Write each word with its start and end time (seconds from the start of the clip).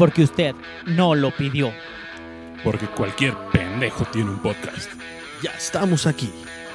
porque 0.00 0.22
usted 0.22 0.54
no 0.86 1.14
lo 1.14 1.30
pidió. 1.30 1.74
Porque 2.64 2.86
cualquier 2.86 3.34
pendejo 3.52 4.06
tiene 4.06 4.30
un 4.30 4.38
podcast. 4.38 4.90
Ya 5.42 5.50
estamos 5.50 6.06
aquí. 6.06 6.32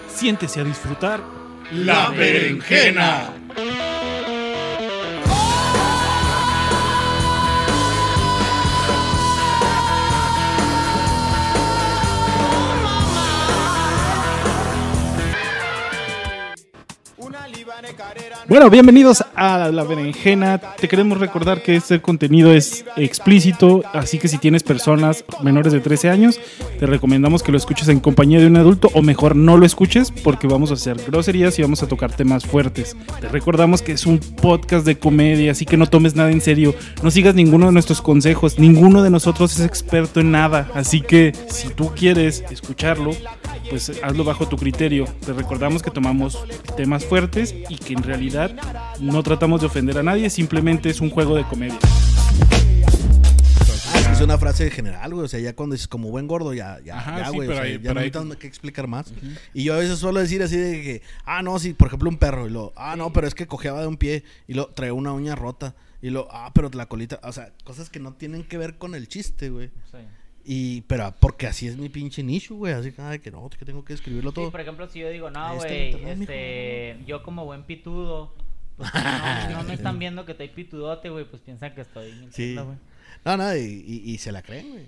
Siéntese 0.07 0.61
a 0.61 0.63
disfrutar. 0.63 1.21
La 1.71 2.11
berenjena. 2.11 3.31
Bueno, 18.47 18.69
bienvenidos 18.69 19.24
a 19.35 19.69
La 19.71 19.83
Berenjena. 19.83 20.59
Te 20.59 20.87
queremos 20.87 21.19
recordar 21.19 21.61
que 21.61 21.75
este 21.75 22.01
contenido 22.01 22.53
es 22.53 22.85
explícito, 22.97 23.83
así 23.93 24.17
que 24.17 24.27
si 24.27 24.37
tienes 24.37 24.63
personas 24.63 25.25
menores 25.41 25.73
de 25.73 25.79
13 25.79 26.09
años, 26.09 26.39
te 26.79 26.85
recomendamos 26.85 27.43
que 27.43 27.51
lo 27.51 27.57
escuches 27.57 27.87
en 27.89 27.99
compañía 27.99 28.39
de 28.39 28.47
un 28.47 28.57
adulto 28.57 28.89
o 28.93 29.01
mejor 29.01 29.35
no 29.35 29.57
lo 29.57 29.65
escuches 29.65 30.11
porque 30.11 30.47
vamos 30.47 30.71
a 30.71 30.75
hacer 30.75 30.97
groserías 31.07 31.57
y 31.59 31.61
vamos 31.61 31.83
a 31.83 31.87
tocar 31.87 32.15
temas 32.15 32.45
fuertes. 32.45 32.95
Te 33.19 33.29
recordamos 33.29 33.81
que 33.81 33.91
es 33.91 34.05
un 34.05 34.19
podcast 34.19 34.85
de 34.85 34.97
comedia, 34.97 35.51
así 35.51 35.65
que 35.65 35.77
no 35.77 35.87
tomes 35.87 36.15
nada 36.15 36.31
en 36.31 36.41
serio, 36.41 36.73
no 37.03 37.11
sigas 37.11 37.35
ninguno 37.35 37.67
de 37.67 37.73
nuestros 37.73 38.01
consejos, 38.01 38.59
ninguno 38.59 39.03
de 39.03 39.09
nosotros 39.09 39.59
es 39.59 39.65
experto 39.65 40.19
en 40.19 40.31
nada, 40.31 40.69
así 40.73 41.01
que 41.01 41.33
si 41.47 41.69
tú 41.69 41.91
quieres 41.95 42.43
escucharlo, 42.49 43.11
pues 43.69 43.91
hazlo 44.03 44.23
bajo 44.23 44.47
tu 44.47 44.57
criterio. 44.57 45.05
Te 45.25 45.33
recordamos 45.33 45.81
que 45.81 45.91
tomamos 45.91 46.43
temas 46.77 47.05
fuertes 47.05 47.55
y 47.69 47.77
que 47.77 47.93
en 47.93 48.03
realidad 48.03 48.51
no 48.99 49.23
tratamos 49.25 49.59
de 49.61 49.67
ofender 49.67 49.97
a 49.97 50.03
nadie, 50.03 50.29
simplemente 50.29 50.89
es 50.89 51.01
un 51.01 51.09
juego 51.09 51.35
de 51.35 51.43
comedia. 51.43 51.77
Ah, 53.87 53.99
es 53.99 54.07
que 54.07 54.13
es 54.13 54.21
una 54.21 54.37
frase 54.37 54.69
general, 54.71 55.13
güey. 55.13 55.25
O 55.25 55.27
sea, 55.27 55.39
ya 55.39 55.55
cuando 55.55 55.73
dices 55.73 55.87
como 55.87 56.09
buen 56.09 56.27
gordo, 56.27 56.53
ya, 56.53 56.79
ya, 56.83 56.97
Ajá, 56.97 57.19
ya, 57.19 57.29
sí, 57.29 57.35
güey. 57.35 57.49
o 57.49 57.53
sea, 57.53 57.61
ahí- 57.63 57.79
ya 57.81 57.93
no 57.93 57.99
necesitas 58.01 58.35
que 58.37 58.47
explicar 58.47 58.87
más. 58.87 59.11
Y 59.53 59.63
yo 59.63 59.73
a 59.73 59.77
veces 59.77 59.97
suelo 59.99 60.19
decir 60.19 60.41
así 60.43 60.57
de 60.57 60.81
que, 60.81 61.01
ah, 61.25 61.41
no, 61.41 61.57
sí, 61.59 61.73
por 61.73 61.87
ejemplo, 61.87 62.09
un 62.09 62.17
perro. 62.17 62.47
Y 62.47 62.51
lo, 62.51 62.73
ah, 62.75 62.95
no, 62.95 63.11
pero 63.13 63.27
es 63.27 63.35
que 63.35 63.47
cojeaba 63.47 63.81
de 63.81 63.87
un 63.87 63.97
pie. 63.97 64.23
Y 64.47 64.53
lo 64.53 64.67
trae 64.67 64.91
una 64.91 65.13
uña 65.13 65.35
rota. 65.35 65.75
Y 66.01 66.09
lo, 66.11 66.27
ah, 66.31 66.51
pero 66.53 66.69
la 66.73 66.85
colita. 66.87 67.19
O 67.23 67.31
sea, 67.31 67.51
cosas 67.63 67.89
que 67.89 67.99
no 67.99 68.13
tienen 68.13 68.43
que 68.43 68.57
ver 68.57 68.77
con 68.77 68.93
el 68.95 69.07
chiste, 69.07 69.49
güey. 69.49 69.71
Y, 70.47 70.81
pero 70.81 71.11
porque 71.19 71.47
así 71.47 71.67
es 71.67 71.75
mi 71.77 71.89
pinche 71.89 72.21
nicho, 72.21 72.53
güey. 72.55 72.73
Así 72.73 72.91
que, 72.91 73.01
ay, 73.01 73.17
que 73.19 73.31
no, 73.31 73.49
que 73.49 73.65
tengo 73.65 73.83
que 73.83 73.93
escribirlo 73.93 74.29
Sí, 74.29 74.35
todo. 74.35 74.51
por 74.51 74.61
ejemplo, 74.61 74.87
si 74.87 74.99
yo 74.99 75.09
digo, 75.09 75.31
no, 75.31 75.55
güey, 75.55 75.95
este, 76.07 76.97
yo 77.07 77.23
como 77.23 77.45
buen 77.45 77.63
pitudo, 77.63 78.35
no, 78.77 79.49
no 79.57 79.63
me 79.63 79.73
están 79.75 79.99
viendo 79.99 80.25
que 80.25 80.33
estoy 80.33 80.49
pitudote, 80.49 81.09
güey, 81.09 81.25
pues 81.25 81.41
piensan 81.41 81.73
que 81.73 81.81
estoy 81.81 82.11
Sí. 82.11 82.17
mintiendo, 82.19 82.65
güey. 82.65 82.77
No, 83.23 83.37
no, 83.37 83.55
y, 83.55 83.59
y- 83.87 84.11
y 84.11 84.17
se 84.17 84.31
la 84.31 84.41
creen, 84.41 84.69
güey. 84.71 84.85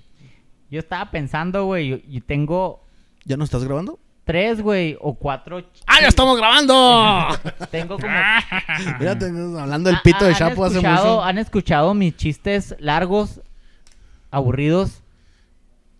Yo 0.70 0.80
estaba 0.80 1.10
pensando, 1.12 1.66
güey, 1.66 1.94
y- 1.94 2.18
y 2.18 2.22
tengo 2.22 2.84
¿Ya 3.26 3.38
no 3.38 3.44
estás 3.46 3.64
grabando? 3.64 4.00
tres, 4.26 4.62
güey, 4.62 4.98
o 5.00 5.14
cuatro. 5.14 5.64
¡Ah, 5.86 6.02
ya 6.02 6.08
estamos 6.10 6.38
grabando! 6.38 7.28
Tengo 7.72 7.98
como. 7.98 8.14
Mira, 9.00 9.18
tenemos- 9.18 9.58
hablando 9.60 9.90
del 9.90 10.00
pito 10.04 10.26
de 10.26 10.32
¿Han 10.32 10.38
Chapo 10.38 10.66
hace 10.66 10.76
escuchado- 10.80 11.16
mucho. 11.16 11.24
¿Han 11.24 11.38
escuchado 11.38 11.94
mis 11.94 12.16
chistes 12.18 12.76
largos, 12.80 13.42
aburridos? 14.32 15.02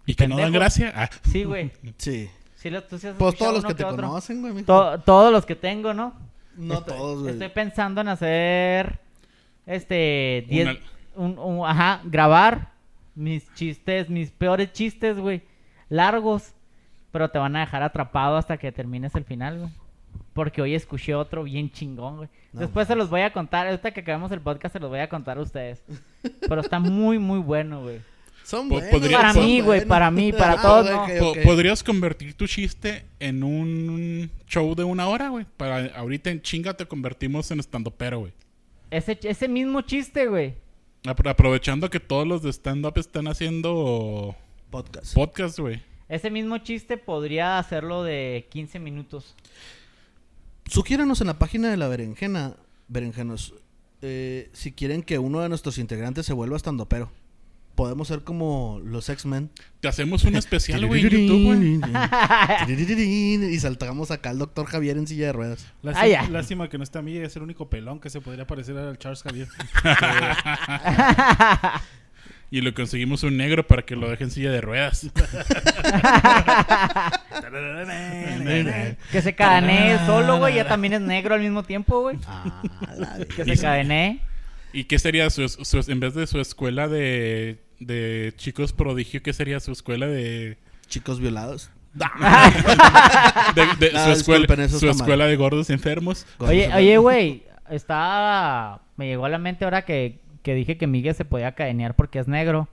¿Y 0.06 0.16
que 0.16 0.28
no 0.28 0.38
dan 0.38 0.52
gracia? 0.52 0.92
Ah, 0.96 1.10
Sí, 1.32 1.44
güey. 1.46 1.72
Sí. 1.98 2.30
Sí, 2.56 2.70
lo- 2.70 2.84
tú 2.84 2.98
sí 2.98 3.08
has 3.08 3.16
Pues 3.16 3.36
todos 3.38 3.54
los 3.54 3.64
que 3.66 3.74
te 3.76 3.84
otro. 3.86 4.08
conocen, 4.08 4.42
güey. 4.42 4.64
To- 4.64 5.00
todos 5.00 5.32
los 5.32 5.46
que 5.46 5.56
tengo, 5.56 5.94
¿no? 5.94 6.14
No 6.58 6.80
Estoy- 6.80 6.94
todos, 6.98 7.20
güey. 7.22 7.34
Estoy 7.34 7.50
pensando 7.50 8.02
en 8.02 8.08
hacer 8.10 9.00
este 9.66 10.46
10 10.50 10.68
Una- 10.70 10.80
un, 11.16 11.40
un- 11.40 11.68
ajá, 11.68 12.02
grabar 12.06 12.72
mis 13.16 13.52
chistes, 13.56 14.10
mis 14.10 14.32
peores 14.32 14.72
chistes, 14.74 15.18
güey, 15.20 15.42
largos, 15.90 16.54
pero 17.12 17.30
te 17.30 17.40
van 17.40 17.56
a 17.56 17.62
dejar 17.62 17.82
atrapado 17.84 18.38
hasta 18.38 18.58
que 18.58 18.72
termines 18.72 19.16
el 19.16 19.24
final, 19.24 19.58
güey. 19.60 19.70
Porque 20.34 20.62
hoy 20.62 20.76
escuché 20.76 21.16
otro 21.16 21.44
bien 21.44 21.72
chingón, 21.72 22.18
güey. 22.18 22.30
No 22.54 22.60
Después 22.62 22.88
se 22.88 22.96
los 22.96 23.10
voy 23.10 23.22
a 23.22 23.34
contar, 23.34 23.66
ahorita 23.68 23.92
que 23.92 24.02
acabemos 24.02 24.32
el 24.32 24.42
podcast 24.42 24.74
se 24.74 24.80
los 24.80 24.90
voy 24.90 25.00
a 25.00 25.10
contar 25.10 25.38
a 25.38 25.42
ustedes. 25.42 25.84
Pero 26.48 26.62
está 26.62 26.80
muy 26.80 27.18
muy 27.18 27.40
bueno, 27.40 27.82
güey. 27.82 28.00
Son 28.48 28.70
buenos. 28.70 28.90
podría- 28.90 29.18
Para 29.18 29.34
son 29.34 29.46
mí, 29.46 29.60
güey, 29.60 29.86
para 29.86 30.10
mí, 30.10 30.32
para 30.32 30.54
Ah, 30.54 30.62
todos. 30.62 31.38
Podrías 31.44 31.84
convertir 31.84 32.34
tu 32.34 32.48
chiste 32.48 33.04
en 33.20 33.44
un 33.44 34.32
show 34.48 34.74
de 34.74 34.86
una 34.86 35.08
hora, 35.10 35.28
güey. 35.28 35.46
Para 35.58 35.88
ahorita 35.98 36.30
en 36.30 36.42
chinga 36.42 36.74
te 36.76 36.86
convertimos 36.86 37.52
en 37.52 37.60
estando 37.60 37.92
pero, 37.92 38.20
güey. 38.20 38.32
Ese 38.90 39.20
ese 39.24 39.50
mismo 39.50 39.82
chiste, 39.82 40.28
güey. 40.28 40.54
Apro- 41.04 41.30
Aprovechando 41.30 41.90
que 41.90 42.00
todos 42.00 42.26
los 42.26 42.42
de 42.42 42.52
stand-up 42.54 42.94
están 42.98 43.28
haciendo 43.28 44.34
Podcast. 44.70 45.14
podcast, 45.14 45.60
güey. 45.60 45.82
Ese 46.08 46.32
mismo 46.32 46.58
chiste 46.60 46.96
podría 46.98 47.60
hacerlo 47.60 48.04
de 48.04 48.48
15 48.50 48.80
minutos. 48.80 49.36
Sugiéranos 50.68 51.20
en 51.20 51.28
la 51.28 51.38
página 51.38 51.70
de 51.70 51.76
la 51.76 51.90
berenjena, 51.90 52.56
berenjenos, 52.88 53.54
eh, 54.02 54.50
si 54.54 54.72
quieren 54.72 55.04
que 55.04 55.20
uno 55.20 55.42
de 55.42 55.50
nuestros 55.50 55.78
integrantes 55.78 56.26
se 56.26 56.32
vuelva 56.32 56.56
estando 56.56 56.86
pero. 56.88 57.12
Podemos 57.78 58.08
ser 58.08 58.24
como 58.24 58.82
los 58.84 59.08
X-Men. 59.08 59.52
Te 59.82 59.88
hacemos 59.88 60.24
un 60.24 60.36
especial, 60.36 60.84
güey, 60.88 61.06
en 61.06 61.10
YouTube, 61.12 61.44
güey. 61.46 61.80
Y 63.54 63.60
saltamos 63.60 64.10
acá 64.10 64.32
al 64.32 64.40
doctor 64.40 64.66
Javier 64.66 64.98
en 64.98 65.06
silla 65.06 65.28
de 65.28 65.34
ruedas. 65.34 65.68
Lástima, 65.84 66.20
Ah, 66.22 66.28
lástima 66.32 66.70
que 66.70 66.80
no 66.80 66.84
está 66.84 67.04
Miguel, 67.04 67.24
es 67.26 67.36
el 67.36 67.44
único 67.44 67.70
pelón 67.70 68.00
que 68.00 68.10
se 68.10 68.20
podría 68.20 68.48
parecer 68.48 68.76
al 68.80 68.98
Charles 68.98 69.22
Javier. 69.22 69.48
Y 72.50 72.62
le 72.62 72.74
conseguimos 72.74 73.24
un 73.24 73.36
negro 73.36 73.68
para 73.68 73.82
que 73.84 73.98
lo 73.98 74.10
deje 74.10 74.24
en 74.24 74.32
silla 74.32 74.50
de 74.52 74.62
ruedas. 74.62 75.06
Que 79.12 79.22
se 79.22 79.36
cadenee 79.36 80.00
solo, 80.06 80.38
güey. 80.40 80.56
Ya 80.56 80.68
también 80.68 80.94
es 80.94 81.02
negro 81.02 81.36
al 81.36 81.42
mismo 81.42 81.64
tiempo, 81.64 82.02
güey. 82.02 82.18
Ah, 82.26 82.62
Que 83.36 83.44
se 83.46 83.58
cadenee. 83.62 84.22
¿Y 84.74 84.86
qué 84.86 84.98
sería 85.00 85.30
su, 85.30 85.48
su- 85.48 85.92
en 85.92 86.00
vez 86.00 86.14
de 86.14 86.28
su 86.28 86.40
escuela 86.40 86.88
de, 86.88 87.58
de 87.80 88.34
chicos 88.38 88.74
prodigio, 88.74 89.22
qué 89.24 89.34
sería 89.34 89.60
su 89.60 89.72
escuela 89.72 90.08
de... 90.08 90.58
Chicos 90.88 91.20
violados. 91.20 91.70
de- 93.56 93.66
de- 93.80 93.92
su 93.92 94.10
escuela, 94.12 94.68
su 94.70 94.88
está 94.90 95.18
de 95.26 95.36
gordos 95.36 95.70
enfermos? 95.70 96.26
Oye, 96.38 96.74
oye, 96.74 96.98
güey. 96.98 97.44
Estaba. 97.70 98.82
Me 98.96 99.08
llegó 99.08 99.26
a 99.26 99.30
la 99.30 99.38
mente 99.38 99.66
ahora 99.66 99.84
que, 99.84 100.20
que 100.44 100.54
dije 100.56 100.78
que 100.78 100.88
Miguel 100.88 101.16
se 101.16 101.26
podía 101.26 101.54
cadenear 101.54 101.96
porque 101.96 102.20
es 102.20 102.28
negro. 102.28 102.70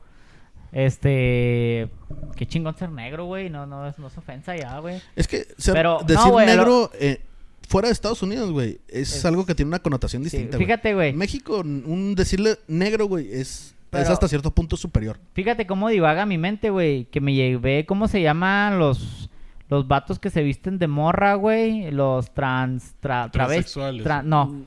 Este. 0.72 1.88
Qué 2.36 2.46
chingón 2.46 2.76
ser 2.76 2.90
negro, 2.90 3.24
güey. 3.26 3.50
No, 3.50 3.66
no, 3.66 3.88
es- 3.88 3.98
no 3.98 4.08
es 4.08 4.16
ofensa 4.18 4.56
ya, 4.56 4.78
güey. 4.78 5.00
Es 5.16 5.26
que 5.26 5.46
ser- 5.56 5.74
Pero, 5.74 5.98
no, 6.00 6.04
decir 6.06 6.30
güey, 6.30 6.46
negro 6.46 6.90
eh, 7.00 7.20
fuera 7.68 7.88
de 7.88 7.92
Estados 7.92 8.22
Unidos, 8.22 8.50
güey, 8.52 8.78
es, 8.88 9.16
Es- 9.16 9.24
algo 9.24 9.46
que 9.46 9.54
tiene 9.54 9.68
una 9.68 9.80
connotación 9.80 10.22
Sí, 10.22 10.24
distinta. 10.30 10.56
güey. 10.56 10.66
fíjate, 10.66 10.94
güey. 10.94 11.10
En 11.10 11.16
México, 11.16 11.58
un 11.60 12.14
decirle 12.14 12.58
negro, 12.68 13.06
güey, 13.06 13.32
es, 13.32 13.73
es 14.02 14.08
hasta 14.10 14.28
cierto 14.28 14.50
punto 14.52 14.76
superior. 14.76 15.18
Fíjate 15.32 15.66
cómo 15.66 15.88
divaga 15.88 16.26
mi 16.26 16.38
mente, 16.38 16.70
güey. 16.70 17.06
Que 17.06 17.20
me 17.20 17.34
llevé, 17.34 17.86
¿cómo 17.86 18.08
se 18.08 18.22
llaman 18.22 18.78
los 18.78 19.30
los 19.70 19.88
vatos 19.88 20.18
que 20.18 20.28
se 20.30 20.42
visten 20.42 20.78
de 20.78 20.86
morra, 20.88 21.34
güey? 21.34 21.90
Los 21.90 22.32
trans, 22.32 22.94
tra, 23.00 23.30
travestis. 23.30 23.72
Transexuales. 23.72 24.04
tra- 24.06 24.22
no, 24.22 24.62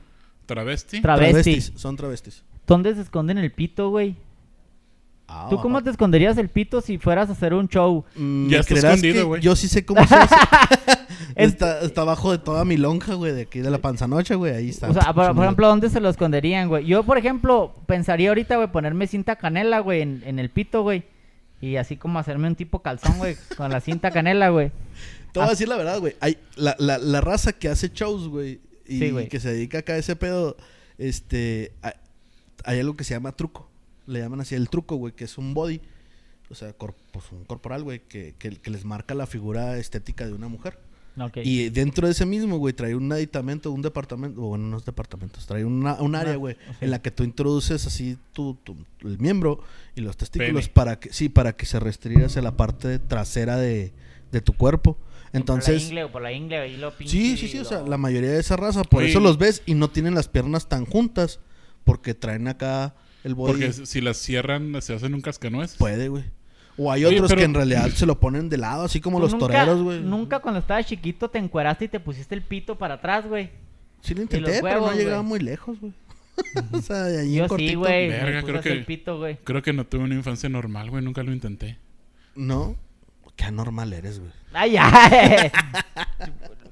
¿Travesti? 0.46 1.00
travestis. 1.00 1.72
Son 1.76 1.96
travestis. 1.96 2.44
¿Dónde 2.66 2.94
se 2.94 3.02
esconden 3.02 3.38
el 3.38 3.52
pito, 3.52 3.90
güey? 3.90 4.16
Ah, 5.30 5.46
¿Tú 5.50 5.58
cómo 5.60 5.82
te 5.84 5.90
esconderías 5.90 6.38
el 6.38 6.48
pito 6.48 6.80
si 6.80 6.96
fueras 6.96 7.28
a 7.28 7.32
hacer 7.32 7.52
un 7.52 7.68
show? 7.68 8.04
Mm, 8.16 8.48
Ya 8.48 8.56
¿me 8.56 8.60
está 8.60 8.74
escondido, 8.94 9.26
güey. 9.26 9.42
Yo 9.42 9.54
sí 9.54 9.68
sé 9.68 9.84
cómo 9.84 10.04
se 10.06 10.14
hace. 10.14 10.34
Es- 11.34 11.52
está, 11.52 11.80
está 11.82 12.00
abajo 12.00 12.32
de 12.32 12.38
toda 12.38 12.64
mi 12.64 12.76
lonja, 12.78 13.14
güey, 13.14 13.32
de 13.32 13.42
aquí 13.42 13.60
de 13.60 13.70
la 13.70 13.78
panzanocha, 13.78 14.34
güey, 14.34 14.54
ahí 14.54 14.70
está. 14.70 14.88
O 14.88 14.92
sea, 14.94 15.12
por, 15.12 15.24
ejemplo, 15.44 15.68
¿dónde 15.68 15.90
se 15.90 16.00
lo 16.00 16.08
esconderían, 16.08 16.68
güey? 16.68 16.86
Yo, 16.86 17.04
por 17.04 17.18
ejemplo, 17.18 17.74
pensaría 17.86 18.30
ahorita, 18.30 18.56
güey, 18.56 18.72
ponerme 18.72 19.06
cinta 19.06 19.36
canela, 19.36 19.80
güey, 19.80 20.00
en, 20.00 20.22
en 20.24 20.38
el 20.38 20.48
pito, 20.50 20.82
güey. 20.82 21.04
Y 21.60 21.76
así 21.76 21.96
como 21.96 22.18
hacerme 22.18 22.48
un 22.48 22.56
tipo 22.56 22.80
calzón, 22.82 23.18
güey, 23.18 23.36
con 23.56 23.70
la 23.70 23.80
cinta 23.80 24.10
canela, 24.10 24.48
güey. 24.48 24.72
Te 25.32 25.40
voy 25.40 25.46
a 25.46 25.50
decir 25.50 25.68
la 25.68 25.76
verdad, 25.76 26.00
güey. 26.00 26.16
Hay 26.20 26.38
la, 26.56 26.74
la, 26.78 26.98
la 26.98 27.20
raza 27.20 27.52
que 27.52 27.68
hace 27.68 27.90
shows, 27.90 28.28
güey, 28.28 28.60
y 28.86 28.98
Sí, 28.98 29.28
que 29.28 29.38
se 29.38 29.50
dedica 29.52 29.78
acá 29.78 29.92
a 29.92 29.98
ese 29.98 30.16
pedo, 30.16 30.56
este, 30.96 31.72
hay, 31.82 31.92
hay 32.64 32.80
algo 32.80 32.96
que 32.96 33.04
se 33.04 33.14
llama 33.14 33.32
truco. 33.32 33.67
Le 34.08 34.20
llaman 34.20 34.40
así 34.40 34.54
el 34.54 34.68
truco, 34.68 34.96
güey, 34.96 35.12
que 35.14 35.24
es 35.24 35.38
un 35.38 35.54
body, 35.54 35.80
o 36.50 36.54
sea, 36.54 36.72
cor- 36.72 36.94
pues 37.12 37.24
un 37.30 37.44
corporal, 37.44 37.82
güey, 37.84 38.00
que, 38.08 38.34
que, 38.38 38.50
que 38.56 38.70
les 38.70 38.84
marca 38.84 39.14
la 39.14 39.26
figura 39.26 39.78
estética 39.78 40.26
de 40.26 40.32
una 40.32 40.48
mujer. 40.48 40.78
Y 41.42 41.70
dentro 41.70 42.06
de 42.06 42.12
ese 42.12 42.24
mismo, 42.26 42.58
güey, 42.58 42.72
trae 42.74 42.94
un 42.94 43.10
aditamento, 43.12 43.72
un 43.72 43.82
departamento, 43.82 44.40
o 44.40 44.50
bueno, 44.50 44.66
unos 44.66 44.84
departamentos, 44.84 45.46
trae 45.46 45.64
una, 45.64 45.94
un 45.94 46.14
área, 46.14 46.36
güey, 46.36 46.56
en 46.80 46.90
la 46.92 47.02
que 47.02 47.10
tú 47.10 47.24
introduces 47.24 47.84
así 47.88 48.16
tu, 48.32 48.54
tu- 48.62 48.76
el 49.00 49.18
miembro 49.18 49.60
y 49.96 50.00
los 50.00 50.16
testículos 50.16 50.66
Pene. 50.68 50.74
para 50.74 51.00
que, 51.00 51.12
sí, 51.12 51.28
para 51.28 51.54
que 51.56 51.66
se 51.66 51.80
restringa 51.80 52.26
hacia 52.26 52.40
la 52.40 52.56
parte 52.56 53.00
trasera 53.00 53.56
de, 53.56 53.92
de 54.30 54.40
tu 54.40 54.52
cuerpo. 54.52 54.94
por 54.94 55.04
la 55.32 55.38
Entonces, 55.40 55.88
ingle 55.88 56.04
o 56.04 56.12
por 56.12 56.22
la 56.22 56.32
ingle, 56.32 56.56
ahí 56.58 56.76
lo 56.76 56.96
pinche 56.96 57.10
sí, 57.10 57.36
sí, 57.36 57.48
sí, 57.48 57.58
o 57.58 57.64
sea, 57.64 57.80
la 57.82 57.98
mayoría 57.98 58.30
de 58.30 58.38
esa 58.38 58.54
raza, 58.56 58.84
por 58.84 59.02
eso 59.02 59.18
los 59.18 59.38
ves 59.38 59.62
y 59.66 59.74
no 59.74 59.90
tienen 59.90 60.14
las 60.14 60.28
piernas 60.28 60.68
tan 60.68 60.86
juntas, 60.86 61.40
porque 61.82 62.14
traen 62.14 62.46
acá 62.46 62.94
El 63.24 63.34
body. 63.34 63.52
Porque 63.52 63.72
si 63.72 64.00
las 64.00 64.16
cierran, 64.16 64.80
se 64.80 64.94
hacen 64.94 65.14
un 65.14 65.20
cascanueces. 65.20 65.76
Puede, 65.76 66.08
güey. 66.08 66.24
O 66.76 66.92
hay 66.92 67.04
Oye, 67.04 67.16
otros 67.16 67.30
pero- 67.30 67.40
que 67.40 67.44
en 67.44 67.54
realidad 67.54 67.88
se 67.90 68.06
lo 68.06 68.20
ponen 68.20 68.48
de 68.48 68.56
lado, 68.56 68.84
así 68.84 69.00
como 69.00 69.18
los 69.18 69.32
nunca- 69.32 69.46
toreros, 69.46 69.82
güey. 69.82 70.00
Nunca 70.00 70.38
cuando 70.38 70.60
estabas 70.60 70.86
chiquito 70.86 71.28
te 71.28 71.38
encueraste 71.38 71.86
y 71.86 71.88
te 71.88 71.98
pusiste 72.00 72.34
el 72.36 72.42
pito 72.42 72.78
para 72.78 72.94
atrás, 72.94 73.26
güey. 73.26 73.50
Sí 74.00 74.14
lo 74.14 74.22
intenté, 74.22 74.60
pero 74.62 74.80
no 74.82 74.92
llegaba 74.92 75.22
muy 75.22 75.40
lejos, 75.40 75.80
güey. 75.80 75.92
o 76.72 76.80
sea, 76.80 77.02
de 77.04 77.20
allí 77.22 77.30
en 77.32 77.38
Yo 77.38 77.44
sí, 77.44 77.48
cortito. 77.48 77.78
güey. 77.80 78.08
Verga, 78.08 78.60
que- 78.62 78.74
pito, 78.76 79.18
güey. 79.18 79.38
Creo 79.42 79.60
que 79.60 79.72
no 79.72 79.84
tuve 79.84 80.04
una 80.04 80.14
infancia 80.14 80.48
normal, 80.48 80.88
güey. 80.90 81.02
Nunca 81.02 81.24
lo 81.24 81.32
intenté. 81.32 81.78
No. 82.36 82.76
Qué 83.34 83.44
anormal 83.44 83.92
eres, 83.92 84.20
güey. 84.20 84.30
Ay, 84.52 84.76
ay. 84.78 85.50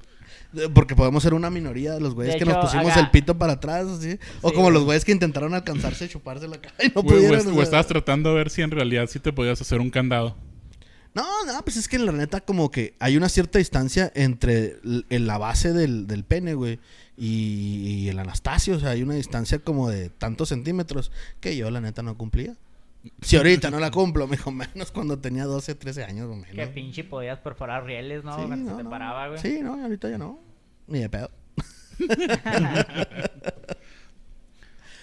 Porque 0.73 0.95
podemos 0.95 1.21
ser 1.23 1.33
una 1.33 1.49
minoría 1.49 1.93
de 1.93 1.99
los 1.99 2.13
güeyes 2.15 2.35
De 2.35 2.39
que 2.39 2.45
nos 2.45 2.57
pusimos 2.57 2.95
el 2.97 3.09
pito 3.11 3.37
para 3.37 3.53
atrás, 3.53 3.85
así. 3.87 4.17
O 4.41 4.49
Sí, 4.49 4.55
como 4.55 4.69
los 4.69 4.81
güey. 4.81 4.85
güeyes 4.85 5.05
que 5.05 5.11
intentaron 5.11 5.53
alcanzarse 5.53 6.05
y 6.05 6.09
chuparse 6.09 6.47
la 6.47 6.59
cara 6.61 6.75
y 6.83 6.87
no 6.95 7.01
Güey, 7.03 7.17
o 7.17 7.27
pudieron. 7.27 7.47
o 7.47 7.51
o 7.51 7.53
sea. 7.55 7.63
estabas 7.63 7.87
tratando 7.87 8.29
de 8.29 8.35
ver 8.35 8.49
si 8.49 8.61
en 8.61 8.71
realidad 8.71 9.07
sí 9.07 9.19
te 9.19 9.33
podías 9.33 9.59
hacer 9.61 9.79
un 9.81 9.89
candado. 9.89 10.35
No, 11.13 11.23
no, 11.45 11.61
pues 11.63 11.77
es 11.77 11.87
que 11.87 11.97
la 11.97 12.11
neta 12.11 12.41
como 12.41 12.69
que 12.69 12.93
hay 12.99 13.17
una 13.17 13.27
cierta 13.29 13.57
distancia 13.59 14.11
entre 14.15 14.77
l- 14.83 15.03
en 15.09 15.25
la 15.27 15.37
base 15.39 15.73
del, 15.73 16.05
del 16.05 16.23
pene, 16.23 16.53
güey, 16.53 16.79
y, 17.17 18.03
y 18.05 18.09
el 18.09 18.19
Anastasio. 18.19 18.75
O 18.75 18.79
sea, 18.79 18.91
hay 18.91 19.01
una 19.01 19.15
distancia 19.15 19.59
como 19.59 19.89
de 19.89 20.09
tantos 20.09 20.49
centímetros 20.49 21.11
que 21.39 21.57
yo 21.57 21.71
la 21.71 21.81
neta 21.81 22.03
no 22.03 22.15
cumplía. 22.17 22.55
Si 23.21 23.35
ahorita 23.37 23.69
no 23.71 23.79
la 23.79 23.91
cumplo, 23.91 24.27
mejor 24.27 24.53
menos 24.53 24.91
cuando 24.91 25.19
tenía 25.19 25.45
12, 25.45 25.75
13 25.75 26.03
años 26.05 26.25
o 26.29 26.35
menos. 26.35 26.51
Que 26.55 26.67
pinche 26.67 27.03
podías 27.03 27.39
perforar 27.39 27.85
rieles, 27.85 28.23
¿no? 28.23 28.35
Sí, 28.35 28.47
no, 28.47 28.55
se 28.71 28.77
te 28.77 28.83
no. 28.83 28.89
paraba, 28.89 29.27
güey. 29.29 29.39
Sí, 29.39 29.59
no, 29.61 29.81
ahorita 29.81 30.09
ya 30.09 30.17
no. 30.17 30.39
Ni 30.87 30.99
de 30.99 31.09
pedo. 31.09 31.29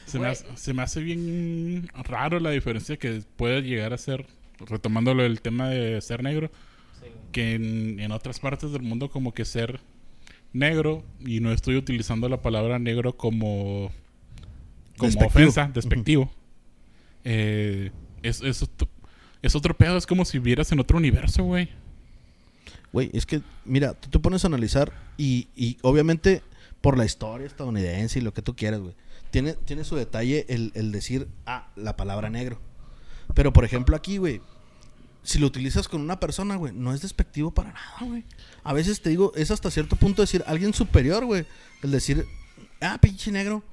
Se 0.06 0.18
me, 0.20 0.28
hace, 0.28 0.44
se 0.54 0.74
me 0.74 0.82
hace 0.82 1.00
bien 1.00 1.88
raro 2.04 2.38
la 2.38 2.50
diferencia 2.50 2.96
que 2.98 3.22
puede 3.36 3.62
llegar 3.62 3.92
a 3.92 3.98
ser, 3.98 4.26
retomándolo 4.60 5.24
el 5.24 5.40
tema 5.40 5.68
de 5.68 6.00
ser 6.02 6.22
negro, 6.22 6.50
Sí, 7.00 7.08
que 7.32 7.54
en, 7.54 7.98
en 7.98 8.12
otras 8.12 8.38
partes 8.38 8.70
del 8.70 8.82
mundo 8.82 9.10
como 9.10 9.32
que 9.34 9.44
ser 9.44 9.80
negro, 10.52 11.02
y 11.18 11.40
no 11.40 11.50
estoy 11.50 11.76
utilizando 11.76 12.28
la 12.28 12.42
palabra 12.42 12.78
negro 12.78 13.16
como, 13.16 13.90
como 14.98 15.06
Despectivo. 15.10 15.26
ofensa, 15.26 15.70
despectivo, 15.74 16.30
eh, 17.24 17.90
es, 18.22 18.40
es, 18.42 18.62
otro, 18.62 18.88
es 19.42 19.54
otro 19.54 19.76
pedo, 19.76 19.96
es 19.96 20.06
como 20.06 20.24
si 20.24 20.38
vieras 20.38 20.70
en 20.72 20.80
otro 20.80 20.98
universo, 20.98 21.42
güey. 21.44 21.68
Güey, 22.92 23.10
es 23.12 23.26
que, 23.26 23.42
mira, 23.64 23.94
tú 23.94 24.08
te 24.08 24.18
pones 24.18 24.44
a 24.44 24.46
analizar 24.46 24.92
y, 25.16 25.48
y 25.56 25.78
obviamente 25.82 26.42
por 26.80 26.96
la 26.96 27.04
historia 27.04 27.46
estadounidense 27.46 28.18
y 28.18 28.22
lo 28.22 28.32
que 28.32 28.42
tú 28.42 28.54
quieras, 28.54 28.80
güey, 28.80 28.94
tiene, 29.30 29.54
tiene 29.54 29.84
su 29.84 29.96
detalle 29.96 30.46
el, 30.48 30.70
el 30.74 30.92
decir, 30.92 31.26
ah, 31.46 31.68
la 31.74 31.96
palabra 31.96 32.30
negro. 32.30 32.60
Pero, 33.34 33.52
por 33.52 33.64
ejemplo, 33.64 33.96
aquí, 33.96 34.18
güey, 34.18 34.40
si 35.24 35.38
lo 35.38 35.46
utilizas 35.46 35.88
con 35.88 36.02
una 36.02 36.20
persona, 36.20 36.56
güey, 36.56 36.72
no 36.72 36.92
es 36.92 37.00
despectivo 37.00 37.50
para 37.50 37.72
nada, 37.72 37.96
güey. 38.02 38.24
A 38.62 38.72
veces 38.72 39.00
te 39.00 39.10
digo, 39.10 39.32
es 39.34 39.50
hasta 39.50 39.70
cierto 39.70 39.96
punto 39.96 40.22
decir 40.22 40.44
alguien 40.46 40.74
superior, 40.74 41.24
güey. 41.24 41.46
El 41.82 41.90
decir, 41.90 42.26
ah, 42.80 42.98
pinche 43.00 43.32
negro. 43.32 43.64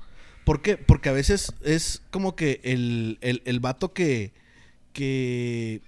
¿Por 0.45 0.61
qué? 0.61 0.77
Porque 0.77 1.09
a 1.09 1.13
veces 1.13 1.53
es 1.63 2.01
como 2.11 2.35
que 2.35 2.59
el, 2.63 3.17
el, 3.21 3.41
el 3.45 3.59
vato 3.59 3.93
que, 3.93 4.33
que, 4.93 5.81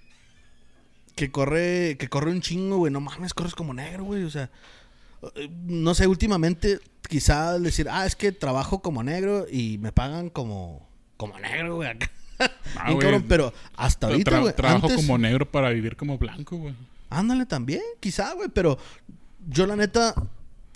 que 1.16 1.30
corre, 1.30 1.96
que 1.98 2.08
corre 2.08 2.30
un 2.30 2.40
chingo, 2.40 2.78
güey. 2.78 2.92
No 2.92 3.00
mames, 3.00 3.34
corres 3.34 3.54
como 3.54 3.74
negro, 3.74 4.04
güey. 4.04 4.22
O 4.24 4.30
sea, 4.30 4.50
no 5.66 5.94
sé, 5.94 6.06
últimamente 6.06 6.78
quizá 7.08 7.58
decir, 7.58 7.88
ah, 7.90 8.06
es 8.06 8.16
que 8.16 8.32
trabajo 8.32 8.80
como 8.80 9.02
negro 9.02 9.46
y 9.50 9.78
me 9.78 9.92
pagan 9.92 10.30
como, 10.30 10.88
como 11.16 11.38
negro, 11.38 11.76
güey. 11.76 11.88
acá. 11.90 12.10
Ah, 12.38 12.86
Bien 12.86 12.94
güey. 12.96 12.98
cabrón, 12.98 13.24
pero 13.28 13.52
hasta 13.76 14.08
Tra- 14.08 14.12
ahorita, 14.12 14.38
güey. 14.40 14.54
trabajo 14.56 14.86
antes- 14.88 14.96
como 14.96 15.18
negro 15.18 15.50
para 15.50 15.70
vivir 15.70 15.96
como 15.96 16.18
blanco, 16.18 16.56
güey. 16.56 16.74
Ándale 17.10 17.46
también, 17.46 17.82
quizá, 18.00 18.32
güey, 18.34 18.48
pero 18.48 18.76
yo 19.48 19.66
la 19.66 19.76
neta, 19.76 20.14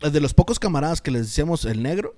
de 0.01 0.21
los 0.21 0.35
pocos 0.35 0.61
camaradas 0.61 1.01
que 1.01 1.11
les 1.11 1.23
decíamos 1.23 1.65
el 1.65 1.83
negro, 1.83 2.15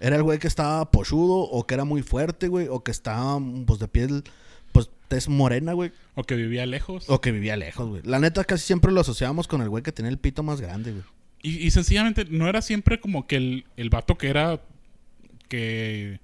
era 0.00 0.16
el 0.16 0.22
güey 0.22 0.38
que 0.38 0.46
estaba 0.48 0.90
pochudo 0.90 1.38
o 1.40 1.66
que 1.66 1.74
era 1.74 1.84
muy 1.84 2.02
fuerte, 2.02 2.48
güey, 2.48 2.68
o 2.68 2.82
que 2.84 2.90
estaba 2.90 3.40
pues 3.66 3.78
de 3.80 3.88
piel, 3.88 4.24
pues 4.72 4.90
tez 5.08 5.28
morena, 5.28 5.72
güey, 5.72 5.92
O 6.14 6.24
que 6.24 6.34
vivía 6.36 6.66
lejos. 6.66 7.04
o 7.08 7.20
que 7.20 7.32
vivía 7.32 7.56
lejos, 7.56 7.88
güey. 7.88 8.02
La 8.04 8.18
neta 8.18 8.44
casi 8.44 8.66
siempre 8.66 8.92
lo 8.92 9.00
asociábamos 9.00 9.48
con 9.48 9.62
el 9.62 9.68
güey 9.68 9.82
que 9.82 9.92
tenía 9.92 10.10
el 10.10 10.18
pito 10.18 10.42
más 10.42 10.60
grande, 10.60 10.92
güey. 10.92 11.04
Y, 11.42 11.66
y 11.66 11.70
sencillamente 11.70 12.24
no 12.28 12.48
era 12.48 12.62
siempre 12.62 13.00
como 13.00 13.26
que 13.26 13.36
el, 13.36 13.64
el 13.76 13.90
vato 13.90 14.18
que 14.18 14.28
era 14.28 14.60
que 15.48 16.20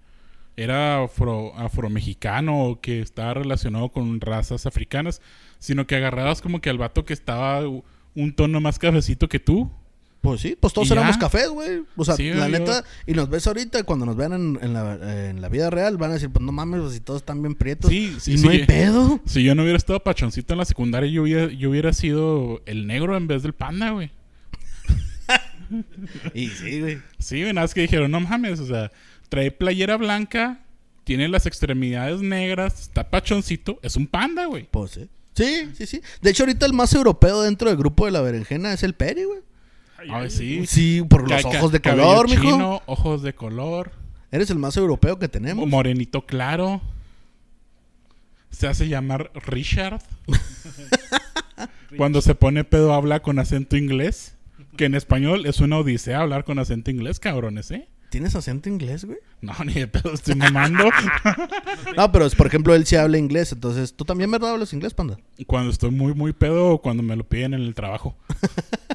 era 0.57 1.03
afro, 1.03 1.55
afromexicano 1.57 2.65
o 2.65 2.81
que 2.81 3.01
estaba 3.01 3.35
relacionado 3.35 3.89
con 3.91 4.21
razas 4.21 4.67
africanas, 4.67 5.21
sino 5.59 5.87
que 5.87 5.97
agarrabas 5.97 6.41
como 6.43 6.61
que 6.61 6.71
al 6.71 6.79
vato 6.79 7.05
que 7.05 7.13
estaba 7.13 7.61
un 8.15 8.35
tono 8.37 8.61
más 8.61 8.79
cafecito 8.79 9.29
que 9.29 9.41
tú. 9.41 9.71
Pues 10.25 10.41
sí, 10.41 10.57
pues 10.59 10.73
todos 10.73 10.91
éramos 10.91 11.19
cafés, 11.19 11.49
güey. 11.51 11.83
O 11.97 12.05
sea, 12.05 12.17
Sí, 12.17 12.31
la 12.31 12.49
yo- 12.49 12.59
neta, 12.59 12.83
y 13.07 13.13
nos 13.13 13.29
ves 13.29 13.47
ahorita, 13.47 13.83
cuando 13.85 14.07
nos 14.07 14.17
vean 14.17 14.33
en, 14.33 14.59
en 14.63 14.73
la, 14.73 15.29
en 15.29 15.43
la 15.43 15.51
vida 15.51 15.69
real, 15.69 15.99
van 15.99 16.11
a 16.11 16.15
decir, 16.15 16.31
pues 16.31 16.43
no 16.45 16.51
mames, 16.51 16.81
pues 16.81 16.95
si 16.95 17.01
todos 17.01 17.21
están 17.21 17.43
bien 17.43 17.55
prietos. 17.55 17.91
Sí, 17.91 18.17
sí, 18.19 18.33
y 18.33 18.37
no 18.39 18.49
hay 18.49 18.65
pedo. 18.65 19.21
Si 19.27 19.45
yo 19.45 19.55
no 19.55 19.63
hubiera 19.63 19.77
estado 19.77 20.01
pachoncito 20.01 20.55
en 20.55 20.59
la 20.59 20.65
secundaria, 20.65 21.11
yo 21.11 21.23
hubiera, 21.25 21.53
yo 21.53 21.69
hubiera 21.71 21.93
sido 21.93 22.63
el 22.65 22.87
negro 22.87 23.17
en 23.17 23.27
vez 23.27 23.43
del 23.43 23.53
panda, 23.53 23.91
güey. 23.91 24.11
Y 26.35 26.49
sí, 26.49 26.81
güey. 26.81 26.99
Sí, 27.19 27.41
güey, 27.41 27.53
nada 27.53 27.65
más 27.65 27.75
que 27.75 27.81
dijeron, 27.83 28.11
no 28.11 28.21
mames, 28.21 28.61
o 28.61 28.67
sea, 28.67 28.91
trae 29.29 29.51
playera 29.51 29.97
blanca, 29.97 30.61
tiene 31.05 31.29
las 31.29 31.47
extremidades 31.47 32.21
negras, 32.21 32.81
está 32.83 33.11
pachoncito, 33.11 33.79
es 33.83 33.97
un 33.97 34.07
panda, 34.07 34.47
güey. 34.47 34.69
Pues 34.71 34.93
sí. 34.93 35.09
Sí, 35.35 35.71
sí, 35.77 35.87
sí. 35.87 36.01
De 36.23 36.31
hecho, 36.31 36.45
ahorita 36.45 36.65
el 36.65 36.75
más 36.75 36.95
europeo 36.95 37.43
dentro 37.43 37.69
del 37.69 37.77
grupo 37.77 38.07
de 38.07 38.13
la 38.13 38.21
berenjena 38.21 38.73
es 38.73 38.85
el 38.85 38.95
Peri, 38.95 39.25
güey. 39.25 39.41
Ay, 40.11 40.31
sí. 40.31 40.67
Sí, 40.67 41.03
por 41.09 41.29
los 41.29 41.45
ojos 41.45 41.73
de 41.73 41.81
color, 41.81 42.29
mijo. 42.29 42.43
chino, 42.43 42.83
ojos 42.87 43.23
de 43.23 43.35
color, 43.35 43.93
Eres 44.31 44.51
el 44.51 44.59
más 44.59 44.77
europeo 44.77 45.19
que 45.19 45.29
tenemos. 45.29 45.69
morenito 45.69 46.27
claro. 46.27 46.81
Se 48.51 48.67
hace 48.67 48.89
llamar 48.89 49.31
Richard. 49.47 50.01
Cuando 51.97 52.21
se 52.21 52.35
pone 52.35 52.65
pedo 52.65 52.95
habla 52.95 53.23
con 53.23 53.39
acento 53.39 53.77
inglés. 53.77 54.37
Que 54.77 54.87
en 54.87 54.97
español 54.97 55.47
es 55.47 55.61
una 55.61 55.79
odisea 55.79 56.21
hablar 56.21 56.45
con 56.45 56.59
acento 56.59 56.91
inglés, 56.91 57.21
cabrones, 57.21 57.71
¿eh? 57.71 57.89
¿Tienes 58.11 58.35
acento 58.35 58.69
inglés, 58.69 59.05
güey? 59.05 59.19
No, 59.41 59.53
ni 59.65 59.75
de 59.75 59.87
pedo 59.87 60.15
estoy 60.15 60.35
mamando. 60.35 60.85
No, 61.97 62.11
pero 62.11 62.27
es, 62.27 62.35
por 62.35 62.47
ejemplo, 62.47 62.75
él 62.75 62.87
sí 62.87 62.97
habla 62.97 63.19
inglés. 63.19 63.53
Entonces, 63.53 63.95
¿tú 63.95 64.05
también, 64.05 64.31
verdad, 64.31 64.51
hablas 64.51 64.73
inglés, 64.73 64.95
panda? 64.95 65.17
cuando 65.47 65.71
estoy 65.71 65.91
muy, 65.91 66.15
muy 66.15 66.33
pedo 66.33 66.71
o 66.71 66.83
cuando 66.83 67.03
me 67.03 67.15
lo 67.15 67.23
piden 67.25 67.55
en 67.55 67.63
el 67.63 67.75
trabajo. 67.75 68.17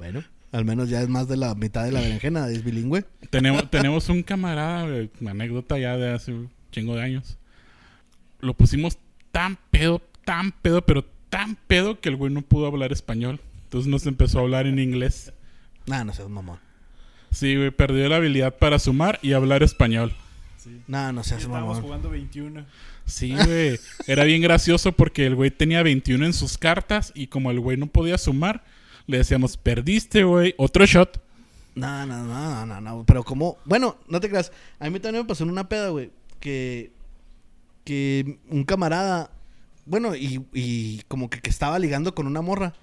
Bueno, 0.00 0.24
al 0.50 0.64
menos 0.64 0.88
ya 0.88 1.02
es 1.02 1.10
más 1.10 1.28
de 1.28 1.36
la 1.36 1.54
mitad 1.54 1.84
de 1.84 1.92
la 1.92 2.00
berenjena, 2.00 2.48
es 2.48 2.64
bilingüe. 2.64 3.04
tenemos, 3.28 3.70
tenemos 3.70 4.08
un 4.08 4.22
camarada, 4.22 4.86
una 5.20 5.32
anécdota 5.32 5.78
ya 5.78 5.98
de 5.98 6.10
hace 6.14 6.32
un 6.32 6.50
chingo 6.72 6.96
de 6.96 7.02
años. 7.02 7.36
Lo 8.40 8.54
pusimos 8.54 8.96
tan 9.30 9.58
pedo, 9.70 10.00
tan 10.24 10.52
pedo, 10.52 10.80
pero 10.86 11.04
tan 11.28 11.54
pedo 11.54 12.00
que 12.00 12.08
el 12.08 12.16
güey 12.16 12.32
no 12.32 12.40
pudo 12.40 12.66
hablar 12.66 12.92
español. 12.92 13.40
Entonces 13.64 13.90
nos 13.90 14.06
empezó 14.06 14.38
a 14.38 14.40
hablar 14.40 14.66
en 14.66 14.78
inglés. 14.78 15.34
Nah, 15.86 16.02
no 16.02 16.14
seas 16.14 16.30
mamón. 16.30 16.58
Sí, 17.30 17.56
güey, 17.56 17.70
perdió 17.70 18.08
la 18.08 18.16
habilidad 18.16 18.56
para 18.56 18.78
sumar 18.78 19.18
y 19.20 19.34
hablar 19.34 19.62
español. 19.62 20.14
Nah, 20.88 21.12
no 21.12 21.24
seas 21.24 21.42
Estábamos 21.42 21.76
mamón. 21.76 21.82
jugando 21.82 22.08
21. 22.08 22.64
Sí, 23.04 23.34
güey. 23.34 23.78
Era 24.06 24.24
bien 24.24 24.40
gracioso 24.40 24.92
porque 24.92 25.26
el 25.26 25.34
güey 25.34 25.50
tenía 25.50 25.82
21 25.82 26.24
en 26.24 26.32
sus 26.32 26.56
cartas 26.56 27.12
y 27.14 27.26
como 27.26 27.50
el 27.50 27.60
güey 27.60 27.76
no 27.76 27.86
podía 27.86 28.16
sumar, 28.16 28.64
le 29.10 29.18
decíamos, 29.18 29.56
perdiste, 29.56 30.24
güey, 30.24 30.54
otro 30.56 30.86
shot. 30.86 31.20
No, 31.74 32.04
no, 32.06 32.24
no, 32.24 32.66
no, 32.66 32.80
no, 32.80 33.04
Pero 33.06 33.22
como, 33.24 33.56
bueno, 33.64 33.96
no 34.08 34.20
te 34.20 34.28
creas. 34.28 34.50
A 34.78 34.90
mí 34.90 34.98
también 35.00 35.24
me 35.24 35.28
pasó 35.28 35.44
en 35.44 35.50
una 35.50 35.68
peda, 35.68 35.88
güey, 35.90 36.10
que, 36.40 36.90
que 37.84 38.38
un 38.48 38.64
camarada, 38.64 39.30
bueno, 39.86 40.14
y, 40.16 40.44
y 40.52 41.02
como 41.08 41.30
que, 41.30 41.40
que 41.40 41.50
estaba 41.50 41.78
ligando 41.78 42.14
con 42.14 42.26
una 42.26 42.42
morra, 42.42 42.74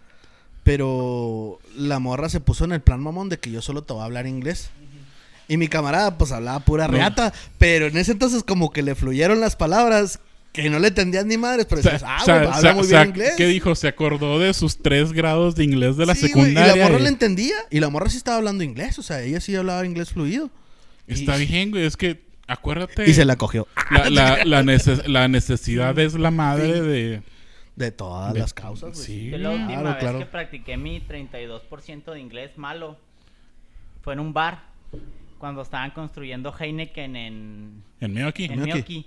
pero 0.63 1.59
la 1.75 1.99
morra 1.99 2.29
se 2.29 2.39
puso 2.39 2.65
en 2.65 2.73
el 2.73 2.81
plan 2.81 3.01
mamón 3.01 3.29
de 3.29 3.39
que 3.39 3.51
yo 3.51 3.61
solo 3.61 3.83
te 3.83 3.93
voy 3.93 4.01
a 4.01 4.05
hablar 4.05 4.27
inglés. 4.27 4.69
Y 5.49 5.55
mi 5.55 5.69
camarada, 5.69 6.17
pues 6.17 6.33
hablaba 6.33 6.59
pura 6.59 6.87
No. 6.87 6.93
reata, 6.93 7.31
pero 7.57 7.87
en 7.87 7.95
ese 7.97 8.11
entonces 8.11 8.43
como 8.43 8.71
que 8.71 8.81
le 8.83 8.95
fluyeron 8.95 9.39
las 9.39 9.55
palabras 9.55 10.19
que 10.63 10.69
no 10.69 10.79
le 10.79 10.87
entendían 10.89 11.27
ni 11.27 11.37
madres, 11.37 11.65
pero 11.69 11.81
decías, 11.81 12.03
ah, 12.05 12.19
güey, 12.25 12.37
o 12.45 12.51
habla 12.51 12.73
muy 12.73 12.87
bien 12.87 13.07
inglés. 13.09 13.33
¿Qué 13.37 13.45
dijo? 13.47 13.75
Se 13.75 13.87
acordó 13.87 14.39
de 14.39 14.53
sus 14.53 14.77
tres 14.77 15.13
grados 15.13 15.55
de 15.55 15.63
inglés 15.63 15.97
de 15.97 16.05
la 16.05 16.15
Sí, 16.15 16.27
secundaria. 16.27 16.75
Y 16.75 16.79
la 16.79 16.85
morra 16.85 16.99
y- 16.99 17.03
le 17.03 17.09
entendía, 17.09 17.55
y 17.69 17.79
la 17.79 17.89
morra 17.89 18.09
sí 18.09 18.17
estaba 18.17 18.37
hablando 18.37 18.63
inglés, 18.63 18.97
o 18.99 19.03
sea, 19.03 19.21
ella 19.23 19.39
sí 19.39 19.55
hablaba 19.55 19.85
inglés 19.85 20.09
fluido. 20.11 20.49
Está 21.07 21.41
Y- 21.41 21.45
bien, 21.45 21.71
güey. 21.71 21.85
Es 21.85 21.95
que, 21.97 22.21
acuérdate. 22.47 23.09
Y 23.09 23.13
se 23.13 23.23
la 23.25 23.35
cogió. 23.37 23.67
La, 23.91 24.09
la, 24.09 24.45
la 24.45 24.63
neces- 24.63 25.05
la 25.07 25.27
necesidad 25.27 25.97
es 25.99 26.13
la 26.15 26.31
madre 26.31 26.81
de... 26.81 27.21
De 27.75 27.91
todas 27.91 28.33
de- 28.33 28.39
las 28.39 28.53
causas, 28.55 28.93
güey. 28.95 29.05
Sí. 29.05 29.29
Yo 29.29 29.37
la 29.37 29.51
última 29.51 29.67
Claro, 29.67 29.89
vez 29.89 29.97
claro. 29.99 30.19
que 30.19 30.25
practiqué 30.25 30.77
mi 30.77 30.99
32% 30.99 32.11
de 32.11 32.19
inglés 32.19 32.57
malo 32.57 32.97
fue 34.01 34.13
en 34.13 34.19
un 34.19 34.33
bar. 34.33 34.63
Cuando 35.37 35.61
estaban 35.61 35.91
construyendo 35.91 36.51
Heineken 36.59 37.15
en, 37.15 37.83
En 38.01 38.17
aquí. 38.25 38.45
en 38.45 38.59
Meoki. 38.59 39.05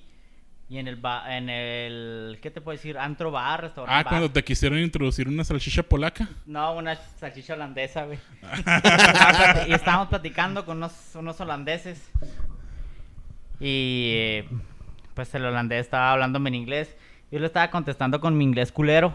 Y 0.70 0.78
en 0.78 0.86
el, 0.86 0.94
ba- 0.96 1.36
en 1.36 1.50
el, 1.50 2.38
¿qué 2.40 2.48
te 2.48 2.60
puedo 2.60 2.76
decir? 2.76 2.96
Antro 2.96 3.32
bar, 3.32 3.60
restaurante 3.62 3.92
Ah, 3.92 4.04
bar. 4.04 4.08
cuando 4.08 4.30
te 4.30 4.44
quisieron 4.44 4.78
introducir 4.78 5.26
una 5.26 5.42
salchicha 5.42 5.82
polaca. 5.82 6.28
No, 6.46 6.74
una 6.76 6.94
salchicha 7.18 7.54
holandesa, 7.54 8.04
güey. 8.04 8.20
Y 9.68 9.72
estábamos 9.72 10.06
platicando 10.08 10.64
con 10.64 10.76
unos, 10.76 10.92
unos 11.14 11.40
holandeses. 11.40 12.00
Y 13.58 14.12
eh, 14.16 14.48
pues 15.14 15.34
el 15.34 15.44
holandés 15.44 15.80
estaba 15.80 16.12
hablándome 16.12 16.48
en 16.48 16.54
inglés. 16.54 16.94
Yo 17.30 17.38
le 17.40 17.46
estaba 17.46 17.70
contestando 17.70 18.20
con 18.20 18.36
mi 18.38 18.44
inglés 18.44 18.72
culero. 18.72 19.12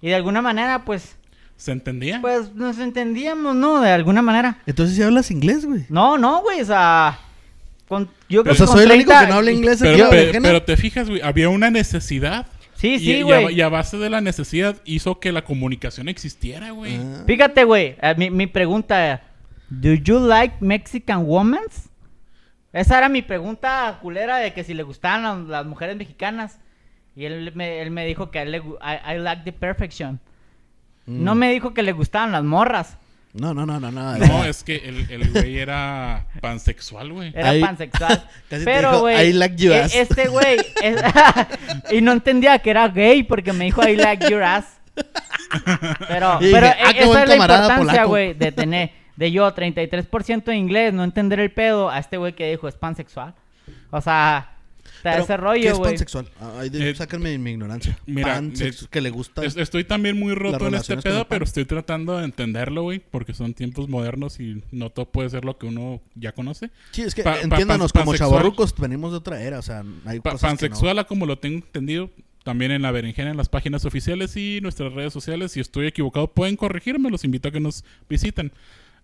Y 0.00 0.08
de 0.08 0.14
alguna 0.14 0.40
manera, 0.42 0.84
pues, 0.84 1.16
¿Se 1.56 1.72
entendía? 1.72 2.20
pues 2.20 2.54
nos 2.54 2.78
entendíamos, 2.78 3.54
¿no? 3.56 3.80
De 3.80 3.90
alguna 3.90 4.22
manera. 4.22 4.58
Entonces, 4.66 4.96
¿sí 4.96 5.02
hablas 5.02 5.30
inglés, 5.30 5.64
güey? 5.66 5.84
No, 5.88 6.16
no, 6.18 6.42
güey, 6.42 6.60
o 6.60 6.64
sea... 6.64 7.18
con- 7.94 8.10
yo 8.28 8.42
creo 8.42 8.52
O 8.52 8.56
sea, 8.56 8.66
que 8.66 8.72
soy 8.72 8.84
el 8.84 8.90
único 8.92 9.08
30 9.10 9.20
que 9.26 9.30
no 9.32 9.38
habla 9.38 9.50
inglés 9.52 9.82
aquí. 9.82 9.90
pero, 9.90 9.94
en 9.94 10.00
la 10.04 10.10
pe- 10.10 10.16
berenjena? 10.16 10.48
pero 10.48 10.62
te 10.62 10.76
fijas, 10.76 11.08
güey, 11.08 11.20
había 11.22 11.48
una 11.48 11.70
necesidad. 11.70 12.46
Sí, 12.74 12.98
sí, 12.98 13.12
y, 13.18 13.20
a, 13.32 13.40
güey. 13.40 13.54
y 13.54 13.60
a 13.60 13.68
base 13.68 13.96
de 13.98 14.10
la 14.10 14.20
necesidad 14.20 14.76
hizo 14.84 15.18
que 15.20 15.32
la 15.32 15.44
comunicación 15.44 16.08
existiera, 16.08 16.70
güey. 16.72 16.96
Ah. 16.96 17.22
Fíjate, 17.26 17.64
güey, 17.64 17.96
eh, 18.02 18.14
mi, 18.18 18.30
mi 18.30 18.46
pregunta, 18.46 19.22
¿do 19.70 19.94
you 19.94 20.18
like 20.18 20.56
Mexican 20.60 21.22
women? 21.24 21.60
Esa 22.72 22.98
era 22.98 23.08
mi 23.08 23.22
pregunta 23.22 23.98
culera 24.02 24.38
de 24.38 24.52
que 24.52 24.64
si 24.64 24.74
le 24.74 24.82
gustaban 24.82 25.22
las, 25.22 25.38
las 25.48 25.66
mujeres 25.66 25.96
mexicanas. 25.96 26.58
Y 27.16 27.24
él 27.26 27.52
me, 27.54 27.80
él 27.80 27.92
me 27.92 28.04
dijo 28.04 28.32
que 28.32 28.40
a 28.40 28.42
él 28.42 28.50
le 28.50 28.58
I 28.58 29.18
like 29.18 29.42
the 29.44 29.52
perfection. 29.52 30.18
Mm. 31.06 31.22
No 31.22 31.36
me 31.36 31.52
dijo 31.52 31.72
que 31.72 31.82
le 31.84 31.92
gustaban 31.92 32.32
las 32.32 32.42
morras. 32.42 32.98
No, 33.34 33.52
no, 33.52 33.66
no, 33.66 33.80
no, 33.80 33.90
no. 33.90 34.16
No, 34.16 34.44
es 34.44 34.62
que 34.62 34.76
el, 34.76 35.10
el 35.10 35.30
güey 35.32 35.58
era 35.58 36.26
pansexual, 36.40 37.12
güey. 37.12 37.32
Era 37.34 37.50
Ahí- 37.50 37.60
pansexual. 37.60 38.28
Casi 38.48 38.64
te 38.64 38.70
Pero, 38.70 38.90
dijo, 38.90 39.00
güey, 39.00 39.28
"I 39.28 39.32
like 39.32 39.56
your 39.56 39.72
e- 39.74 39.80
ass". 39.82 39.94
este 39.94 40.28
güey... 40.28 40.58
es- 40.82 41.02
y 41.92 42.00
no 42.00 42.12
entendía 42.12 42.58
que 42.60 42.70
era 42.70 42.86
gay 42.88 43.24
porque 43.24 43.52
me 43.52 43.64
dijo 43.64 43.82
I 43.88 43.96
like 43.96 44.30
your 44.30 44.42
ass. 44.44 44.66
Pero, 46.08 46.38
Y 46.40 46.52
pero 46.52 46.66
dije, 46.68 46.78
"Ah, 46.84 46.90
esa 46.96 47.22
es 47.22 47.28
la 47.28 47.34
importancia, 47.34 47.76
polaco". 47.78 48.08
güey, 48.08 48.34
de 48.34 48.52
tener... 48.52 48.92
De 49.16 49.30
yo, 49.30 49.52
33% 49.54 50.42
de 50.44 50.56
inglés, 50.56 50.92
no 50.92 51.04
entender 51.04 51.38
el 51.38 51.52
pedo, 51.52 51.88
a 51.88 52.00
este 52.00 52.16
güey 52.16 52.32
que 52.34 52.50
dijo 52.50 52.66
es 52.66 52.74
pansexual. 52.74 53.34
O 53.90 54.00
sea, 54.00 54.53
está 55.04 55.10
Pero, 55.10 55.22
ese 55.24 55.26
¿Qué 55.32 55.36
rollo, 55.36 55.70
es 55.72 55.78
güey. 55.78 55.90
pansexual? 55.92 56.28
Ah, 56.40 56.62
de- 56.70 56.90
Eh, 56.90 56.94
sáquenme 56.94 57.36
mi 57.38 57.50
ignorancia. 57.52 57.98
mira, 58.06 58.40
Pansex- 58.40 58.88
que 58.88 59.00
le 59.00 59.10
gusta. 59.10 59.44
Es- 59.44 59.56
Estoy 59.56 59.84
también 59.84 60.18
muy 60.18 60.34
roto 60.34 60.48
en 60.48 60.54
este 60.54 60.64
relaciones 60.94 61.04
con 61.04 61.10
el 61.12 61.14
pedo, 61.16 61.24
pan. 61.24 61.28
pero 61.28 61.44
estoy 61.44 61.64
tratando 61.66 62.16
de 62.18 62.24
entenderlo, 62.24 62.82
güey, 62.82 63.00
porque 63.10 63.34
son 63.34 63.52
tiempos 63.54 63.88
modernos 63.88 64.40
y 64.40 64.62
no 64.72 64.90
todo 64.90 65.06
puede 65.06 65.28
ser 65.30 65.44
lo 65.44 65.58
que 65.58 65.66
uno 65.66 66.00
ya 66.14 66.32
conoce. 66.32 66.70
Sí, 66.92 67.02
es 67.02 67.14
que 67.14 67.22
pa- 67.22 67.32
pa- 67.34 67.40
entiéndanos, 67.40 67.92
pan- 67.92 68.02
como 68.02 68.12
pansexual. 68.12 68.30
chavorrucos 68.40 68.74
venimos 68.78 69.12
de 69.12 69.18
otra 69.18 69.42
era, 69.42 69.58
o 69.58 69.62
sea, 69.62 69.84
hay 70.06 70.20
Pa- 70.20 70.32
cosas 70.32 70.40
que 70.40 70.46
no. 70.46 70.50
pansexual, 70.50 70.98
a 70.98 71.04
como 71.04 71.26
lo 71.26 71.38
tengo 71.38 71.56
entendido, 71.58 72.10
también 72.42 72.70
en 72.72 72.82
la 72.82 72.90
berenjena, 72.90 73.30
en 73.30 73.36
las 73.38 73.48
páginas 73.48 73.84
oficiales 73.86 74.36
y 74.36 74.60
nuestras 74.60 74.92
redes 74.92 75.12
sociales. 75.12 75.52
Si 75.52 75.60
estoy 75.60 75.86
equivocado, 75.86 76.28
pueden 76.28 76.56
corregirme. 76.56 77.10
Los 77.10 77.24
invito 77.24 77.48
a 77.48 77.52
que 77.52 77.60
nos 77.60 77.84
visiten. 78.08 78.52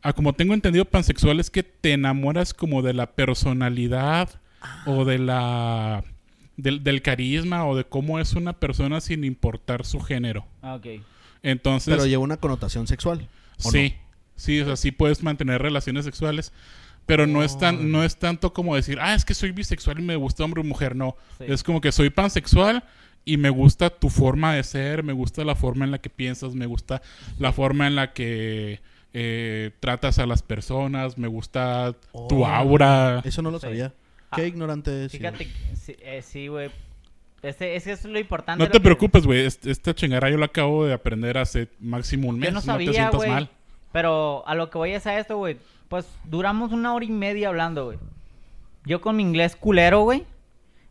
A 0.03 0.13
como 0.13 0.33
tengo 0.35 0.53
entendido, 0.55 0.85
pansexual 0.85 1.41
es 1.41 1.51
que 1.51 1.63
te 1.63 1.93
enamoras 1.93 2.53
como 2.55 2.83
de 2.83 2.93
la 2.95 3.07
personalidad 3.13 4.29
o 4.87 5.05
de 5.05 5.19
la 5.19 6.05
del, 6.57 6.83
del 6.85 7.01
carisma 7.03 7.67
o 7.67 7.77
de 7.77 7.85
cómo 7.85 8.19
es 8.19 8.35
una 8.35 8.53
persona 8.53 9.01
sin 9.01 9.25
importar 9.25 9.85
su 9.87 10.01
género. 10.01 10.47
Ah, 10.63 10.75
Ok. 10.75 10.87
Entonces, 11.43 11.95
Pero 11.95 12.07
lleva 12.07 12.23
una 12.23 12.37
connotación 12.37 12.87
sexual. 12.87 13.27
¿o 13.65 13.71
sí, 13.71 13.95
sí, 14.37 14.61
o 14.61 14.67
sea, 14.67 14.77
sí 14.77 14.91
puedes 14.93 15.23
mantener 15.23 15.63
relaciones 15.63 16.05
sexuales, 16.05 16.53
pero 17.07 17.27
no 17.27 17.43
es 17.43 17.59
tan, 17.59 17.91
no 17.91 18.05
es 18.05 18.19
tanto 18.19 18.53
como 18.53 18.77
decir, 18.77 18.99
ah, 19.01 19.15
es 19.15 19.25
que 19.25 19.33
soy 19.33 19.51
bisexual 19.53 19.99
y 20.01 20.03
me 20.03 20.17
gusta 20.17 20.45
hombre 20.45 20.61
o 20.61 20.65
mujer, 20.65 20.95
no. 20.97 21.17
Sí. 21.39 21.45
Es 21.49 21.63
como 21.63 21.81
que 21.81 21.93
soy 21.93 22.11
pansexual 22.11 22.85
y 23.25 23.39
me 23.39 23.49
gusta 23.49 23.89
tu 23.89 24.11
forma 24.11 24.53
de 24.55 24.63
ser, 24.65 25.03
me 25.03 25.15
gusta 25.15 25.43
la 25.45 25.55
forma 25.55 25.87
en 25.87 25.93
la 25.93 25.99
que 25.99 26.11
piensas, 26.11 26.55
me 26.55 26.67
gusta 26.67 27.01
la 27.39 27.53
forma 27.53 27.87
en 27.87 27.97
la 27.97 28.13
que 28.13 28.81
eh, 29.15 29.71
tratas 29.81 30.19
a 30.19 30.27
las 30.27 30.43
personas, 30.43 31.17
me 31.19 31.27
gusta 31.27 31.95
tu 32.29 32.43
Oh. 32.43 32.47
aura. 32.47 33.23
Eso 33.25 33.41
no 33.41 33.51
lo 33.51 33.59
Sí. 33.59 33.67
sabía. 33.67 33.95
Qué 34.35 34.43
Ah, 34.43 34.47
ignorante 34.47 35.05
es. 35.07 35.13
Fíjate, 35.13 35.47
que- 35.47 35.77
sí, 35.77 35.97
eh, 36.01 36.23
sí, 36.23 36.49
güey. 36.49 36.71
Ese, 37.43 37.75
ese 37.75 37.93
es 37.93 38.05
lo 38.05 38.19
importante. 38.19 38.59
No 38.59 38.67
lo 38.67 38.71
te 38.71 38.79
que- 38.79 38.85
preocupes, 38.85 39.25
güey, 39.27 39.47
est- 39.47 39.67
esta 39.67 39.95
chingara 39.95 40.29
yo 40.31 40.37
la 40.37 40.47
acabo 40.47 40.85
de 40.85 40.93
aprender 40.93 41.39
hace 41.39 41.69
máximo 41.81 42.29
un 42.29 42.39
mes, 42.39 42.49
Yo 42.49 42.53
no 42.53 42.57
no, 42.57 42.61
te 42.61 42.67
sabía, 42.67 42.93
sientas 42.93 43.15
güey. 43.17 43.31
mal. 43.31 43.49
Pero 43.93 44.45
a 44.47 44.55
lo 44.55 44.71
que 44.71 44.79
voy 44.79 44.93
es 44.93 45.07
a 45.07 45.19
esto, 45.19 45.37
güey. 45.39 45.57
Pues 45.89 46.07
duramos 46.25 46.71
una 46.73 46.95
hora 46.95 47.05
y 47.05 47.11
media 47.11 47.49
hablando, 47.49 47.87
güey. 47.87 47.99
Yo 48.85 49.01
con 49.01 49.17
mi 49.17 49.23
inglés 49.23 49.57
culero, 49.57 50.03
güey. 50.03 50.25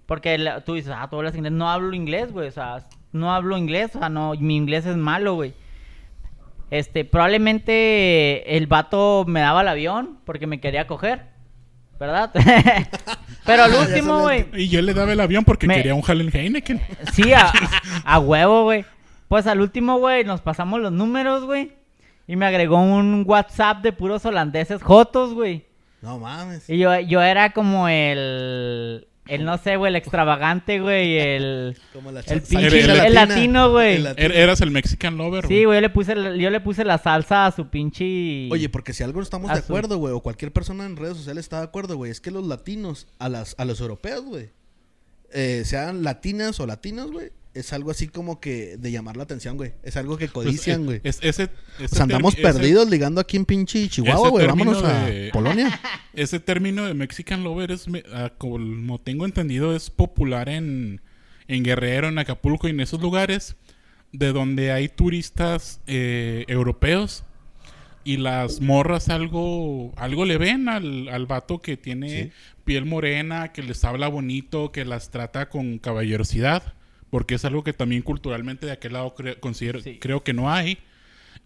Porque 0.05 0.37
la- 0.39 0.61
tú 0.65 0.73
dices, 0.73 0.91
ah, 0.95 1.07
tú 1.09 1.17
hablas 1.17 1.35
inglés. 1.35 1.51
No 1.53 1.69
hablo 1.69 1.93
inglés, 1.93 2.31
güey. 2.31 2.47
O 2.47 2.51
sea, 2.51 2.85
no 3.13 3.31
hablo 3.33 3.55
inglés. 3.57 3.95
O 3.95 3.99
sea, 3.99 4.09
no, 4.09 4.33
mi 4.33 4.55
inglés 4.57 4.85
es 4.87 4.97
malo, 4.97 5.35
güey. 5.35 5.53
Este, 6.71 7.05
probablemente 7.05 8.57
el 8.57 8.67
vato 8.67 9.23
me 9.27 9.39
daba 9.39 9.61
el 9.61 9.67
avión 9.67 10.17
porque 10.25 10.47
me 10.47 10.59
quería 10.59 10.87
coger. 10.87 11.25
¿Verdad? 11.99 12.31
Pero 13.45 13.63
al 13.63 13.71
Ya 13.73 13.79
último, 13.81 14.19
güey. 14.21 14.45
Y 14.53 14.69
yo 14.69 14.81
le 14.81 14.93
daba 14.93 15.11
el 15.11 15.19
avión 15.19 15.43
porque 15.43 15.67
Me- 15.67 15.75
quería 15.75 15.93
un 15.95 16.03
Halen 16.07 16.29
Heineken. 16.33 16.81
Sí, 17.13 17.33
a, 17.33 17.51
a 18.05 18.19
huevo, 18.19 18.63
güey. 18.63 18.85
Pues 19.27 19.45
al 19.47 19.59
último, 19.61 19.99
güey, 19.99 20.23
nos 20.23 20.41
pasamos 20.41 20.79
los 20.79 20.91
números, 20.91 21.43
güey. 21.45 21.73
Y 22.27 22.35
me 22.35 22.45
agregó 22.45 22.79
un 22.79 23.23
WhatsApp 23.27 23.81
de 23.81 23.91
puros 23.91 24.25
holandeses 24.25 24.81
jotos, 24.81 25.33
güey. 25.33 25.65
No 26.01 26.19
mames. 26.19 26.69
Y 26.69 26.77
yo, 26.77 26.97
yo 27.01 27.21
era 27.21 27.51
como 27.51 27.87
el... 27.89 29.07
El, 29.29 29.45
no 29.45 29.57
sé, 29.57 29.77
güey, 29.77 29.89
el 29.91 29.95
extravagante, 29.95 30.79
güey. 30.79 31.17
El... 31.19 31.77
Como 31.93 32.11
la 32.11 32.21
El 32.21 32.41
pinche... 32.41 33.05
el 33.07 33.13
latino, 33.13 33.71
güey. 33.71 34.03
Er- 34.03 34.31
eras 34.35 34.61
el 34.61 34.71
Mexican 34.71 35.17
Lover, 35.17 35.47
Sí, 35.47 35.63
güey, 35.65 35.77
yo 35.77 35.81
le 35.81 35.89
puse, 35.89 36.15
la- 36.15 36.35
yo 36.35 36.49
le 36.49 36.59
puse 36.59 36.83
la 36.83 36.97
salsa 36.97 37.45
a 37.45 37.51
su 37.51 37.67
pinche... 37.69 38.49
Oye, 38.51 38.69
porque 38.69 38.93
si 38.93 39.03
algo 39.03 39.21
estamos 39.21 39.49
a 39.51 39.53
de 39.53 39.59
acuerdo, 39.59 39.97
güey, 39.97 40.13
o 40.13 40.19
cualquier 40.21 40.51
persona 40.51 40.85
en 40.85 40.95
redes 40.97 41.17
sociales 41.17 41.45
está 41.45 41.59
de 41.59 41.65
acuerdo, 41.65 41.95
güey, 41.97 42.11
es 42.11 42.19
que 42.21 42.31
los 42.31 42.45
latinos, 42.45 43.07
a 43.19 43.29
las 43.29 43.55
a 43.57 43.65
los 43.65 43.79
europeos, 43.81 44.25
güey, 44.25 44.49
eh, 45.31 45.61
sean 45.65 46.03
latinas 46.03 46.59
o 46.59 46.65
latinos, 46.65 47.11
güey, 47.11 47.29
es 47.59 47.73
algo 47.73 47.91
así 47.91 48.07
como 48.07 48.39
que 48.39 48.77
de 48.77 48.91
llamar 48.91 49.17
la 49.17 49.23
atención, 49.23 49.57
güey. 49.57 49.73
Es 49.83 49.97
algo 49.97 50.17
que 50.17 50.27
Pues, 50.27 50.47
codician, 50.47 50.81
eh, 50.81 50.85
güey. 50.85 51.01
es- 51.03 51.19
ese, 51.21 51.49
o 51.83 51.87
sea, 51.87 52.03
andamos 52.03 52.35
termi- 52.35 52.39
ese- 52.49 52.53
perdidos 52.53 52.89
ligando 52.89 53.21
aquí 53.21 53.37
en 53.37 53.45
pinche 53.45 53.87
Chihuahua, 53.89 54.29
güey. 54.29 54.47
Vámonos 54.47 54.83
a 54.83 55.07
Polonia. 55.31 55.79
Ese 56.13 56.39
término 56.39 56.85
de 56.85 56.93
Mexican 56.93 57.43
Lover 57.43 57.71
es, 57.71 57.85
como 58.37 58.99
tengo 58.99 59.25
entendido, 59.25 59.75
es 59.75 59.89
popular 59.89 60.49
en, 60.49 61.01
en 61.47 61.63
Guerrero, 61.63 62.07
en 62.09 62.17
Acapulco 62.19 62.67
y 62.67 62.71
en 62.71 62.79
esos 62.79 62.99
lugares 63.01 63.55
de 64.11 64.31
donde 64.33 64.71
hay 64.71 64.89
turistas 64.89 65.81
eh, 65.87 66.45
europeos 66.47 67.23
y 68.03 68.17
las 68.17 68.59
morras 68.61 69.09
algo, 69.09 69.93
algo 69.97 70.25
le 70.25 70.37
ven 70.37 70.67
al, 70.67 71.09
al 71.09 71.25
vato 71.27 71.59
que 71.59 71.77
tiene 71.77 72.09
Sí. 72.23 72.31
piel 72.63 72.85
morena, 72.85 73.51
que 73.51 73.61
les 73.61 73.83
habla 73.85 74.07
bonito, 74.07 74.71
que 74.71 74.83
las 74.85 75.11
trata 75.11 75.49
con 75.49 75.77
caballerosidad, 75.79 76.73
porque 77.09 77.35
es 77.35 77.45
algo 77.45 77.63
que 77.63 77.73
también 77.73 78.01
culturalmente 78.01 78.65
de 78.65 78.71
aquel 78.73 78.93
lado 78.93 79.15
cre- 79.15 79.39
considero, 79.39 79.79
Sí. 79.81 79.97
creo 79.99 80.23
que 80.23 80.33
no 80.33 80.51
hay. 80.51 80.77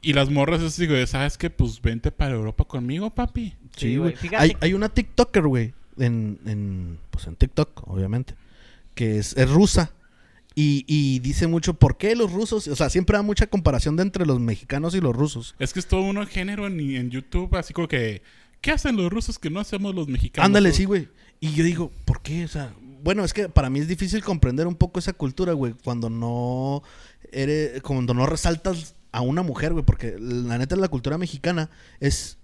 Y 0.02 0.14
las 0.14 0.30
morras 0.30 0.62
es 0.62 0.76
digo, 0.78 0.96
¿sabes 1.08 1.38
qué? 1.38 1.50
Pues 1.50 1.82
vente 1.82 2.12
para 2.12 2.36
Europa 2.36 2.66
conmigo, 2.66 3.10
papi. 3.10 3.54
Sí, 3.78 3.96
güey. 3.98 4.16
Hay, 4.38 4.56
hay 4.60 4.74
una 4.74 4.90
TikToker, 4.90 5.44
güey, 5.44 5.74
en, 5.98 6.40
en, 6.46 7.00
pues 7.10 7.26
en 7.28 7.36
TikTok, 7.38 7.88
obviamente, 7.88 8.36
que 8.96 9.18
es, 9.18 9.36
es 9.38 9.50
rusa. 9.50 9.92
Y, 10.56 10.84
y 10.88 11.20
dice 11.20 11.48
mucho, 11.48 11.74
¿por 11.74 11.98
qué 11.98 12.16
los 12.16 12.32
rusos? 12.32 12.68
O 12.68 12.76
sea, 12.76 12.90
siempre 12.90 13.18
da 13.18 13.24
mucha 13.24 13.48
comparación 13.48 13.96
de 13.96 14.04
entre 14.04 14.26
los 14.26 14.40
mexicanos 14.40 14.94
y 14.94 15.00
los 15.02 15.16
rusos. 15.16 15.56
Es 15.58 15.74
que 15.74 15.80
es 15.80 15.88
todo 15.88 16.02
un 16.02 16.28
género 16.28 16.68
en, 16.68 16.80
en 16.80 17.10
YouTube, 17.10 17.56
así 17.56 17.74
como 17.74 17.88
que, 17.88 18.22
¿qué 18.62 18.72
hacen 18.72 18.96
los 18.98 19.12
rusos 19.12 19.40
que 19.40 19.50
no 19.50 19.60
hacemos 19.60 19.96
los 19.96 20.08
mexicanos? 20.08 20.46
Ándale, 20.46 20.72
sí, 20.74 20.86
güey. 20.86 21.08
Y 21.40 21.54
yo 21.54 21.64
digo, 21.64 21.92
¿por 22.06 22.22
qué? 22.22 22.46
O 22.46 22.48
sea, 22.48 22.72
bueno, 23.04 23.24
es 23.24 23.34
que 23.34 23.50
para 23.50 23.70
mí 23.70 23.80
es 23.80 23.88
difícil 23.88 24.24
comprender 24.24 24.66
un 24.68 24.76
poco 24.76 25.00
esa 25.00 25.14
cultura, 25.14 25.54
güey, 25.54 25.74
cuando 25.84 26.10
no 26.10 26.82
eres, 27.32 27.82
cuando 27.82 28.14
no 28.14 28.26
resaltas 28.26 28.96
a 29.12 29.22
una 29.22 29.44
mujer, 29.44 29.74
güey, 29.74 29.86
porque 29.86 30.16
la 30.20 30.58
neta 30.58 30.76
la 30.76 30.88
cultura 30.88 31.18
mexicana 31.18 31.70
es 32.00 32.38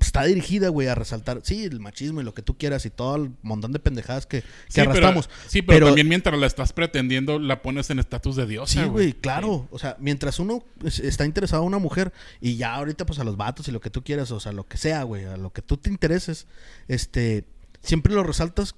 está 0.00 0.24
dirigida, 0.24 0.68
güey, 0.68 0.88
a 0.88 0.96
resaltar, 0.96 1.42
sí, 1.44 1.62
el 1.64 1.78
machismo 1.78 2.20
y 2.20 2.24
lo 2.24 2.34
que 2.34 2.42
tú 2.42 2.58
quieras 2.58 2.84
y 2.86 2.90
todo 2.90 3.14
el 3.14 3.30
montón 3.42 3.70
de 3.70 3.78
pendejadas 3.78 4.26
que, 4.26 4.40
que 4.42 4.46
Sí, 4.66 4.80
pero- 4.80 4.90
arrastramos. 4.90 5.30
sí, 5.46 5.62
pero, 5.62 5.76
Pero- 5.76 5.86
también 5.86 6.08
mientras 6.08 6.36
la 6.40 6.48
estás 6.48 6.72
pretendiendo, 6.72 7.38
la 7.38 7.62
pones 7.62 7.88
en 7.90 8.00
estatus 8.00 8.34
de 8.34 8.46
diosa, 8.46 8.82
Sí, 8.82 8.88
güey, 8.88 9.12
claro. 9.12 9.68
O 9.70 9.78
sea, 9.78 9.96
mientras 10.00 10.40
uno 10.40 10.64
es- 10.84 10.98
está 10.98 11.24
interesado 11.24 11.62
en 11.62 11.68
una 11.68 11.78
mujer 11.78 12.12
y 12.40 12.56
ya 12.56 12.74
ahorita 12.74 13.06
pues 13.06 13.20
a 13.20 13.24
los 13.24 13.36
vatos 13.36 13.68
y 13.68 13.70
lo 13.70 13.80
que 13.80 13.90
tú 13.90 14.02
quieras, 14.02 14.32
o 14.32 14.40
sea, 14.40 14.50
lo 14.50 14.66
que 14.66 14.76
sea, 14.76 15.04
güey, 15.04 15.24
a 15.26 15.36
lo 15.36 15.52
que 15.52 15.62
tú 15.62 15.76
te 15.76 15.88
intereses, 15.88 16.48
este, 16.88 17.44
siempre 17.80 18.12
lo 18.12 18.24
resaltas 18.24 18.74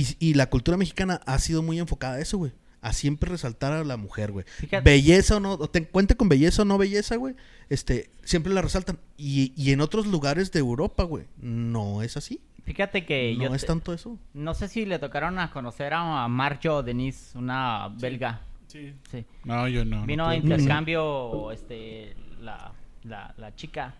y, 0.00 0.16
y 0.18 0.34
la 0.34 0.50
cultura 0.50 0.76
mexicana 0.76 1.20
ha 1.26 1.38
sido 1.38 1.62
muy 1.62 1.78
enfocada 1.78 2.16
a 2.16 2.20
eso, 2.20 2.38
güey. 2.38 2.52
A 2.82 2.92
siempre 2.92 3.30
resaltar 3.30 3.72
a 3.72 3.82
la 3.82 3.96
mujer, 3.96 4.30
güey. 4.30 4.44
Fíjate. 4.46 4.84
Belleza 4.88 5.36
o 5.36 5.40
no, 5.40 5.54
o 5.54 5.68
te 5.68 5.84
cuente 5.88 6.14
con 6.14 6.28
belleza 6.28 6.62
o 6.62 6.64
no 6.64 6.78
belleza, 6.78 7.16
güey. 7.16 7.34
Este, 7.68 8.10
siempre 8.22 8.52
la 8.52 8.62
resaltan. 8.62 8.98
Y, 9.16 9.52
y 9.56 9.72
en 9.72 9.80
otros 9.80 10.06
lugares 10.06 10.52
de 10.52 10.60
Europa, 10.60 11.02
güey, 11.02 11.24
no 11.38 12.02
es 12.02 12.16
así. 12.16 12.40
Fíjate 12.64 13.04
que 13.06 13.34
no 13.38 13.44
yo 13.44 13.54
es 13.54 13.62
te- 13.62 13.66
tanto 13.68 13.92
eso. 13.92 14.18
no 14.34 14.52
sé 14.54 14.68
si 14.68 14.84
le 14.86 14.98
tocaron 14.98 15.38
a 15.38 15.50
conocer 15.50 15.94
a 15.94 16.26
Marjo 16.28 16.82
Denise, 16.82 17.36
una 17.38 17.88
belga. 18.00 18.42
Sí. 18.68 18.92
Sí. 19.10 19.24
No, 19.44 19.66
yo 19.68 19.84
no. 19.84 20.00
no 20.00 20.06
Vino 20.06 20.26
a 20.26 20.36
intercambio 20.36 21.50
este 21.52 22.14
la, 22.40 22.72
la, 23.04 23.34
la 23.38 23.54
chica 23.54 23.94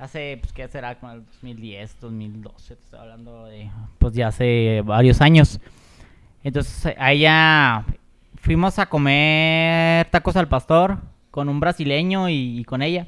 hace 0.00 0.38
pues 0.40 0.52
qué 0.52 0.66
será 0.68 0.98
como 0.98 1.12
el 1.12 1.24
2010, 1.24 2.00
2012, 2.00 2.76
te 2.76 2.82
estoy 2.82 2.98
hablando 3.00 3.44
de 3.46 3.70
pues 3.98 4.14
ya 4.14 4.28
hace 4.28 4.82
varios 4.84 5.20
años. 5.20 5.60
Entonces 6.42 6.94
a 6.98 7.12
ella 7.12 7.84
fuimos 8.36 8.78
a 8.78 8.86
comer 8.86 10.06
tacos 10.10 10.36
al 10.36 10.48
pastor 10.48 10.98
con 11.30 11.48
un 11.48 11.60
brasileño 11.60 12.28
y, 12.28 12.58
y 12.60 12.64
con 12.64 12.82
ella. 12.82 13.06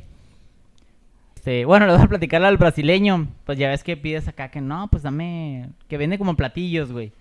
Este, 1.34 1.64
bueno, 1.64 1.86
le 1.88 1.94
voy 1.94 2.02
a 2.02 2.08
platicar 2.08 2.42
al 2.44 2.56
brasileño. 2.56 3.28
Pues 3.44 3.58
ya 3.58 3.68
ves 3.68 3.82
que 3.82 3.96
pides 3.96 4.28
acá 4.28 4.50
que 4.50 4.60
no, 4.60 4.88
pues 4.88 5.02
dame. 5.02 5.70
Que 5.88 5.96
vende 5.98 6.18
como 6.18 6.36
platillos, 6.36 6.92
güey. 6.92 7.12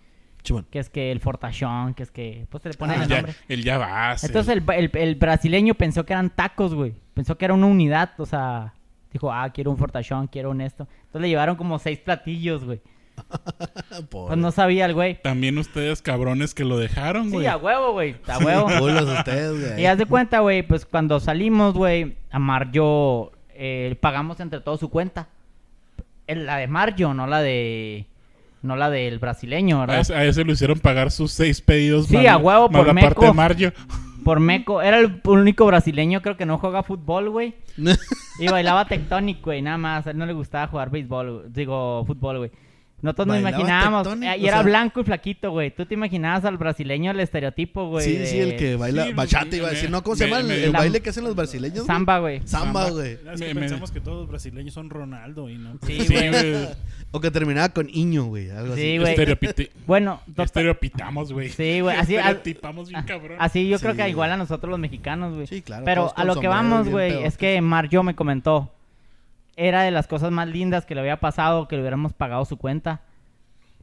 Chimón. 0.43 0.65
Que 0.69 0.79
es 0.79 0.89
que 0.89 1.11
el 1.11 1.19
fortachón, 1.19 1.93
que 1.93 2.03
es 2.03 2.11
que. 2.11 2.45
Pues 2.49 2.63
te 2.63 2.69
le 2.69 2.75
ponen 2.75 2.99
Ah, 2.99 3.03
el 3.03 3.09
ya, 3.09 3.15
nombre. 3.17 3.33
el 3.47 3.63
ya 3.63 3.77
vas. 3.77 4.23
Entonces 4.23 4.55
el, 4.57 4.63
el- 4.75 4.91
el 4.93 5.15
brasileño 5.15 5.73
pensó 5.75 6.05
que 6.05 6.13
eran 6.13 6.29
tacos, 6.29 6.73
güey. 6.75 6.93
Pensó 7.13 7.37
que 7.37 7.45
era 7.45 7.53
una 7.53 7.67
unidad, 7.67 8.11
o 8.19 8.25
sea, 8.25 8.73
dijo, 9.11 9.31
ah, 9.31 9.49
quiero 9.53 9.71
un 9.71 9.77
fortachón, 9.77 10.27
quiero 10.27 10.51
un 10.51 10.61
esto. 10.61 10.87
Entonces 11.05 11.21
le 11.21 11.29
llevaron 11.29 11.55
como 11.55 11.79
seis 11.79 11.99
platillos, 11.99 12.63
güey. 12.63 12.81
Pues 14.09 14.37
no 14.37 14.51
sabía 14.51 14.85
el 14.85 14.93
güey. 14.93 15.21
También 15.21 15.57
ustedes 15.57 16.01
cabrones 16.01 16.53
que 16.53 16.63
lo 16.63 16.77
dejaron, 16.77 17.29
güey. 17.29 17.45
Sí, 17.45 17.47
a 17.47 17.57
huevo, 17.57 17.91
güey, 17.93 18.15
a 18.27 18.37
huevo. 18.39 18.67
Culos 18.79 19.03
ustedes, 19.17 19.59
güey. 19.59 19.81
Y 19.81 19.85
haz 19.85 19.97
de 19.97 20.05
cuenta, 20.05 20.39
güey, 20.39 20.63
pues 20.63 20.85
cuando 20.85 21.19
salimos, 21.19 21.73
güey, 21.73 22.15
a 22.31 22.39
Marjo 22.39 23.31
eh, 23.53 23.95
pagamos 23.99 24.39
entre 24.39 24.59
todos 24.61 24.79
su 24.79 24.89
cuenta. 24.89 25.27
El- 26.27 26.45
La 26.45 26.57
de 26.57 26.67
Marjo, 26.67 27.13
no 27.13 27.27
la 27.27 27.41
de... 27.41 28.07
No 28.63 28.75
la 28.75 28.91
del 28.91 29.17
brasileño, 29.17 29.77
a, 29.77 29.85
¿verdad? 29.87 29.99
ese, 30.01 30.13
a 30.15 30.23
ese 30.23 30.43
le 30.45 30.53
hicieron 30.53 30.79
pagar 30.79 31.09
sus 31.09 31.31
seis 31.31 31.59
pedidos. 31.61 32.05
Sí, 32.05 32.27
a 32.27 32.37
huevo, 32.37 32.69
por 32.69 32.85
la 32.87 32.93
parte 32.93 33.07
de 33.07 33.21
meco. 33.21 33.33
Mario. 33.33 33.73
Por 34.23 34.39
Meco. 34.39 34.81
Era 34.81 34.99
el 34.99 35.21
único 35.25 35.65
brasileño, 35.65 36.21
creo 36.21 36.37
que 36.37 36.45
no 36.45 36.57
juega 36.57 36.83
fútbol, 36.83 37.29
güey. 37.29 37.55
Y 38.39 38.47
bailaba 38.47 38.85
tectónico, 38.85 39.45
güey, 39.45 39.61
nada 39.61 39.77
más. 39.77 40.07
A 40.07 40.11
él 40.11 40.17
no 40.17 40.25
le 40.25 40.33
gustaba 40.33 40.67
jugar 40.67 40.89
béisbol, 40.89 41.53
digo, 41.53 42.03
fútbol, 42.05 42.37
güey. 42.39 42.51
Nosotros 43.01 43.27
nos 43.27 43.39
imaginábamos. 43.39 44.03
tectónico, 44.03 44.31
eh, 44.31 44.37
y 44.37 44.43
o 44.43 44.47
era 44.47 44.57
sea- 44.57 44.61
blanco 44.63 44.99
y 44.99 45.03
flaquito, 45.03 45.51
güey. 45.51 45.71
Tú 45.75 45.85
te 45.85 45.93
imaginabas 45.95 46.45
al 46.45 46.57
brasileño, 46.57 47.11
el 47.11 47.19
estereotipo, 47.19 47.87
güey. 47.89 48.05
sí, 48.05 48.15
de 48.15 48.25
sí, 48.27 48.39
el 48.39 48.55
que 48.57 48.75
baila 48.75 49.05
Sí, 49.07 49.13
bachata 49.13 49.55
iba 49.55 49.67
a 49.67 49.71
decir, 49.71 49.89
¿no? 49.89 50.03
¿Cómo 50.03 50.15
se 50.15 50.25
llama 50.25 50.39
el, 50.41 50.47
me- 50.47 50.63
el 50.63 50.71
La- 50.71 50.79
baile 50.79 51.01
que 51.01 51.09
hacen 51.09 51.23
los 51.23 51.35
brasileños? 51.35 51.77
güey? 51.77 51.87
Samba, 51.87 52.19
güey. 52.19 52.41
Samba, 52.45 52.89
güey. 52.91 53.17
Es 53.33 53.41
que 53.41 53.55
pensamos 53.55 53.91
que 53.91 54.01
todos 54.01 54.17
los 54.19 54.27
brasileños 54.29 54.73
son 54.73 54.89
Ronaldo 54.89 55.49
y 55.49 55.57
no. 55.57 55.77
Sí, 55.85 55.99
Sí, 56.01 56.13
güey. 56.13 56.29
güey. 56.29 56.67
O 57.11 57.19
que 57.19 57.31
terminaba 57.31 57.69
con 57.69 57.89
Iño, 57.89 58.25
güey. 58.25 58.49
Algo 58.51 58.75
Sí, 58.75 58.81
así. 58.81 58.97
güey. 58.99 59.15
Estereopite- 59.15 59.71
Bueno, 59.87 60.21
Estereopitamos, 60.37 61.33
güey. 61.33 61.49
Sí, 61.49 61.81
güey, 61.81 61.97
así- 61.97 62.15
Estereotipamos 62.15 62.89
bien 62.89 63.01
cabrón. 63.03 63.37
así 63.39 63.67
yo 63.67 63.79
creo 63.79 63.91
Sí, 63.91 63.97
que 63.97 64.03
güey. 64.03 64.11
igual 64.11 64.31
a 64.31 64.37
nosotros 64.37 64.69
los 64.69 64.79
mexicanos, 64.79 65.33
güey. 65.33 65.47
Sí, 65.47 65.61
claro, 65.61 65.85
Pero 65.85 66.13
a 66.15 66.23
lo 66.23 66.39
que 66.39 66.47
vamos, 66.47 66.87
güey, 66.87 67.23
es 67.23 67.37
que 67.37 67.59
Marjo 67.61 68.03
me 68.03 68.15
comentó. 68.15 68.71
Era 69.63 69.83
de 69.83 69.91
las 69.91 70.07
cosas 70.07 70.31
más 70.31 70.47
lindas 70.47 70.87
que 70.87 70.95
le 70.95 71.01
había 71.01 71.19
pasado 71.19 71.67
que 71.67 71.75
le 71.75 71.83
hubiéramos 71.83 72.13
pagado 72.13 72.43
su 72.45 72.57
cuenta. 72.57 73.01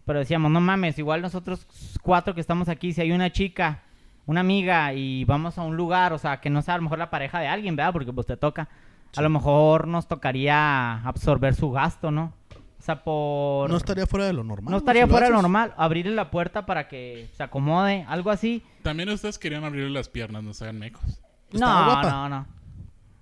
Pero 0.04 0.18
decíamos, 0.18 0.50
no 0.50 0.60
mames, 0.60 0.98
igual 0.98 1.22
nosotros 1.22 1.68
cuatro 2.02 2.34
que 2.34 2.40
estamos 2.40 2.68
aquí, 2.68 2.92
si 2.92 3.00
hay 3.00 3.12
una 3.12 3.30
chica, 3.30 3.82
una 4.26 4.40
amiga 4.40 4.92
y 4.92 5.24
vamos 5.24 5.56
a 5.56 5.62
un 5.62 5.76
lugar, 5.76 6.12
o 6.12 6.18
sea, 6.18 6.40
que 6.40 6.50
no 6.50 6.62
sea 6.62 6.74
a 6.74 6.78
lo 6.78 6.82
mejor 6.82 6.98
la 6.98 7.10
pareja 7.10 7.38
de 7.38 7.46
alguien, 7.46 7.76
¿verdad? 7.76 7.92
Porque 7.92 8.12
pues 8.12 8.26
te 8.26 8.36
toca. 8.36 8.68
A 9.16 9.22
lo 9.22 9.28
mejor 9.30 9.86
nos 9.86 10.08
tocaría 10.08 10.94
absorber 11.06 11.54
su 11.54 11.70
gasto, 11.70 12.10
¿no? 12.10 12.32
O 12.78 12.82
sea, 12.82 13.04
por... 13.04 13.70
No 13.70 13.76
estaría 13.76 14.06
fuera 14.08 14.26
de 14.26 14.32
lo 14.32 14.42
normal. 14.42 14.72
No 14.72 14.78
estaría 14.78 15.04
si 15.04 15.10
fuera 15.10 15.26
de 15.26 15.32
lo 15.32 15.42
normal. 15.42 15.74
Abrirle 15.76 16.14
la 16.16 16.32
puerta 16.32 16.66
para 16.66 16.88
que 16.88 17.28
se 17.36 17.42
acomode, 17.44 18.04
algo 18.08 18.30
así. 18.30 18.64
También 18.82 19.10
ustedes 19.10 19.38
querían 19.38 19.62
abrirle 19.62 19.90
las 19.90 20.08
piernas, 20.08 20.42
no 20.42 20.54
se 20.54 20.64
hagan 20.64 20.80
mecos. 20.80 21.04
¿Estaba 21.52 21.80
No, 21.80 21.84
guapa? 21.84 22.10
no, 22.10 22.28
no. 22.28 22.57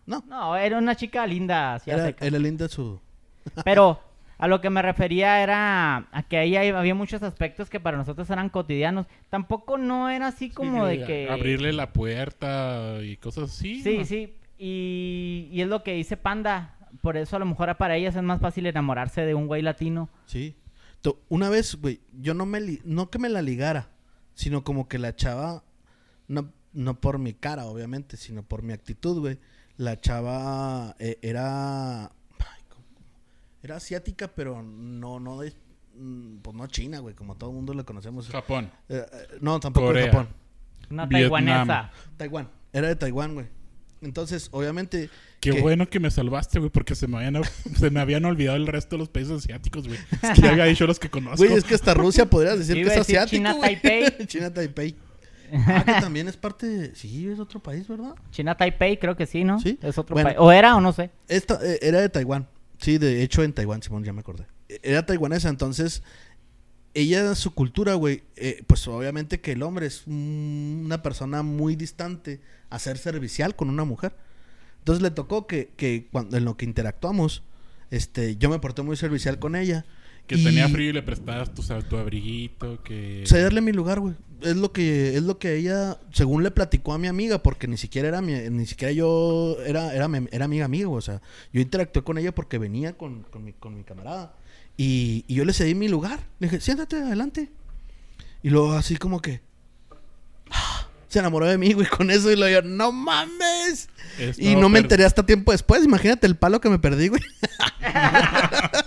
No. 0.06 0.24
No, 0.28 0.56
era 0.56 0.78
una 0.78 0.94
chica 0.94 1.26
linda, 1.26 1.80
Era, 1.84 2.14
era 2.20 2.38
linda 2.38 2.68
su... 2.68 3.00
Pero 3.64 4.00
a 4.38 4.48
lo 4.48 4.60
que 4.60 4.70
me 4.70 4.82
refería 4.82 5.42
era 5.42 6.08
a 6.12 6.22
que 6.28 6.36
ahí 6.38 6.56
había 6.56 6.94
muchos 6.94 7.22
aspectos 7.22 7.70
que 7.70 7.80
para 7.80 7.96
nosotros 7.96 8.28
eran 8.30 8.48
cotidianos. 8.48 9.06
Tampoco 9.30 9.78
no 9.78 10.08
era 10.10 10.28
así 10.28 10.50
como 10.50 10.86
Sí, 10.88 10.98
de 10.98 11.06
que... 11.06 11.30
Abrirle 11.30 11.72
la 11.72 11.92
puerta 11.92 12.98
y 13.02 13.16
cosas 13.16 13.50
así. 13.50 13.82
Sí, 13.82 13.98
¿no? 13.98 14.04
sí. 14.04 14.34
Y, 14.58 15.48
y 15.52 15.60
es 15.62 15.68
lo 15.68 15.82
que 15.82 15.94
dice 15.94 16.16
Panda. 16.16 16.72
Por 17.02 17.16
eso 17.16 17.36
a 17.36 17.38
lo 17.38 17.46
mejor 17.46 17.74
para 17.76 17.96
ellas 17.96 18.16
es 18.16 18.22
más 18.22 18.40
fácil 18.40 18.66
enamorarse 18.66 19.22
de 19.22 19.34
un 19.34 19.46
güey 19.46 19.62
latino. 19.62 20.08
Sí. 20.26 20.56
Una 21.28 21.48
vez, 21.50 21.76
güey, 21.80 22.00
yo 22.20 22.34
no 22.34 22.46
me... 22.46 22.60
li- 22.60 22.80
No 22.84 23.10
que 23.10 23.18
me 23.18 23.28
la 23.28 23.40
ligara, 23.42 23.90
sino 24.34 24.64
como 24.64 24.88
que 24.88 24.98
la 24.98 25.14
chava... 25.14 25.62
No, 26.28 26.50
no 26.72 27.00
por 27.00 27.18
mi 27.18 27.32
cara, 27.32 27.66
obviamente, 27.66 28.16
sino 28.16 28.42
por 28.42 28.62
mi 28.62 28.72
actitud, 28.72 29.20
güey. 29.20 29.38
La 29.78 30.00
chava 30.00 30.94
eh, 30.98 31.18
era... 31.22 32.10
Era 33.62 33.76
asiática, 33.76 34.28
pero 34.28 34.62
no, 34.62 35.18
no 35.18 35.40
de... 35.40 35.52
mm, 35.96 36.36
Pues 36.38 36.56
no 36.56 36.66
china, 36.68 37.00
güey, 37.00 37.14
como 37.14 37.34
todo 37.36 37.50
el 37.50 37.56
mundo 37.56 37.74
la 37.74 37.82
conocemos. 37.82 38.28
Japón. 38.28 38.70
Eh, 38.88 39.04
eh, 39.12 39.26
no, 39.40 39.58
tampoco 39.58 39.92
de. 39.92 40.06
Japón. 40.06 40.28
Una 40.88 41.06
Vietnam. 41.06 41.30
taiwanesa. 41.40 41.90
Taiwán. 42.16 42.48
Era 42.72 42.88
de 42.88 42.96
Taiwán, 42.96 43.34
güey. 43.34 43.46
Entonces, 44.02 44.48
obviamente... 44.52 45.10
Qué 45.40 45.50
que- 45.50 45.60
bueno 45.62 45.88
que 45.88 45.98
me 45.98 46.10
salvaste, 46.12 46.60
güey, 46.60 46.70
porque 46.70 46.94
se 46.94 47.08
me, 47.08 47.16
habían, 47.16 47.42
se 47.76 47.90
me 47.90 47.98
habían 47.98 48.24
olvidado 48.24 48.56
el 48.56 48.68
resto 48.68 48.94
de 48.94 49.00
los 49.00 49.08
países 49.08 49.32
asiáticos, 49.32 49.88
güey. 49.88 49.98
Es 50.22 50.30
que 50.34 50.42
ya 50.42 50.50
había 50.50 50.64
dicho 50.66 50.86
los 50.86 51.00
que 51.00 51.10
conozco. 51.10 51.38
Güey, 51.38 51.52
es 51.58 51.64
que 51.64 51.74
hasta 51.74 51.92
Rusia 51.92 52.26
podrías 52.30 52.58
decir 52.58 52.76
que 52.76 52.82
es 52.92 52.96
asiático. 52.98 53.30
China. 53.36 53.56
Taipei. 53.60 54.26
China 54.28 54.54
Taipei. 54.54 54.94
Ah, 55.52 55.82
que 55.84 55.92
también 56.00 56.28
es 56.28 56.36
parte 56.36 56.66
de... 56.66 56.94
Sí, 56.94 57.28
es 57.28 57.38
otro 57.38 57.60
país, 57.60 57.86
¿verdad? 57.88 58.14
China 58.30 58.56
Taipei, 58.56 58.98
creo 58.98 59.16
que 59.16 59.26
sí, 59.26 59.44
¿no? 59.44 59.60
Sí. 59.60 59.78
Es 59.82 59.98
otro 59.98 60.14
Bueno. 60.14 60.28
país. 60.30 60.38
O 60.40 60.52
era 60.52 60.76
o 60.76 60.80
no 60.80 60.92
sé. 60.92 61.10
Esta 61.28 61.58
eh, 61.62 61.78
era 61.82 62.00
de 62.00 62.08
Taiwán. 62.08 62.48
Sí, 62.78 62.98
de 62.98 63.22
hecho 63.22 63.42
en 63.42 63.52
Taiwán, 63.52 63.82
Simón, 63.82 64.04
ya 64.04 64.12
me 64.12 64.20
acordé. 64.20 64.46
Eh, 64.68 64.80
Era 64.82 65.06
taiwanesa, 65.06 65.48
entonces 65.48 66.02
ella, 66.94 67.34
su 67.34 67.52
cultura, 67.54 67.94
güey, 67.94 68.22
eh, 68.36 68.62
pues 68.66 68.86
obviamente 68.88 69.40
que 69.40 69.52
el 69.52 69.62
hombre 69.62 69.86
es 69.86 70.06
una 70.06 71.02
persona 71.02 71.42
muy 71.42 71.76
distante 71.76 72.40
a 72.70 72.78
ser 72.78 72.96
servicial 72.98 73.54
con 73.54 73.68
una 73.68 73.84
mujer. 73.84 74.16
Entonces 74.78 75.02
le 75.02 75.10
tocó 75.10 75.46
que, 75.46 75.72
que 75.76 76.08
cuando 76.10 76.36
en 76.36 76.44
lo 76.44 76.56
que 76.56 76.64
interactuamos, 76.64 77.42
este, 77.90 78.36
yo 78.36 78.48
me 78.48 78.58
porté 78.60 78.82
muy 78.82 78.96
servicial 78.96 79.38
con 79.38 79.56
ella. 79.56 79.84
Que 80.26 80.36
y 80.36 80.44
tenía 80.44 80.68
frío 80.68 80.90
y 80.90 80.92
le 80.92 81.02
prestabas 81.02 81.54
tu, 81.54 81.62
tu 81.62 81.96
abriguito, 81.96 82.82
que... 82.82 83.22
Cederle 83.26 83.60
mi 83.60 83.72
lugar, 83.72 84.00
güey. 84.00 84.14
Es 84.42 84.56
lo 84.56 84.70
que 84.72 85.16
es 85.16 85.22
lo 85.22 85.38
que 85.38 85.56
ella, 85.56 85.98
según 86.12 86.42
le 86.42 86.50
platicó 86.50 86.92
a 86.92 86.98
mi 86.98 87.08
amiga, 87.08 87.42
porque 87.42 87.66
ni 87.66 87.78
siquiera 87.78 88.08
era 88.08 88.20
mi, 88.20 88.34
ni 88.50 88.66
siquiera 88.66 88.92
yo 88.92 89.56
era 89.64 89.94
era, 89.94 90.10
era 90.30 90.44
amiga 90.44 90.66
amiga, 90.66 90.90
o 90.90 91.00
sea, 91.00 91.22
yo 91.54 91.60
interactué 91.62 92.04
con 92.04 92.18
ella 92.18 92.34
porque 92.34 92.58
venía 92.58 92.98
con, 92.98 93.22
con 93.22 93.44
mi, 93.44 93.54
con 93.54 93.74
mi 93.74 93.82
camarada 93.82 94.34
y, 94.76 95.24
y 95.26 95.34
yo 95.34 95.44
le 95.44 95.54
cedí 95.54 95.74
mi 95.74 95.88
lugar. 95.88 96.20
Le 96.38 96.48
dije, 96.48 96.60
siéntate 96.60 96.96
adelante. 96.96 97.50
Y 98.42 98.50
luego 98.50 98.74
así 98.74 98.96
como 98.96 99.20
que 99.22 99.40
¡ah! 100.50 100.86
se 101.08 101.20
enamoró 101.20 101.46
de 101.46 101.56
mí, 101.56 101.72
güey, 101.72 101.86
con 101.86 102.10
eso 102.10 102.30
y 102.30 102.36
lo 102.36 102.48
yo, 102.48 102.62
no 102.62 102.92
mames. 102.92 103.88
Y 104.36 104.54
no 104.54 104.68
me 104.68 104.80
enteré 104.80 105.04
hasta 105.04 105.24
tiempo 105.24 105.52
después. 105.52 105.84
Imagínate 105.84 106.26
el 106.26 106.36
palo 106.36 106.60
que 106.60 106.68
me 106.68 106.78
perdí, 106.78 107.08
güey. 107.08 107.22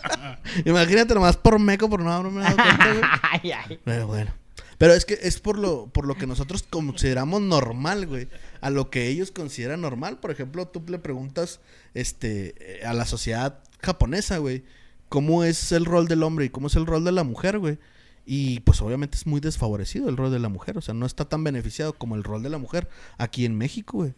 Imagínate 0.66 1.14
nomás 1.14 1.38
por 1.38 1.60
meco, 1.60 1.90
por 1.90 2.02
no 2.02 2.12
haberme 2.12 2.42
dado 2.42 2.56
cuenta, 2.56 2.94
güey. 2.94 3.02
ay, 3.32 3.52
ay. 3.52 3.80
Pero 3.84 4.08
bueno. 4.08 4.32
Pero 4.78 4.94
es 4.94 5.06
que 5.06 5.20
es 5.22 5.40
por 5.42 5.60
lo, 5.60 5.88
por 5.88 6.08
lo 6.08 6.16
que 6.16 6.26
nosotros 6.26 6.64
consideramos 6.64 7.42
normal, 7.42 8.08
güey. 8.08 8.30
A 8.62 8.70
lo 8.70 8.90
que 8.90 9.10
ellos 9.10 9.32
consideran 9.32 9.82
normal. 9.82 10.20
Por 10.20 10.32
ejemplo, 10.32 10.68
tú 10.68 10.82
le 10.88 11.00
preguntas 11.00 11.60
este, 11.94 12.80
a 12.86 12.94
la 12.94 13.06
sociedad 13.06 13.60
japonesa, 13.82 14.38
güey, 14.38 14.64
cómo 15.10 15.44
es 15.44 15.74
el 15.74 15.84
rol 15.86 16.08
del 16.08 16.24
hombre 16.24 16.46
y 16.46 16.50
cómo 16.50 16.68
es 16.68 16.76
el 16.76 16.86
rol 16.86 17.04
de 17.04 17.12
la 17.12 17.24
mujer, 17.24 17.60
güey. 17.60 17.78
Y 18.26 18.62
pues 18.62 18.82
obviamente 18.82 19.18
es 19.18 19.28
muy 19.28 19.42
desfavorecido 19.42 20.08
el 20.08 20.16
rol 20.16 20.32
de 20.32 20.40
la 20.40 20.50
mujer. 20.50 20.78
O 20.78 20.82
sea, 20.82 20.94
no 20.94 21.06
está 21.06 21.26
tan 21.26 21.44
beneficiado 21.44 21.94
como 21.94 22.16
el 22.16 22.24
rol 22.24 22.42
de 22.42 22.50
la 22.50 22.58
mujer 22.58 22.88
aquí 23.18 23.44
en 23.46 23.58
México, 23.58 23.98
güey. 23.98 24.14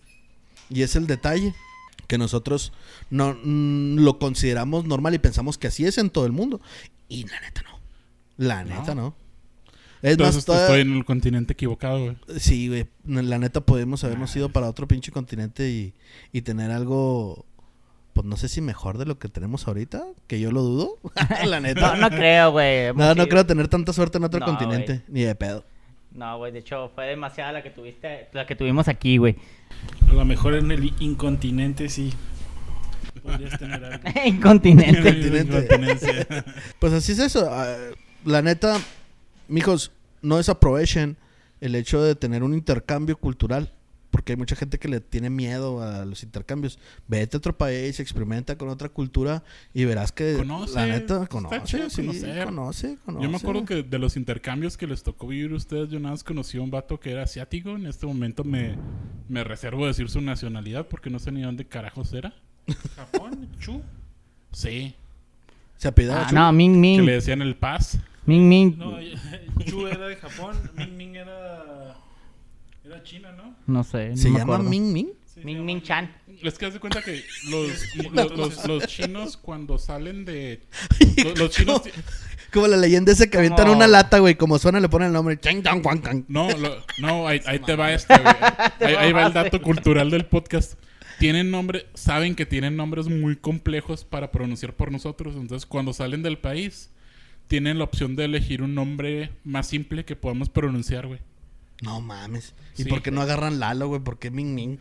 Y 0.69 0.83
es 0.83 0.95
el 0.95 1.07
detalle 1.07 1.55
que 2.11 2.17
nosotros 2.17 2.73
no 3.09 3.37
mm, 3.41 3.99
lo 3.99 4.19
consideramos 4.19 4.83
normal 4.83 5.13
y 5.13 5.19
pensamos 5.19 5.57
que 5.57 5.67
así 5.67 5.85
es 5.85 5.97
en 5.97 6.09
todo 6.09 6.25
el 6.25 6.33
mundo. 6.33 6.59
Y 7.07 7.23
la 7.25 7.39
neta 7.39 7.61
no. 7.63 7.79
La 8.35 8.63
neta 8.65 8.93
no. 8.93 9.15
Es 10.01 10.11
Entonces 10.11 10.35
más, 10.35 10.45
toda- 10.45 10.61
estoy 10.65 10.81
en 10.81 10.93
el 10.97 11.05
continente 11.05 11.53
equivocado, 11.53 11.99
güey. 12.03 12.17
Sí, 12.37 12.67
güey. 12.67 12.87
La 13.05 13.37
neta 13.39 13.61
podemos 13.61 14.03
habernos 14.03 14.35
ido 14.35 14.49
para 14.49 14.67
otro 14.67 14.89
pinche 14.89 15.09
continente 15.13 15.69
y, 15.69 15.93
y 16.33 16.41
tener 16.41 16.69
algo, 16.71 17.45
pues 18.11 18.25
no 18.25 18.35
sé 18.35 18.49
si 18.49 18.59
mejor 18.59 18.97
de 18.97 19.05
lo 19.05 19.17
que 19.17 19.29
tenemos 19.29 19.69
ahorita, 19.69 20.03
que 20.27 20.41
yo 20.41 20.51
lo 20.51 20.63
dudo. 20.63 20.97
la 21.47 21.61
neta. 21.61 21.95
No, 21.95 22.09
no 22.09 22.09
creo, 22.09 22.51
güey. 22.51 22.93
No, 22.93 23.15
no 23.15 23.27
creo 23.27 23.45
tener 23.45 23.69
tanta 23.69 23.93
suerte 23.93 24.17
en 24.17 24.25
otro 24.25 24.41
No, 24.41 24.47
continente, 24.47 25.03
ni 25.07 25.21
de 25.21 25.35
pedo. 25.35 25.63
No, 26.13 26.37
güey, 26.37 26.51
de 26.51 26.59
hecho 26.59 26.91
fue 26.93 27.05
demasiada 27.07 27.51
la 27.53 27.63
que 27.63 27.69
tuviste, 27.69 28.27
la 28.33 28.45
que 28.45 28.55
tuvimos 28.55 28.87
aquí, 28.87 29.17
güey. 29.17 29.35
A 30.09 30.13
lo 30.13 30.25
mejor 30.25 30.55
en 30.55 30.71
el 30.71 30.93
incontinente 30.99 31.87
sí. 31.89 32.13
Podrías 33.23 33.57
tener 33.57 33.83
algo. 33.83 34.03
Incontinente. 34.25 35.01
Continente. 35.03 35.57
Incontinencia. 35.57 36.45
Pues 36.79 36.93
así 36.93 37.13
es 37.13 37.19
eso. 37.19 37.47
ah, 37.51 37.75
La 38.25 38.41
neta, 38.41 38.79
mijos, 39.47 39.91
no 40.21 40.37
desaprovechen 40.37 41.17
el 41.61 41.75
hecho 41.75 42.01
de 42.01 42.15
tener 42.15 42.43
un 42.43 42.53
intercambio 42.53 43.17
cultural. 43.17 43.71
Porque 44.11 44.33
hay 44.33 44.37
mucha 44.37 44.55
gente 44.57 44.77
que 44.77 44.87
le 44.89 44.99
tiene 44.99 45.29
miedo 45.29 45.81
a 45.81 46.03
los 46.05 46.21
intercambios. 46.23 46.77
Vete 47.07 47.37
a 47.37 47.39
otro 47.39 47.57
país, 47.57 47.99
experimenta 47.99 48.57
con 48.57 48.67
otra 48.69 48.89
cultura 48.89 49.41
y 49.73 49.85
verás 49.85 50.11
que 50.11 50.35
Conoce, 50.37 50.75
la 50.75 50.85
neta 50.85 51.13
está 51.15 51.27
conoce, 51.27 51.61
chido 51.63 51.89
sí, 51.89 52.01
conocer. 52.05 52.45
conoce, 52.45 52.97
conoce. 53.05 53.23
Yo 53.23 53.29
me 53.31 53.37
acuerdo 53.37 53.63
que 53.65 53.83
de 53.83 53.99
los 53.99 54.17
intercambios 54.17 54.75
que 54.77 54.85
les 54.85 55.01
tocó 55.01 55.27
vivir 55.27 55.51
a 55.53 55.55
ustedes, 55.55 55.89
yo 55.89 55.99
nada 55.99 56.11
más 56.13 56.23
conocí 56.25 56.57
a 56.57 56.61
un 56.61 56.69
vato 56.69 56.99
que 56.99 57.11
era 57.11 57.23
asiático. 57.23 57.69
En 57.71 57.85
este 57.87 58.05
momento 58.05 58.43
me, 58.43 58.75
me 59.29 59.43
reservo 59.45 59.87
decir 59.87 60.09
su 60.09 60.19
nacionalidad 60.19 60.87
porque 60.87 61.09
no 61.09 61.17
sé 61.17 61.31
ni 61.31 61.41
dónde 61.41 61.65
carajos 61.65 62.11
era. 62.13 62.33
Japón, 62.97 63.47
Chu. 63.59 63.81
Sí, 64.51 64.93
se 65.77 65.87
apellidaba 65.87 66.27
Ah, 66.27 66.31
no, 66.33 66.51
Ming 66.51 66.73
que 66.73 66.79
Ming. 66.79 67.05
le 67.05 67.13
decían 67.13 67.41
el 67.41 67.55
paz. 67.55 67.97
Ming 68.25 68.47
Ming. 68.49 68.77
No, 68.77 68.97
Chu 69.65 69.87
era 69.87 70.07
de 70.07 70.17
Japón, 70.17 70.57
Ming 70.75 70.97
Ming 70.97 71.15
era. 71.15 71.95
Era 72.83 73.03
China, 73.03 73.31
¿no? 73.31 73.55
No 73.67 73.83
sé. 73.83 74.09
No 74.09 74.17
¿Se 74.17 74.29
me 74.29 74.39
llama 74.39 74.55
acuerdo. 74.55 74.69
Ming 74.71 74.93
Ming? 74.93 75.07
Sí, 75.25 75.41
Ming 75.43 75.63
Ming 75.63 75.81
Chan. 75.81 76.13
Es 76.41 76.57
que 76.57 76.65
haz 76.65 76.73
de 76.73 76.79
cuenta 76.79 77.01
que 77.01 77.23
los, 77.49 77.95
los, 78.13 78.37
los- 78.37 78.67
los 78.67 78.87
chinos 78.87 79.37
cuando 79.37 79.77
salen 79.77 80.25
de... 80.25 80.61
Los, 81.23 81.37
los 81.39 81.51
chinos... 81.51 81.81
Como 82.51 82.67
la 82.67 82.75
leyenda 82.75 83.13
esa 83.13 83.27
que 83.29 83.37
avientan 83.37 83.65
Como- 83.67 83.77
una 83.77 83.87
lata, 83.87 84.19
güey. 84.19 84.35
Como 84.35 84.57
suena, 84.59 84.79
le 84.81 84.89
ponen 84.89 85.07
el 85.07 85.13
nombre. 85.13 85.39
Chang, 85.39 85.61
guang, 85.81 86.01
gang. 86.01 86.23
No, 86.27 86.49
lo- 86.57 86.83
no, 86.97 87.27
ahí, 87.27 87.39
ahí 87.45 87.59
te 87.59 87.75
va 87.77 87.93
este, 87.93 88.13
güey. 88.17 88.35
Ahí, 88.81 88.95
ahí 88.95 89.13
va 89.13 89.27
el 89.27 89.33
dato 89.33 89.61
cultural 89.61 90.09
del 90.09 90.25
podcast. 90.25 90.73
Tienen 91.19 91.49
nombre, 91.51 91.85
saben 91.93 92.35
que 92.35 92.45
tienen 92.47 92.75
nombres 92.75 93.07
muy 93.07 93.35
complejos 93.37 94.03
para 94.03 94.31
pronunciar 94.31 94.73
por 94.73 94.91
nosotros. 94.91 95.35
Entonces, 95.37 95.65
cuando 95.67 95.93
salen 95.93 96.23
del 96.23 96.39
país, 96.39 96.89
tienen 97.47 97.77
la 97.77 97.83
opción 97.85 98.15
de 98.17 98.25
elegir 98.25 98.63
un 98.63 98.73
nombre 98.75 99.29
más 99.45 99.67
simple 99.67 100.03
que 100.03 100.15
podamos 100.17 100.49
pronunciar, 100.49 101.07
güey. 101.07 101.19
No 101.81 101.99
mames. 101.99 102.53
¿Y 102.77 102.83
Sí. 102.83 102.89
por 102.89 103.01
qué 103.01 103.11
no 103.11 103.21
agarran 103.21 103.59
Lalo, 103.59 103.87
güey? 103.87 104.01
¿Por 104.01 104.17
qué 104.19 104.29
Ming 104.31 104.53
Ming? 104.55 104.77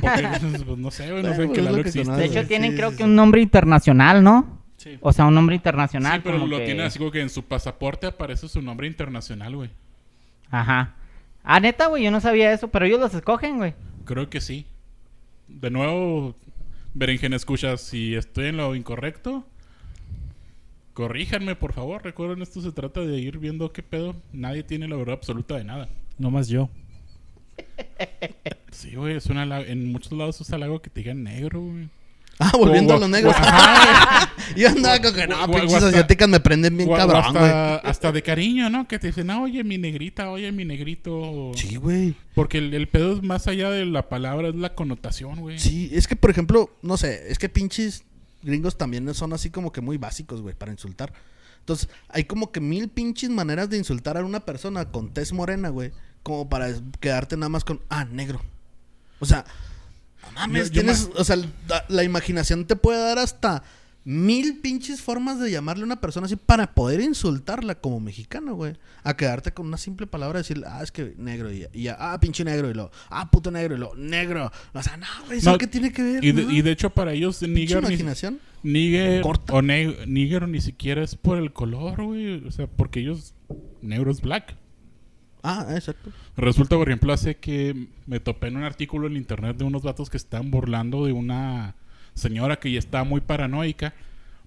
Porque, 0.00 0.28
pues, 0.40 0.78
no 0.78 0.90
sé, 0.90 1.10
güey, 1.10 1.22
no 1.22 1.30
sé 1.34 1.46
pues 1.46 1.50
que 1.50 1.62
Lalo 1.62 1.82
que 1.82 1.88
existe. 1.88 2.12
De 2.12 2.24
hecho, 2.24 2.46
tienen 2.46 2.70
sí, 2.72 2.76
creo 2.76 2.90
sí. 2.92 2.96
que 2.98 3.04
un 3.04 3.14
nombre 3.16 3.40
internacional, 3.42 4.22
¿no? 4.22 4.62
Sí. 4.76 4.98
O 5.00 5.12
sea, 5.12 5.24
un 5.26 5.34
nombre 5.34 5.56
internacional. 5.56 6.16
Sí, 6.18 6.20
pero 6.24 6.38
como 6.38 6.46
lo 6.50 6.58
que- 6.58 6.64
tienen 6.66 6.86
así 6.86 6.98
como 6.98 7.10
que 7.10 7.20
en 7.20 7.28
su 7.30 7.44
pasaporte 7.44 8.06
aparece 8.06 8.48
su 8.48 8.62
nombre 8.62 8.86
internacional, 8.86 9.56
güey. 9.56 9.70
Ajá. 10.50 10.94
Ah, 11.42 11.60
neta, 11.60 11.86
güey, 11.88 12.04
yo 12.04 12.10
no 12.10 12.20
sabía 12.20 12.52
eso, 12.52 12.68
pero 12.68 12.86
ellos 12.86 13.00
los 13.00 13.12
escogen, 13.14 13.58
güey. 13.58 13.74
Creo 14.04 14.30
que 14.30 14.40
sí. 14.40 14.66
De 15.48 15.70
nuevo, 15.70 16.34
Berenjena, 16.94 17.36
escucha, 17.36 17.76
si 17.76 18.14
estoy 18.14 18.46
en 18.46 18.56
lo 18.58 18.74
incorrecto, 18.74 19.44
corríjanme, 20.92 21.56
por 21.56 21.72
favor. 21.72 22.02
Recuerden, 22.04 22.42
esto 22.42 22.60
se 22.60 22.72
trata 22.72 23.00
de 23.00 23.18
ir 23.18 23.38
viendo 23.38 23.72
qué 23.72 23.82
pedo. 23.82 24.14
Nadie 24.32 24.62
tiene 24.62 24.88
la 24.88 24.96
verdad 24.96 25.14
absoluta 25.16 25.56
de 25.56 25.64
nada. 25.64 25.88
No 26.18 26.30
más 26.30 26.48
yo. 26.48 26.68
Sí, 28.70 28.96
güey, 28.96 29.16
es 29.16 29.26
un 29.26 29.36
halago- 29.38 29.66
en 29.66 29.90
muchos 29.92 30.12
lados 30.12 30.40
es 30.40 30.52
halago 30.52 30.82
que 30.82 30.90
te 30.90 31.00
digan 31.00 31.22
negro, 31.22 31.60
güey. 31.62 31.88
Ah, 32.40 32.50
volviendo 32.58 32.92
O- 32.92 32.96
a 32.96 33.00
los 33.00 33.08
negros. 33.08 33.32
Ajá, 33.36 34.32
Yo 34.56 34.68
andaba 34.68 35.00
con 35.00 35.14
que 35.14 35.26
no, 35.28 35.46
pinches 35.46 35.82
asiáticas 35.82 36.28
me 36.28 36.40
prenden 36.40 36.76
bien 36.76 36.88
o- 36.88 36.92
o 36.92 36.96
cabrón, 36.96 37.22
güey. 37.32 37.36
hasta, 37.44 37.76
hasta 37.76 38.12
de 38.12 38.22
cariño, 38.22 38.68
¿no? 38.68 38.88
Que 38.88 38.98
te 38.98 39.06
dicen, 39.06 39.30
ah, 39.30 39.40
oye, 39.40 39.62
mi 39.62 39.78
negrita, 39.78 40.28
oye, 40.30 40.50
mi 40.50 40.64
negrito. 40.64 41.52
Sí, 41.54 41.76
güey. 41.76 42.16
Porque 42.34 42.58
el, 42.58 42.74
el 42.74 42.88
pedo 42.88 43.14
es 43.16 43.22
más 43.22 43.46
allá 43.46 43.70
de 43.70 43.86
la 43.86 44.08
palabra, 44.08 44.48
es 44.48 44.56
la 44.56 44.74
connotación, 44.74 45.40
güey. 45.40 45.58
Sí, 45.60 45.90
es 45.92 46.08
que, 46.08 46.16
por 46.16 46.30
ejemplo, 46.30 46.76
no 46.82 46.96
sé, 46.96 47.30
es 47.30 47.38
que 47.38 47.48
pinches 47.48 48.02
gringos 48.42 48.76
también 48.76 49.14
son 49.14 49.32
así 49.32 49.50
como 49.50 49.70
que 49.70 49.80
muy 49.80 49.96
básicos, 49.98 50.42
güey, 50.42 50.54
para 50.56 50.72
insultar. 50.72 51.12
Entonces, 51.64 51.88
hay 52.10 52.24
como 52.24 52.52
que 52.52 52.60
mil 52.60 52.88
pinches 52.90 53.30
maneras 53.30 53.70
de 53.70 53.78
insultar 53.78 54.18
a 54.18 54.24
una 54.24 54.40
persona 54.40 54.84
con 54.90 55.14
tez 55.14 55.32
morena, 55.32 55.70
güey, 55.70 55.92
como 56.22 56.46
para 56.48 56.68
quedarte 57.00 57.36
nada 57.38 57.48
más 57.48 57.64
con, 57.64 57.80
ah, 57.88 58.04
negro. 58.04 58.42
O 59.18 59.24
sea, 59.24 59.46
no 60.22 60.32
mames, 60.32 60.68
Yo- 60.70 60.74
yo 60.74 60.80
tienes, 60.82 61.08
o 61.16 61.24
sea, 61.24 61.36
la, 61.36 61.84
la 61.88 62.04
imaginación 62.04 62.66
te 62.66 62.76
puede 62.76 62.98
dar 62.98 63.18
hasta 63.18 63.62
mil 64.06 64.58
pinches 64.60 65.00
formas 65.00 65.40
de 65.40 65.50
llamarle 65.50 65.84
a 65.84 65.86
una 65.86 66.00
persona 66.02 66.26
así 66.26 66.36
para 66.36 66.74
poder 66.74 67.00
insultarla 67.00 67.74
como 67.76 68.00
mexicano, 68.00 68.54
güey. 68.54 68.76
A 69.02 69.16
quedarte 69.16 69.52
con 69.54 69.66
una 69.66 69.78
simple 69.78 70.06
palabra, 70.06 70.40
decirle, 70.40 70.66
ah, 70.68 70.82
es 70.82 70.92
que 70.92 71.14
negro, 71.16 71.50
y 71.50 71.60
ya, 71.60 71.68
y 71.72 71.82
ya, 71.84 71.96
ah, 71.98 72.20
pinche 72.20 72.44
negro, 72.44 72.68
y 72.70 72.74
lo, 72.74 72.90
ah, 73.08 73.30
puto 73.30 73.50
negro, 73.50 73.74
y 73.76 73.78
lo, 73.78 73.94
negro. 73.94 74.52
O 74.74 74.82
sea, 74.82 74.98
no, 74.98 75.06
güey, 75.26 75.38
¿eso 75.38 75.50
No, 75.52 75.56
qué 75.56 75.66
tiene 75.66 75.90
que 75.90 76.02
ver? 76.02 76.22
Y 76.22 76.32
de, 76.32 76.42
No. 76.44 76.50
y 76.50 76.60
de 76.60 76.70
hecho, 76.72 76.90
para 76.90 77.14
ellos, 77.14 77.40
nigger 77.40 77.80
ni, 77.82 77.88
imaginación. 77.88 78.38
Níger 78.64 79.22
o 79.50 79.62
ne- 79.62 80.06
níger 80.06 80.48
ni 80.48 80.60
siquiera 80.60 81.02
es 81.04 81.14
por 81.14 81.38
el 81.38 81.52
color, 81.52 82.02
güey. 82.02 82.44
O 82.46 82.50
sea, 82.50 82.66
porque 82.66 83.00
ellos, 83.00 83.34
negro 83.82 84.10
es 84.10 84.20
black. 84.20 84.56
Ah, 85.42 85.66
exacto. 85.74 86.10
Resulta, 86.36 86.76
por 86.76 86.88
ejemplo, 86.88 87.12
hace 87.12 87.36
que 87.36 87.86
me 88.06 88.18
topé 88.18 88.48
en 88.48 88.56
un 88.56 88.64
artículo 88.64 89.06
en 89.06 89.16
internet 89.16 89.58
de 89.58 89.64
unos 89.64 89.82
datos 89.82 90.08
que 90.08 90.16
estaban 90.16 90.50
burlando 90.50 91.04
de 91.04 91.12
una 91.12 91.74
señora 92.14 92.56
que 92.56 92.72
ya 92.72 92.78
estaba 92.78 93.04
muy 93.04 93.20
paranoica 93.20 93.92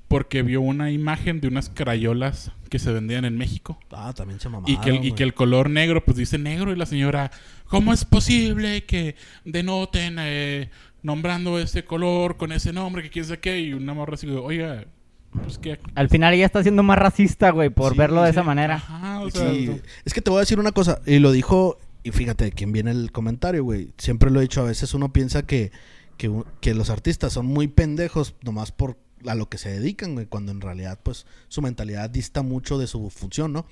porque 0.07 0.41
vio 0.41 0.61
una 0.61 0.89
imagen 0.89 1.41
de 1.41 1.49
unas 1.49 1.69
crayolas 1.69 2.51
que 2.69 2.79
se 2.79 2.91
vendían 2.91 3.25
en 3.25 3.37
México. 3.37 3.77
Ah, 3.91 4.13
también 4.15 4.39
se 4.39 4.49
mamaron, 4.49 4.73
Y 4.73 4.79
que, 4.79 4.89
el, 4.89 5.05
y 5.05 5.11
que 5.11 5.23
el 5.23 5.33
color 5.33 5.69
negro, 5.69 6.03
pues 6.03 6.17
dice 6.17 6.37
negro. 6.37 6.71
Y 6.71 6.75
la 6.77 6.85
señora, 6.85 7.29
¿cómo 7.65 7.93
es 7.93 8.05
posible 8.05 8.85
que 8.85 9.15
denoten 9.45 10.15
eh, 10.19 10.69
nombrando 11.07 11.57
ese 11.57 11.85
color 11.85 12.37
con 12.37 12.51
ese 12.51 12.73
nombre? 12.73 13.01
Que 13.01 13.09
quién 13.09 13.25
sabe 13.25 13.39
qué. 13.39 13.59
Y 13.61 13.73
una 13.73 13.93
morra 13.93 14.13
así, 14.15 14.27
oiga, 14.27 14.85
pues 15.31 15.57
que. 15.57 15.79
Al 15.95 16.09
final 16.09 16.33
ella 16.33 16.45
está 16.45 16.61
siendo 16.61 16.83
más 16.83 16.99
racista, 16.99 17.49
güey, 17.51 17.69
por 17.69 17.93
Sí, 17.93 17.97
verlo 17.97 18.21
de 18.21 18.27
sí. 18.27 18.31
esa 18.31 18.43
manera. 18.43 18.75
Ajá, 18.75 19.21
o 19.21 19.31
sea. 19.31 19.49
Sí, 19.51 19.81
es 20.05 20.13
que 20.13 20.21
te 20.21 20.29
voy 20.29 20.37
a 20.37 20.41
decir 20.41 20.59
una 20.59 20.71
cosa, 20.73 21.01
y 21.05 21.19
lo 21.19 21.31
dijo, 21.31 21.79
y 22.03 22.11
fíjate 22.11 22.45
de 22.45 22.51
quién 22.51 22.71
viene 22.71 22.91
el 22.91 23.11
comentario, 23.11 23.63
güey. 23.63 23.93
Siempre 23.97 24.29
lo 24.29 24.39
he 24.39 24.43
dicho, 24.43 24.61
a 24.61 24.65
veces 24.65 24.93
uno 24.93 25.11
piensa 25.13 25.43
que, 25.43 25.71
que, 26.17 26.31
que 26.61 26.73
los 26.73 26.89
artistas 26.89 27.33
son 27.33 27.45
muy 27.47 27.67
pendejos 27.67 28.35
nomás 28.43 28.71
por 28.71 28.97
a 29.25 29.33
lo 29.33 29.49
que 29.49 29.57
se 29.57 29.69
dedican, 29.69 30.13
güey, 30.13 30.27
cuando 30.27 30.51
en 30.51 30.61
realidad, 30.61 30.99
pues, 31.01 31.25
su 31.47 31.61
mentalidad 31.61 32.09
dista 32.09 32.43
mucho 32.43 32.77
de 32.77 32.85
su 32.85 33.09
función, 33.09 33.51
¿no? 33.51 33.65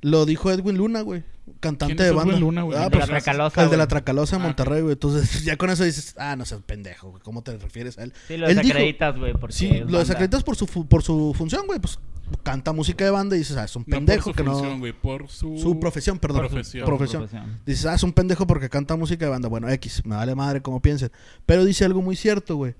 Lo 0.00 0.26
dijo 0.26 0.50
Edwin 0.52 0.76
Luna, 0.76 1.00
güey, 1.00 1.24
cantante 1.60 1.96
¿Quién 1.96 1.98
es 1.98 2.04
de 2.04 2.08
Edwin 2.10 2.18
banda. 2.28 2.38
Luna, 2.40 2.62
güey? 2.62 2.78
Ah, 2.78 2.84
El 2.84 2.90
de 2.90 2.96
pues, 2.98 3.08
la 3.08 3.14
Tracalosa, 3.20 3.64
el 3.64 3.70
de 3.70 3.76
la. 3.76 3.86
Tracalosa 3.88 4.36
de 4.36 4.42
Ah, 4.42 4.46
Monterrey, 4.46 4.80
güey. 4.82 4.92
Entonces, 4.92 5.42
ya 5.44 5.56
con 5.56 5.70
eso 5.70 5.82
dices, 5.84 6.14
ah, 6.18 6.36
no 6.36 6.44
seas 6.44 6.60
pendejo, 6.62 7.10
güey. 7.10 7.22
¿Cómo 7.22 7.42
te 7.42 7.56
refieres 7.56 7.98
a 7.98 8.04
él? 8.04 8.12
Sí, 8.28 8.36
lo 8.36 8.46
Él 8.46 8.52
dijo- 8.56 8.62
desacreditas, 8.62 9.18
güey, 9.18 9.32
porque 9.32 9.54
Sí, 9.56 9.66
es 9.66 9.80
lo 9.80 9.84
banda. 9.86 9.98
desacreditas 10.00 10.44
por 10.44 10.56
su, 10.56 10.66
fu- 10.66 10.86
por 10.86 11.02
su 11.02 11.34
función, 11.36 11.66
güey. 11.66 11.80
Pues 11.80 11.98
canta 12.42 12.72
música 12.72 13.04
de 13.06 13.10
banda 13.10 13.34
y 13.36 13.40
dices, 13.40 13.56
ah, 13.56 13.64
es 13.64 13.74
un 13.74 13.84
No 13.86 13.96
pendejo 13.96 14.24
por 14.26 14.32
su 14.32 14.36
que 14.36 14.44
función, 14.44 14.72
no. 14.74 14.78
güey, 14.78 14.92
por 14.92 15.28
su... 15.30 15.56
Su 15.58 15.80
profesión, 15.80 16.18
perdón. 16.18 16.46
Profesión. 16.46 16.84
Profesión. 16.84 17.22
Profesión. 17.22 17.60
Dices, 17.66 17.86
ah, 17.86 17.94
es 17.94 18.02
un 18.02 18.12
pendejo 18.12 18.46
porque 18.46 18.68
canta 18.68 18.94
música 18.96 19.24
de 19.24 19.30
banda. 19.30 19.48
Bueno, 19.48 19.68
X, 19.70 20.02
me 20.04 20.14
vale 20.14 20.34
madre 20.34 20.60
como 20.60 20.80
piensen. 20.82 21.10
Pero 21.46 21.64
dice 21.64 21.84
algo 21.86 22.02
muy 22.02 22.14
cierto, 22.16 22.56
güey. 22.56 22.74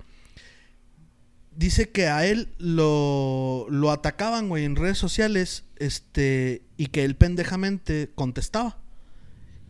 Dice 1.58 1.90
que 1.90 2.06
a 2.06 2.24
él 2.24 2.54
lo, 2.58 3.66
lo 3.68 3.90
atacaban, 3.90 4.48
güey, 4.48 4.64
en 4.64 4.76
redes 4.76 4.96
sociales, 4.96 5.64
este, 5.76 6.62
y 6.76 6.86
que 6.86 7.04
él 7.04 7.16
pendejamente 7.16 8.10
contestaba. 8.14 8.78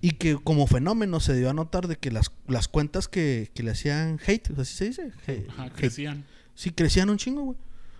Y 0.03 0.13
que 0.13 0.37
como 0.37 0.67
fenómeno 0.67 1.19
se 1.19 1.35
dio 1.35 1.49
a 1.49 1.55
notar 1.55 1.89
de 1.89 1.97
que 1.97 2.11
las, 2.11 2.31
las 2.47 2.69
cuentas 2.69 3.09
que, 3.09 3.51
que 3.55 3.63
le 3.63 3.71
hacían 3.71 4.21
hate, 4.27 4.51
así 4.59 4.75
se 4.77 4.85
dice. 4.85 5.13
Hate- 5.27 5.49
Ajá, 5.49 5.65
hate. 5.65 5.75
crecían. 5.77 6.25
Sí, 6.55 6.71
crecían 6.73 7.09
un 7.09 7.17
chingo, 7.17 7.43
güey. 7.43 7.59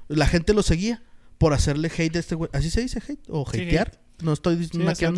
La 0.09 0.27
gente 0.27 0.53
lo 0.53 0.63
seguía 0.63 1.03
por 1.39 1.55
hacerle 1.55 1.91
hate 1.97 2.17
a 2.17 2.19
este 2.19 2.35
güey. 2.35 2.51
¿Así 2.53 2.69
se 2.71 2.83
dice 2.83 3.01
hate? 3.09 3.25
¿O 3.29 3.51
Sí, 3.51 3.63
hatear? 3.63 3.89
hate. 3.89 3.99
No 4.23 4.33
estoy 4.33 4.57
Sí, 4.65 4.71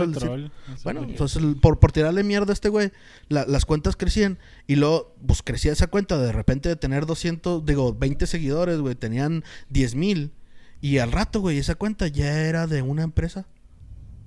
el 0.04 0.12
troll. 0.12 0.46
Bueno, 0.84 1.00
entonces 1.04 1.42
el- 1.42 1.56
por, 1.56 1.78
por 1.80 1.90
tirarle 1.92 2.22
mierda 2.22 2.52
a 2.52 2.54
este 2.54 2.68
güey, 2.68 2.92
la- 3.28 3.46
las 3.46 3.64
cuentas 3.64 3.96
crecían 3.96 4.38
y 4.66 4.76
luego, 4.76 5.14
pues 5.26 5.42
crecía 5.42 5.72
esa 5.72 5.86
cuenta 5.86 6.18
de 6.18 6.32
repente 6.32 6.68
de 6.68 6.76
tener 6.76 7.06
200, 7.06 7.64
digo, 7.64 7.94
20 7.94 8.26
seguidores, 8.26 8.78
güey, 8.80 8.94
tenían 8.94 9.42
10 9.70 9.94
mil 9.94 10.32
y 10.82 10.98
al 10.98 11.12
rato, 11.12 11.40
güey, 11.40 11.58
esa 11.58 11.74
cuenta 11.76 12.08
ya 12.08 12.42
era 12.42 12.66
de 12.66 12.82
una 12.82 13.02
empresa. 13.02 13.46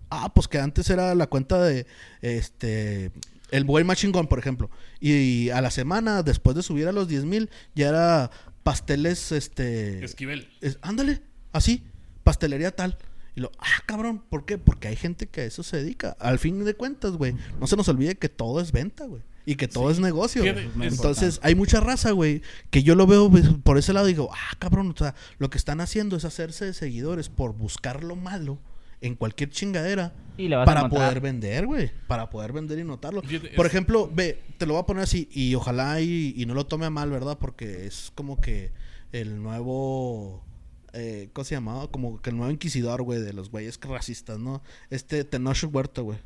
Ah, 0.09 0.31
pues 0.33 0.47
que 0.47 0.59
antes 0.59 0.89
era 0.89 1.13
la 1.15 1.27
cuenta 1.27 1.62
de, 1.62 1.88
este, 2.21 3.12
el 3.51 3.65
güey 3.65 3.83
más 3.83 3.97
chingón, 3.97 4.27
por 4.27 4.39
ejemplo. 4.39 4.69
Y, 4.99 5.49
a 5.49 5.62
la 5.62 5.71
semana, 5.71 6.23
después 6.23 6.55
de 6.55 6.63
subir 6.63 6.88
a 6.88 6.91
los 6.91 7.07
10 7.07 7.25
mil, 7.25 7.49
ya 7.75 7.89
era 7.89 8.31
pasteles, 8.63 9.31
este... 9.31 10.03
Esquivel. 10.05 10.49
Es- 10.62 10.77
ándale, 10.81 11.21
así, 11.51 11.83
pastelería 12.23 12.71
tal. 12.71 12.97
Y 13.36 13.41
lo, 13.41 13.52
ah, 13.60 13.82
cabrón, 13.86 14.24
¿por 14.30 14.46
qué? 14.46 14.58
Porque 14.58 14.88
hay 14.88 14.96
gente 14.96 15.28
que 15.28 15.41
a 15.41 15.46
eso 15.46 15.63
se 15.63 15.78
dedica. 15.78 16.15
Al 16.19 16.38
fin 16.39 16.63
de 16.63 16.74
cuentas, 16.76 17.13
güey, 17.13 17.36
no 17.60 17.67
se 17.67 17.76
nos 17.76 17.88
olvide 17.89 18.15
que 18.15 18.30
todo 18.30 18.62
es 18.62 18.72
venta, 18.72 19.06
güey. 19.06 19.22
Y 19.46 19.56
que 19.56 19.67
todo 19.67 19.89
es 19.91 20.00
negocio. 20.00 20.41
Fíjate, 20.43 20.67
güey. 20.76 20.88
es- 20.88 20.93
Entonces, 20.96 21.39
hay 21.43 21.54
mucha 21.56 21.80
raza, 21.82 22.12
güey, 22.12 22.41
que 22.69 22.84
yo 22.84 22.96
lo 22.96 23.08
veo 23.08 23.30
pues, 23.30 23.46
por 23.63 23.78
ese 23.78 23.91
lado 23.91 24.08
y 24.08 24.13
digo, 24.13 24.30
ah, 24.34 24.56
cabrón, 24.60 24.93
o 24.93 24.98
sea, 24.98 25.15
lo 25.39 25.50
que 25.50 25.58
están 25.58 25.82
haciendo 25.82 26.15
es 26.15 26.26
hacerse 26.26 26.63
de 26.65 26.74
seguidores 26.74 27.28
por 27.30 27.54
buscar 27.54 28.04
lo 28.04 28.15
malo 28.15 28.60
en 29.02 29.15
cualquier 29.15 29.50
chingadera 29.50 30.13
Y 30.38 30.48
le 30.48 30.56
vas 30.56 30.63
a 30.63 30.74
para 30.74 30.88
poder 30.88 31.19
vender, 31.19 31.65
güey. 31.65 31.91
Para 32.08 32.30
poder 32.30 32.54
vender 32.54 32.80
y 32.80 32.86
notarlo. 32.86 33.22
Fíjate, 33.22 33.50
Por 33.50 33.65
es- 33.65 33.72
ejemplo, 33.74 34.10
ve, 34.13 34.41
te 34.58 34.65
lo 34.65 34.74
voy 34.76 34.82
a 34.84 34.86
poner 34.86 35.04
así 35.04 35.28
y 35.32 35.56
ojalá 35.56 36.00
y, 36.00 36.34
y 36.38 36.46
no 36.46 36.54
lo 36.54 36.65
tome 36.67 36.86
a 36.86 36.89
mal, 36.89 37.10
¿verdad? 37.10 37.38
Porque 37.38 37.86
es 37.86 38.12
como 38.15 38.39
que 38.39 38.72
el 39.12 39.41
nuevo... 39.43 40.46
Eh, 40.93 41.29
¿Cómo 41.34 41.43
se 41.45 41.56
llamaba? 41.56 41.88
Como 41.89 42.21
que 42.21 42.29
el 42.29 42.38
nuevo 42.38 42.51
inquisidor, 42.51 43.01
güey, 43.01 43.19
de 43.19 43.34
los 43.34 43.49
güeyes 43.49 43.79
racistas, 43.82 44.38
¿no? 44.39 44.62
Este 44.89 45.23
Tenoch 45.23 45.63
Huerta, 45.71 46.01
güey. 46.01 46.19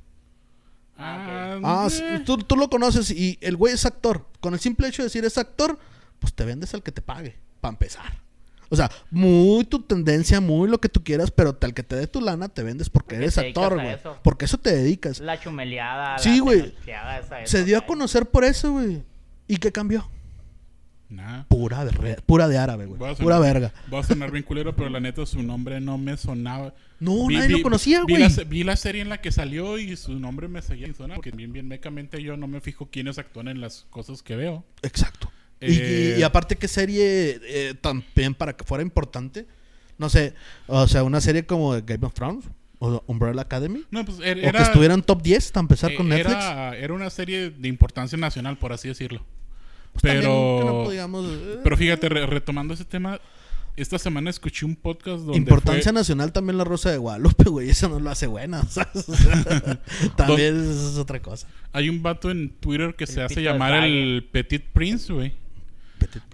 Ah, 0.97 1.60
Ah, 1.63 1.88
sí, 1.89 2.03
tú, 2.25 2.38
tú 2.39 2.56
lo 2.56 2.69
conoces 2.69 3.12
y 3.12 3.38
el 3.41 3.56
güey 3.56 3.73
es 3.73 3.86
actor. 3.86 4.25
Con 4.39 4.53
el 4.53 4.60
simple 4.60 4.88
hecho 4.88 5.01
de 5.03 5.08
decir 5.08 5.23
es 5.25 5.38
actor, 5.38 5.77
pues 6.19 6.34
te 6.34 6.43
vendes 6.43 6.73
al 6.73 6.84
que 6.84 6.91
te 6.91 7.01
pague, 7.01 7.38
para 7.62 7.73
empezar. 7.73 8.21
O 8.69 8.75
sea, 8.75 8.91
muy 9.12 9.63
tu 9.63 9.82
tendencia, 9.82 10.41
muy 10.41 10.67
lo 10.67 10.82
que 10.82 10.89
tú 10.89 11.01
quieras, 11.03 11.32
pero 11.32 11.58
al 11.62 11.73
que 11.73 11.84
te 11.84 11.95
dé 11.95 12.06
tu 12.08 12.19
lana 12.19 12.49
te 12.49 12.63
vendes 12.63 12.89
porque, 12.89 13.15
Porque 13.15 13.23
eres 13.23 13.38
actor, 13.38 13.75
güey. 13.75 13.93
eso. 13.93 14.17
Porque 14.23 14.45
eso 14.45 14.58
te 14.58 14.75
dedicas. 14.75 15.19
La 15.19 15.39
chumeleada. 15.39 16.17
Sí, 16.17 16.39
güey. 16.39 16.73
Se 17.45 17.63
dio 17.63 17.77
a 17.77 17.86
conocer 17.86 18.25
por 18.25 18.43
eso, 18.43 18.73
güey. 18.73 19.03
¿Y 19.47 19.58
qué 19.58 19.71
cambió? 19.71 20.10
Nah. 21.10 21.43
Pura, 21.48 21.86
de- 21.86 22.15
pura 22.26 22.48
de 22.50 22.58
árabe, 22.58 22.86
güey. 22.86 23.15
Pura 23.15 23.39
verga. 23.39 23.74
Va 23.93 24.00
a 24.00 24.04
sonar 24.04 24.30
bien 24.32 24.43
culero, 24.43 24.76
pero 24.76 24.89
la 24.89 25.00
neta 25.00 25.26
su 25.26 25.41
nombre 25.41 25.80
no 25.80 25.98
me 25.98 26.17
sonaba. 26.17 26.74
No, 27.00 27.28
Vi- 27.28 27.36
nadie 27.36 27.48
vi- 27.48 27.54
lo 27.54 27.62
conocía, 27.63 28.02
güey. 28.02 28.28
Vi, 28.50 28.63
la 28.65 28.76
serie 28.76 29.02
en 29.02 29.10
la 29.10 29.22
que 29.22 29.32
salió 29.32 29.78
y 29.78 29.96
su 29.96 30.20
nombre 30.20 30.48
me 30.50 30.62
seguía 30.62 30.93
sonar. 30.93 31.15
Porque 31.15 31.32
bien, 31.32 31.54
bien 31.54 31.67
mecamente 31.67 32.22
yo 32.22 32.36
no 32.36 32.48
me 32.48 32.60
fijo 32.60 32.89
quiénes 32.91 33.17
actúan 33.20 33.48
en 33.48 33.62
las 33.62 33.86
cosas 33.89 34.22
que 34.22 34.36
veo. 34.36 34.65
Exacto. 34.82 35.32
Y- 35.62 35.65
y, 35.67 35.78
Eh, 35.80 36.15
y 36.20 36.24
aparte, 36.24 36.56
¿qué 36.58 36.67
serie 36.67 37.39
eh, 37.43 37.74
también 37.80 38.34
para 38.36 38.56
que 38.58 38.63
fuera 38.65 38.84
importante? 38.84 39.46
No 39.98 40.10
sé, 40.10 40.34
o 40.67 40.88
sea, 40.88 41.04
una 41.04 41.22
serie 41.22 41.46
como 41.46 41.72
Game 41.82 42.06
of 42.06 42.13
Thrones 42.13 42.46
o 42.80 43.02
Umbrella 43.08 43.41
Academy. 43.41 43.84
No, 43.89 44.04
pues 44.06 44.20
er- 44.20 44.38
o 44.38 44.41
era, 44.41 44.60
que 44.60 44.63
estuvieran 44.65 45.02
top 45.02 45.22
10 45.24 45.52
para 45.52 45.62
empezar 45.62 45.96
con 45.96 46.06
eh, 46.12 46.17
Netflix. 46.17 46.36
Era, 46.43 46.78
era 46.78 46.93
una 46.93 47.10
serie 47.10 47.50
de 47.50 47.67
importancia 47.70 48.17
nacional, 48.17 48.58
por 48.58 48.74
así 48.74 48.88
decirlo. 48.89 49.26
Pues 50.01 50.13
también 50.13 50.21
pero, 50.21 50.60
que 50.60 50.65
no 50.65 50.83
podíamos, 50.83 51.25
eh, 51.25 51.60
pero 51.63 51.77
fíjate, 51.77 52.10
re- 52.10 52.25
retomando 52.25 52.73
ese 52.73 52.86
tema, 52.86 53.19
esta 53.75 53.99
semana 53.99 54.29
escuché 54.29 54.65
un 54.65 54.75
podcast 54.75 55.19
donde 55.19 55.38
Importancia 55.38 55.91
fue- 55.91 55.99
nacional 55.99 56.31
también 56.31 56.57
la 56.57 56.63
Rosa 56.63 56.89
de 56.91 56.97
Guadalupe, 56.97 57.43
güey. 57.49 57.69
Eso 57.69 57.89
no 57.89 57.99
lo 57.99 58.10
hace 58.10 58.27
buena. 58.27 58.63
¿sabes? 58.69 59.07
O 59.10 59.15
sea, 59.15 59.81
también 60.15 60.69
es 60.71 60.97
otra 60.97 61.21
cosa. 61.21 61.47
hay 61.73 61.89
un 61.89 62.01
vato 62.01 62.31
en 62.31 62.49
Twitter 62.49 62.95
que 62.95 63.05
se 63.07 63.21
hace 63.21 63.41
llamar 63.41 63.83
el 63.83 64.27
Petit 64.31 64.63
Prince, 64.63 65.12
güey. 65.13 65.33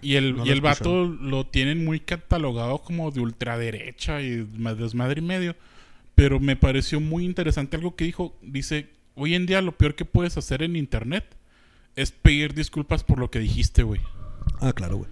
Y 0.02 0.16
el, 0.16 0.36
No 0.36 0.46
y 0.46 0.50
el 0.50 0.60
vato 0.60 1.06
lo 1.06 1.46
tienen 1.48 1.86
muy 1.86 2.02
catalogado 2.02 2.80
como 2.80 3.12
de 3.12 3.22
ultraderecha 3.22 4.22
y 4.22 4.46
ma- 4.58 4.74
desmadre 4.76 5.20
y 5.22 5.24
medio. 5.24 5.56
Pero 6.16 6.40
me 6.40 6.56
pareció 6.56 7.00
muy 7.00 7.24
interesante 7.26 7.78
algo 7.78 7.96
que 7.96 8.04
dijo. 8.06 8.36
Dice, 8.42 8.90
hoy 9.16 9.36
en 9.36 9.46
día 9.46 9.62
lo 9.62 9.72
peor 9.72 9.96
que 9.96 10.06
puedes 10.06 10.38
hacer 10.38 10.64
en 10.64 10.76
internet 10.76 11.24
es 11.96 12.12
pedir 12.12 12.54
disculpas 12.54 13.04
por 13.04 13.20
lo 13.20 13.30
que 13.32 13.40
dijiste, 13.40 13.84
güey. 13.84 14.02
Ah, 14.62 14.74
claro, 14.74 14.98
güey. 14.98 15.10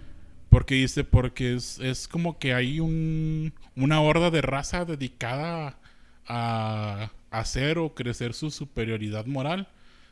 Porque 0.50 0.74
dice, 0.74 1.04
porque 1.04 1.54
es, 1.54 1.78
es 1.80 2.08
como 2.08 2.38
que 2.38 2.52
hay 2.54 2.80
un, 2.80 3.52
una 3.76 4.00
horda 4.00 4.30
de 4.30 4.42
raza 4.42 4.84
dedicada 4.84 5.78
a 6.26 7.10
hacer 7.30 7.78
o 7.78 7.94
crecer 7.94 8.34
su 8.34 8.50
superioridad 8.50 9.26
moral, 9.26 9.68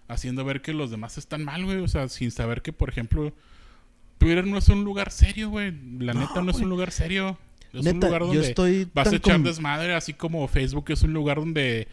haciendo 0.08 0.44
ver 0.44 0.62
que 0.62 0.72
los 0.72 0.90
demás 0.90 1.18
están 1.18 1.44
mal, 1.44 1.64
güey. 1.64 1.78
O 1.78 1.88
sea, 1.88 2.08
sin 2.08 2.30
saber 2.30 2.62
que, 2.62 2.72
por 2.72 2.88
ejemplo, 2.88 3.32
Twitter 4.18 4.46
no 4.46 4.58
es 4.58 4.68
un 4.68 4.82
lugar 4.84 5.10
serio, 5.10 5.50
güey. 5.50 5.72
La 5.98 6.14
neta 6.14 6.40
no 6.42 6.50
es 6.50 6.58
un 6.58 6.68
lugar 6.70 6.90
serio. 6.90 7.38
Es 7.72 7.80
un 7.80 7.84
Neta, 7.84 8.06
lugar 8.08 8.22
yo 8.22 8.26
donde 8.28 8.48
estoy 8.48 8.88
vas 8.92 9.12
a 9.12 9.16
echar 9.16 9.34
con- 9.36 9.44
desmadre, 9.44 9.94
así 9.94 10.12
como 10.12 10.48
Facebook 10.48 10.86
es 10.90 11.02
un 11.04 11.12
lugar 11.12 11.36
donde 11.36 11.86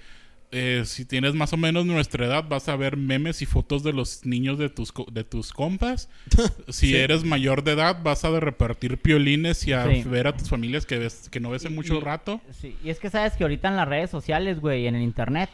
eh, 0.51 0.83
si 0.85 1.03
tienes 1.05 1.33
más 1.35 1.51
o 1.51 1.57
menos 1.57 1.85
nuestra 1.85 2.25
edad 2.25 2.45
vas 2.47 2.69
a 2.69 2.75
ver 2.77 2.95
memes 2.95 3.41
y 3.41 3.45
fotos 3.45 3.83
de 3.83 3.91
los 3.91 4.25
niños 4.25 4.57
de 4.57 4.69
tus, 4.69 4.91
co- 4.93 5.05
de 5.11 5.23
tus 5.23 5.51
compas. 5.51 6.09
Si 6.69 6.95
eres 6.95 7.23
mayor 7.25 7.63
de 7.63 7.73
edad 7.73 8.01
vas 8.01 8.23
a 8.25 8.31
de 8.31 8.39
repartir 8.39 8.97
piolines 8.97 9.67
y 9.67 9.73
a 9.73 9.85
Sí. 9.85 10.03
ver 10.03 10.27
a 10.27 10.35
tus 10.37 10.49
familias 10.49 10.85
que, 10.85 10.97
ves, 10.97 11.27
que 11.29 11.39
no 11.39 11.49
ves 11.49 11.65
en 11.65 11.75
mucho 11.75 11.95
y- 11.95 11.99
rato. 11.99 12.39
Sí, 12.51 12.75
y 12.83 12.89
es 12.89 12.99
que 12.99 13.09
sabes 13.09 13.33
que 13.33 13.43
ahorita 13.43 13.67
en 13.67 13.75
las 13.75 13.87
redes 13.87 14.09
sociales, 14.09 14.59
güey, 14.61 14.87
en 14.87 14.95
el 14.95 15.01
internet. 15.01 15.49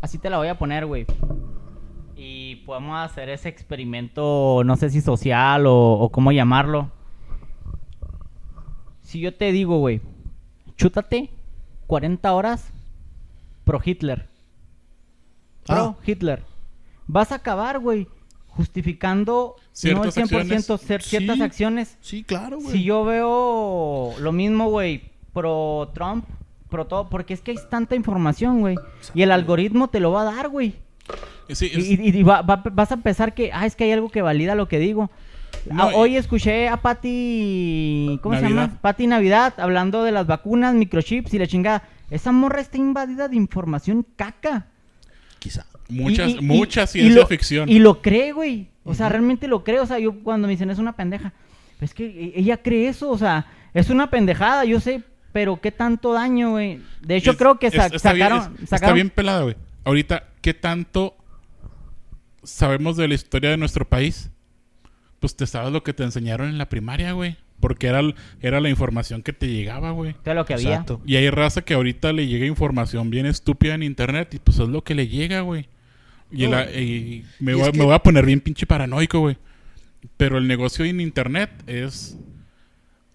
Así 0.00 0.18
te 0.18 0.30
la 0.30 0.38
voy 0.38 0.48
a 0.48 0.58
poner, 0.58 0.86
güey. 0.86 1.06
Y 2.16 2.56
podemos 2.66 2.98
hacer 2.98 3.28
ese 3.28 3.48
experimento, 3.48 4.62
no 4.64 4.76
sé 4.76 4.90
si 4.90 5.00
social 5.00 5.66
o, 5.66 5.74
o 5.92 6.10
cómo 6.10 6.32
llamarlo. 6.32 6.90
Si 9.02 9.20
yo 9.20 9.32
te 9.34 9.52
digo, 9.52 9.78
güey, 9.78 10.00
chútate 10.76 11.30
40 11.86 12.32
horas 12.32 12.72
pro 13.68 13.80
Hitler. 13.84 14.26
Pro 15.66 15.76
Ah. 15.76 15.96
Hitler. 16.06 16.42
Vas 17.06 17.32
a 17.32 17.36
acabar, 17.36 17.78
güey, 17.78 18.06
justificando 18.46 19.56
Ciertas 19.72 20.16
no 20.16 20.22
el 20.22 20.28
100% 20.28 20.74
acciones. 20.74 20.80
ser 20.86 21.02
ciertas 21.02 21.36
Sí. 21.36 21.42
acciones 21.42 21.98
Sí, 22.00 22.24
claro, 22.24 22.56
güey. 22.58 22.72
si 22.72 22.82
yo 22.82 23.04
veo 23.04 24.14
lo 24.18 24.32
mismo, 24.32 24.70
güey, 24.70 25.02
pro 25.34 25.90
Trump, 25.94 26.24
pro 26.70 26.86
todo, 26.86 27.08
porque 27.10 27.34
es 27.34 27.40
que 27.40 27.50
hay 27.52 27.58
tanta 27.70 27.94
información, 27.94 28.60
güey. 28.60 28.76
Y 29.14 29.22
el 29.22 29.30
algoritmo 29.32 29.88
te 29.88 30.00
lo 30.00 30.12
va 30.12 30.22
a 30.22 30.34
dar, 30.34 30.48
güey. 30.48 30.74
Sí, 31.50 31.70
Y, 31.72 31.78
es- 31.78 32.14
y- 32.14 32.18
y 32.18 32.22
va- 32.22 32.42
va- 32.42 32.62
vas 32.72 32.92
a 32.92 32.96
pensar 32.98 33.34
que, 33.34 33.50
ah, 33.52 33.64
es 33.66 33.76
que 33.76 33.84
hay 33.84 33.92
algo 33.92 34.08
que 34.10 34.20
valida 34.22 34.54
lo 34.54 34.66
que 34.68 34.78
digo. 34.78 35.10
No, 35.70 35.84
Ah, 35.84 35.90
y- 35.92 35.94
hoy 35.94 36.16
escuché 36.16 36.68
a 36.68 36.76
Patti, 36.78 38.18
¿cómo 38.22 38.34
se 38.36 38.42
llama? 38.42 38.78
Patti 38.82 39.06
Navidad, 39.06 39.54
hablando 39.58 40.04
de 40.04 40.12
las 40.12 40.26
vacunas, 40.26 40.74
microchips 40.74 41.32
y 41.34 41.38
la 41.38 41.46
chingada. 41.46 41.82
Esa 42.10 42.32
morra 42.32 42.60
está 42.60 42.78
invadida 42.78 43.28
de 43.28 43.36
información 43.36 44.06
caca. 44.16 44.66
Quizá. 45.38 45.66
muchas, 45.90 46.28
Y- 46.28 46.36
y- 46.38 46.40
mucha 46.42 46.82
y- 46.82 46.86
ciencia 46.86 47.12
y 47.12 47.14
lo- 47.14 47.26
ficción. 47.26 47.68
Y 47.68 47.78
lo 47.78 48.02
cree, 48.02 48.32
güey. 48.32 48.68
O 48.84 48.92
sea, 48.94 49.08
realmente 49.08 49.48
lo 49.48 49.64
cree. 49.64 49.80
O 49.80 49.86
sea, 49.86 49.98
yo 49.98 50.12
cuando 50.22 50.46
me 50.46 50.52
dicen 50.52 50.68
es 50.70 50.78
una 50.78 50.94
pendeja. 50.96 51.32
Es 51.80 51.94
que 51.94 52.04
e- 52.06 52.32
ella 52.40 52.58
cree 52.58 52.88
eso. 52.88 53.08
O 53.10 53.16
sea, 53.16 53.46
es 53.72 53.88
una 53.88 54.10
pendejada, 54.10 54.64
yo 54.66 54.80
sé. 54.80 55.02
Pero 55.32 55.60
qué 55.60 55.70
tanto 55.72 56.12
daño, 56.12 56.50
güey. 56.50 56.80
De 57.00 57.16
hecho, 57.16 57.30
Es- 57.32 57.36
creo 57.38 57.58
que 57.58 57.70
sa- 57.70 57.86
es- 57.86 57.92
está 57.94 58.12
bien- 58.12 58.28
sacaron, 58.28 58.54
es- 58.56 58.62
Está 58.64 58.76
sacaron- 58.78 58.94
bien 58.96 59.10
pelada, 59.10 59.42
güey. 59.42 59.56
Ahorita, 59.84 60.24
¿qué 60.42 60.52
tanto 60.54 61.16
sabemos 62.42 62.96
de 62.96 63.08
la 63.08 63.14
historia 63.14 63.50
de 63.50 63.56
nuestro 63.56 63.88
país? 63.88 64.30
Pues 65.20 65.36
te 65.36 65.46
sabes 65.46 65.72
lo 65.72 65.82
que 65.82 65.92
te 65.94 66.02
enseñaron 66.04 66.48
en 66.48 66.58
la 66.58 66.68
primaria, 66.68 67.12
güey. 67.12 67.36
Porque 67.60 67.88
era, 67.88 68.00
era 68.40 68.60
la 68.60 68.68
información 68.68 69.22
que 69.22 69.32
te 69.32 69.48
llegaba, 69.48 69.90
güey. 69.90 70.14
de 70.24 70.34
lo 70.34 70.44
que 70.44 70.54
había. 70.54 70.70
Exacto. 70.70 71.00
Y 71.04 71.16
hay 71.16 71.28
raza 71.30 71.62
que 71.62 71.74
ahorita 71.74 72.12
le 72.12 72.26
llega 72.28 72.46
información 72.46 73.10
bien 73.10 73.26
estúpida 73.26 73.74
en 73.74 73.82
internet 73.82 74.32
y 74.34 74.38
pues 74.38 74.58
es 74.60 74.68
lo 74.68 74.82
que 74.84 74.94
le 74.94 75.08
llega, 75.08 75.40
güey. 75.40 75.68
Y, 76.30 76.44
No, 76.44 76.50
la- 76.52 76.70
y 76.70 77.24
me, 77.40 77.52
y 77.52 77.54
voy, 77.56 77.68
a- 77.68 77.72
que- 77.72 77.78
me 77.78 77.84
voy 77.84 77.94
a 77.94 77.98
poner 77.98 78.24
bien 78.26 78.40
pinche 78.40 78.64
paranoico, 78.66 79.18
güey. 79.20 79.36
Pero 80.16 80.38
el 80.38 80.46
negocio 80.46 80.84
en 80.84 81.00
internet 81.00 81.50
es 81.66 82.16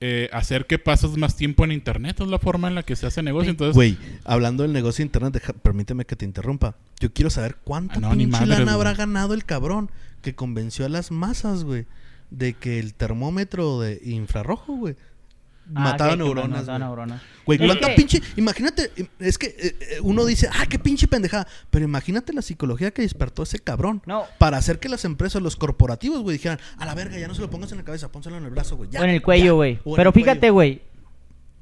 eh, 0.06 0.30
hacer 0.34 0.66
que 0.66 0.78
pases 0.80 1.16
más 1.16 1.38
tiempo 1.38 1.64
en 1.64 1.72
internet. 1.72 2.20
Es 2.20 2.28
la 2.28 2.38
forma 2.40 2.68
en 2.68 2.76
la 2.76 2.84
que 2.84 2.98
se 2.98 3.06
hace 3.08 3.24
negocio. 3.24 3.52
Entonces, 3.52 3.74
Güey, 3.76 3.98
hablando 4.26 4.64
del 4.64 4.74
negocio 4.74 5.02
de 5.04 5.08
internet, 5.08 5.34
deja- 5.34 5.54
permíteme 5.54 6.04
que 6.04 6.18
te 6.18 6.26
interrumpa. 6.26 6.76
Yo 7.00 7.14
quiero 7.14 7.30
saber 7.30 7.56
cuánta 7.64 7.96
Ah, 7.96 8.00
no, 8.02 8.12
pinche 8.12 8.46
lana 8.46 8.74
habrá 8.74 8.94
ganado 8.94 9.34
el 9.34 9.46
cabrón 9.46 9.90
que 10.22 10.36
convenció 10.36 10.86
a 10.86 10.90
las 10.90 11.12
masas, 11.12 11.64
güey, 11.64 11.86
de 12.34 12.54
que 12.54 12.80
el 12.80 12.94
termómetro 12.96 13.80
de 13.80 14.02
infrarrojo, 14.04 14.76
güey, 14.76 14.96
Ah, 15.76 15.80
mataba 15.80 16.16
neuronas. 16.18 16.50
mataba 16.62 16.78
güey. 16.78 16.88
neuronas. 16.88 17.22
Güey, 17.46 17.60
Es 17.62 17.66
cuánta 17.68 17.88
que- 17.90 17.94
pinche. 17.96 18.22
Imagínate, 18.36 18.92
es 19.20 19.38
que 19.38 19.48
eh, 19.48 19.56
eh, 19.80 19.98
uno 20.02 20.26
dice, 20.26 20.50
ah, 20.52 20.66
qué 20.68 20.78
pinche 20.78 21.08
pendejada. 21.08 21.48
Pero 21.70 21.86
imagínate 21.86 22.34
la 22.34 22.42
psicología 22.42 22.92
que 22.92 23.02
despertó 23.02 23.44
ese 23.44 23.60
cabrón. 23.60 24.02
No. 24.06 24.24
Para 24.40 24.58
hacer 24.58 24.80
que 24.80 24.90
las 24.90 25.06
empresas, 25.06 25.42
los 25.42 25.56
corporativos, 25.56 26.22
güey, 26.22 26.36
dijeran, 26.38 26.60
a 26.78 26.86
la 26.86 26.94
verga, 26.96 27.18
ya 27.18 27.30
no 27.30 27.34
se 27.36 27.42
lo 27.42 27.50
pongas 27.50 27.72
en 27.72 27.78
la 27.78 27.86
cabeza, 27.86 28.12
pónselo 28.12 28.38
en 28.38 28.44
el 28.44 28.50
brazo, 28.50 28.76
güey. 28.76 28.90
ya, 28.90 29.00
o 29.00 29.04
en 29.06 29.12
el 29.12 29.20
ya". 29.20 29.24
cuello, 29.24 29.56
güey. 29.56 29.80
Pero 29.96 30.12
fíjate, 30.12 30.50
güey. 30.50 30.82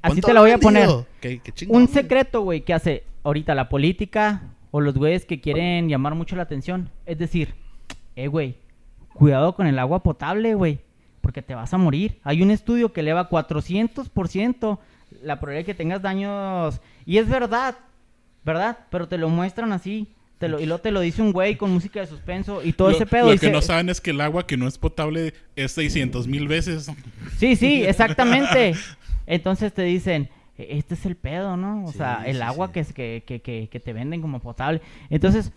Así 0.00 0.14
¿Cuánto 0.14 0.26
te 0.26 0.34
la 0.34 0.40
voy 0.40 0.50
a 0.50 0.58
poner. 0.58 0.82
vendido? 0.82 1.06
Qué- 1.20 1.38
qué 1.38 1.52
chingón, 1.52 1.82
Un 1.82 1.88
secreto, 1.88 2.40
güey, 2.40 2.62
que 2.64 2.74
hace 2.74 3.04
ahorita 3.22 3.54
la 3.54 3.68
política 3.68 4.42
o 4.72 4.80
los 4.80 4.94
güeyes 4.94 5.26
que 5.26 5.40
quieren 5.40 5.88
llamar 5.88 6.16
mucho 6.16 6.34
la 6.34 6.42
atención. 6.42 6.90
Es 7.06 7.18
decir, 7.18 7.54
eh, 8.16 8.26
güey, 8.26 8.56
cuidado 9.14 9.54
con 9.54 9.66
el 9.66 9.78
agua 9.78 10.02
potable, 10.02 10.54
güey, 10.54 10.80
porque 11.20 11.42
te 11.42 11.54
vas 11.54 11.72
a 11.74 11.78
morir. 11.78 12.18
Hay 12.24 12.42
un 12.42 12.50
estudio 12.50 12.92
que 12.92 13.00
eleva 13.00 13.28
400% 13.28 14.78
la 15.22 15.38
probabilidad 15.40 15.60
de 15.60 15.64
que 15.66 15.74
tengas 15.74 16.02
daños. 16.02 16.80
Y 17.06 17.18
es 17.18 17.28
verdad, 17.28 17.76
¿verdad? 18.44 18.78
Pero 18.90 19.08
te 19.08 19.18
lo 19.18 19.28
muestran 19.28 19.72
así. 19.72 20.08
Te 20.38 20.48
lo, 20.48 20.58
y 20.58 20.66
luego 20.66 20.80
te 20.82 20.90
lo 20.90 21.00
dice 21.00 21.22
un 21.22 21.32
güey 21.32 21.56
con 21.56 21.70
música 21.70 22.00
de 22.00 22.06
suspenso 22.08 22.62
y 22.64 22.72
todo 22.72 22.90
lo, 22.90 22.96
ese 22.96 23.06
pedo. 23.06 23.26
lo 23.26 23.32
dice, 23.32 23.46
que 23.46 23.52
no 23.52 23.62
saben 23.62 23.88
es 23.88 24.00
que 24.00 24.10
el 24.10 24.20
agua 24.20 24.44
que 24.44 24.56
no 24.56 24.66
es 24.66 24.76
potable 24.76 25.34
es 25.54 25.70
600 25.72 26.26
mil 26.26 26.48
veces. 26.48 26.90
Sí, 27.38 27.54
sí, 27.54 27.84
exactamente. 27.86 28.74
Entonces 29.26 29.72
te 29.72 29.82
dicen, 29.82 30.28
"E- 30.58 30.78
este 30.78 30.94
es 30.94 31.06
el 31.06 31.14
pedo, 31.14 31.56
¿no? 31.56 31.84
O 31.84 31.92
Sí, 31.92 31.98
sea, 31.98 32.24
el 32.26 32.36
sí, 32.38 32.42
agua 32.42 32.66
sí. 32.68 32.72
Que, 32.72 32.80
es- 32.80 32.92
que, 32.92 33.22
que, 33.24 33.40
que, 33.40 33.68
que 33.70 33.78
te 33.80 33.92
venden 33.92 34.20
como 34.20 34.40
potable. 34.40 34.80
Entonces, 35.10 35.52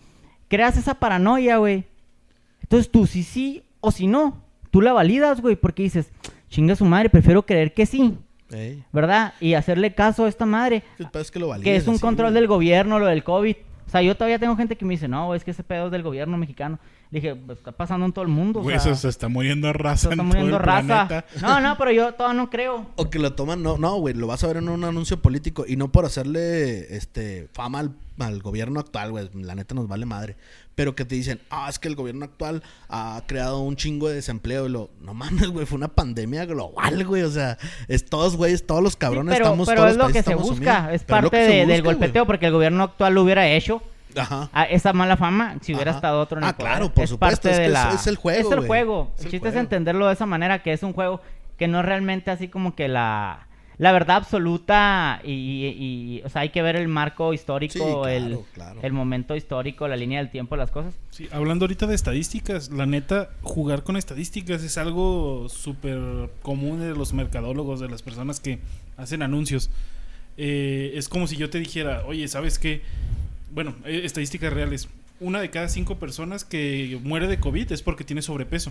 creas 0.46 0.76
esa 0.76 0.94
paranoia, 0.94 1.56
güey. 1.56 1.84
Entonces 2.66 2.90
tú, 2.90 3.06
si 3.06 3.22
sí 3.22 3.62
o 3.80 3.92
si 3.92 4.08
no, 4.08 4.42
tú 4.72 4.82
la 4.82 4.92
validas, 4.92 5.40
güey, 5.40 5.54
porque 5.54 5.84
dices, 5.84 6.10
chinga 6.48 6.74
su 6.74 6.84
madre, 6.84 7.08
prefiero 7.10 7.46
creer 7.46 7.72
que 7.72 7.86
sí, 7.86 8.18
Ey. 8.50 8.82
¿verdad? 8.92 9.34
Y 9.40 9.54
hacerle 9.54 9.94
caso 9.94 10.24
a 10.24 10.28
esta 10.28 10.46
madre, 10.46 10.82
El 10.98 11.08
es 11.20 11.30
que 11.30 11.38
lo 11.38 11.46
que 11.46 11.50
valides 11.50 11.82
es 11.82 11.88
un 11.88 11.98
control 11.98 12.30
güey. 12.30 12.40
del 12.40 12.48
gobierno, 12.48 12.98
lo 12.98 13.06
del 13.06 13.22
COVID. 13.22 13.56
O 13.86 13.90
sea, 13.90 14.02
yo 14.02 14.16
todavía 14.16 14.40
tengo 14.40 14.56
gente 14.56 14.76
que 14.76 14.84
me 14.84 14.94
dice, 14.94 15.06
no, 15.06 15.32
es 15.36 15.44
que 15.44 15.52
ese 15.52 15.62
pedo 15.62 15.86
es 15.86 15.92
del 15.92 16.02
gobierno 16.02 16.36
mexicano. 16.36 16.80
Le 17.10 17.20
dije, 17.20 17.36
pues, 17.36 17.58
está 17.58 17.70
pasando 17.72 18.04
en 18.06 18.12
todo 18.12 18.22
el 18.24 18.28
mundo. 18.30 18.60
o 18.60 18.62
Güey, 18.64 18.80
sea, 18.80 18.94
se, 18.96 19.02
se 19.02 19.08
está 19.08 19.28
muriendo 19.28 19.72
raza 19.72 20.08
se 20.08 20.14
en 20.14 20.20
está 20.20 20.22
todo 20.22 20.26
muriendo 20.26 20.56
el 20.56 20.62
raza. 20.62 21.06
planeta. 21.08 21.24
No, 21.40 21.60
no, 21.60 21.76
pero 21.78 21.92
yo 21.92 22.12
todavía 22.14 22.40
no 22.42 22.50
creo. 22.50 22.86
O 22.96 23.08
que 23.10 23.18
lo 23.20 23.32
toman, 23.34 23.62
no, 23.62 23.78
no, 23.78 23.96
güey, 23.98 24.14
lo 24.14 24.26
vas 24.26 24.42
a 24.42 24.48
ver 24.48 24.56
en 24.56 24.68
un 24.68 24.82
anuncio 24.84 25.20
político 25.22 25.64
y 25.68 25.76
no 25.76 25.92
por 25.92 26.04
hacerle 26.04 26.96
este 26.96 27.48
fama 27.52 27.78
al, 27.78 27.92
al 28.18 28.42
gobierno 28.42 28.80
actual, 28.80 29.12
güey, 29.12 29.28
la 29.34 29.54
neta 29.54 29.74
nos 29.74 29.86
vale 29.86 30.04
madre. 30.04 30.36
Pero 30.74 30.94
que 30.94 31.04
te 31.06 31.14
dicen, 31.14 31.40
ah, 31.48 31.68
es 31.70 31.78
que 31.78 31.88
el 31.88 31.94
gobierno 31.94 32.24
actual 32.24 32.62
ha 32.88 33.22
creado 33.26 33.60
un 33.60 33.76
chingo 33.76 34.08
de 34.08 34.16
desempleo 34.16 34.66
y 34.66 34.70
lo, 34.70 34.90
no 35.00 35.14
mames, 35.14 35.48
güey, 35.48 35.64
fue 35.64 35.76
una 35.78 35.88
pandemia 35.88 36.44
global, 36.44 37.04
güey, 37.06 37.22
o 37.22 37.30
sea, 37.30 37.56
es 37.88 38.04
todos, 38.04 38.36
güey, 38.36 38.58
todos 38.58 38.82
los 38.82 38.96
cabrones 38.96 39.32
Sí, 39.32 39.38
pero 39.38 39.46
estamos 39.46 39.68
pero 39.68 39.80
todos 39.82 39.90
es 39.92 39.96
lo 39.96 40.06
que 40.08 40.12
países 40.12 40.24
se 40.24 40.30
estamos 40.32 40.50
busca, 40.50 40.76
sumidos. 40.78 40.94
es 40.94 41.04
Pero 41.04 41.20
lo 41.22 41.30
parte 41.30 41.36
que 41.46 41.50
se 41.50 41.56
de- 41.58 41.66
del 41.66 41.82
golpeteo, 41.82 42.26
porque 42.26 42.46
el 42.46 42.52
gobierno 42.52 42.82
actual 42.82 43.14
lo 43.14 43.22
hubiera 43.22 43.48
hecho. 43.48 43.80
Ajá. 44.16 44.48
a 44.52 44.64
esa 44.64 44.92
mala 44.92 45.16
fama 45.16 45.56
si 45.60 45.74
hubiera 45.74 45.90
Ajá. 45.92 45.98
estado 45.98 46.20
otro 46.20 46.38
en 46.38 46.44
el 46.44 46.50
Ah, 46.50 46.56
poder. 46.56 46.72
claro, 46.72 46.92
por 46.92 47.04
es 47.04 47.10
supuesto, 47.10 47.36
parte 47.42 47.50
es 47.50 47.56
de 47.58 47.62
que 47.64 47.68
la... 47.70 47.92
es 47.94 48.06
el 48.06 48.16
juego, 48.16 48.40
Es 48.40 48.46
el 48.50 48.56
güey. 48.58 48.66
juego. 48.66 49.12
Es 49.14 49.20
el 49.20 49.26
el 49.26 49.30
chiste 49.32 49.48
es 49.48 49.56
entenderlo 49.56 50.06
de 50.06 50.12
esa 50.14 50.26
manera, 50.26 50.62
que 50.62 50.72
es 50.72 50.82
un 50.82 50.92
juego 50.92 51.20
que 51.58 51.68
no 51.68 51.80
es 51.80 51.86
realmente 51.86 52.30
así 52.30 52.48
como 52.48 52.74
que 52.74 52.88
la... 52.88 53.42
La 53.78 53.92
verdad 53.92 54.16
absoluta 54.16 55.20
y, 55.22 55.32
y- 55.32 56.16
y- 56.16 56.22
o 56.24 56.30
sea, 56.30 56.40
hay 56.40 56.48
que 56.48 56.62
ver 56.62 56.76
el 56.76 56.88
marco 56.88 57.34
histórico, 57.34 57.74
Sí, 57.74 57.78
claro, 57.80 58.08
el, 58.08 58.38
claro. 58.54 58.80
el 58.82 58.92
momento 58.94 59.36
histórico, 59.36 59.86
la 59.86 59.96
línea 59.96 60.18
del 60.18 60.30
tiempo, 60.30 60.56
las 60.56 60.70
cosas. 60.70 60.94
Sí, 61.10 61.28
hablando 61.30 61.64
ahorita 61.66 61.86
de 61.86 61.94
estadísticas, 61.94 62.70
la 62.70 62.86
neta, 62.86 63.28
jugar 63.42 63.82
con 63.82 63.98
estadísticas 63.98 64.62
es 64.62 64.78
algo 64.78 65.50
súper 65.50 66.30
común 66.40 66.80
de 66.80 66.94
los 66.96 67.12
mercadólogos, 67.12 67.78
de 67.78 67.90
las 67.90 68.00
personas 68.00 68.40
que 68.40 68.60
hacen 68.96 69.20
anuncios. 69.20 69.68
Eh, 70.38 70.92
es 70.94 71.10
como 71.10 71.26
si 71.26 71.36
yo 71.36 71.50
te 71.50 71.58
dijera, 71.58 72.02
oye, 72.06 72.26
¿sabes 72.28 72.58
qué? 72.58 72.80
Bueno, 73.56 73.74
eh, 73.86 74.02
estadísticas 74.04 74.52
reales. 74.52 74.86
Una 75.18 75.40
de 75.40 75.48
cada 75.48 75.70
cinco 75.70 75.98
personas 75.98 76.44
que 76.44 77.00
muere 77.02 77.26
de 77.26 77.40
COVID 77.40 77.72
es 77.72 77.80
porque 77.80 78.04
tiene 78.04 78.20
sobrepeso. 78.20 78.70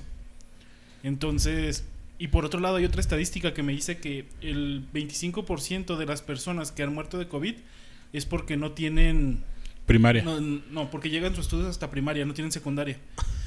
Entonces, 1.01 1.85
y 2.19 2.27
por 2.27 2.45
otro 2.45 2.59
lado 2.59 2.75
hay 2.75 2.85
otra 2.85 3.01
estadística 3.01 3.51
que 3.55 3.63
me 3.63 3.73
dice 3.73 3.97
que 3.97 4.25
el 4.41 4.85
25% 4.93 5.97
de 5.97 6.05
las 6.05 6.21
personas 6.21 6.71
que 6.71 6.83
han 6.83 6.93
muerto 6.93 7.17
de 7.17 7.27
COVID 7.27 7.55
es 8.13 8.27
porque 8.27 8.57
no 8.57 8.73
tienen 8.73 9.43
Primaria. 9.87 10.21
no, 10.21 10.39
no, 10.39 10.91
porque 10.91 11.09
llegan 11.09 11.33
sus 11.33 11.45
estudios 11.45 11.67
hasta 11.67 11.89
primaria, 11.89 12.23
no 12.23 12.35
tienen 12.35 12.51
secundaria. 12.51 12.99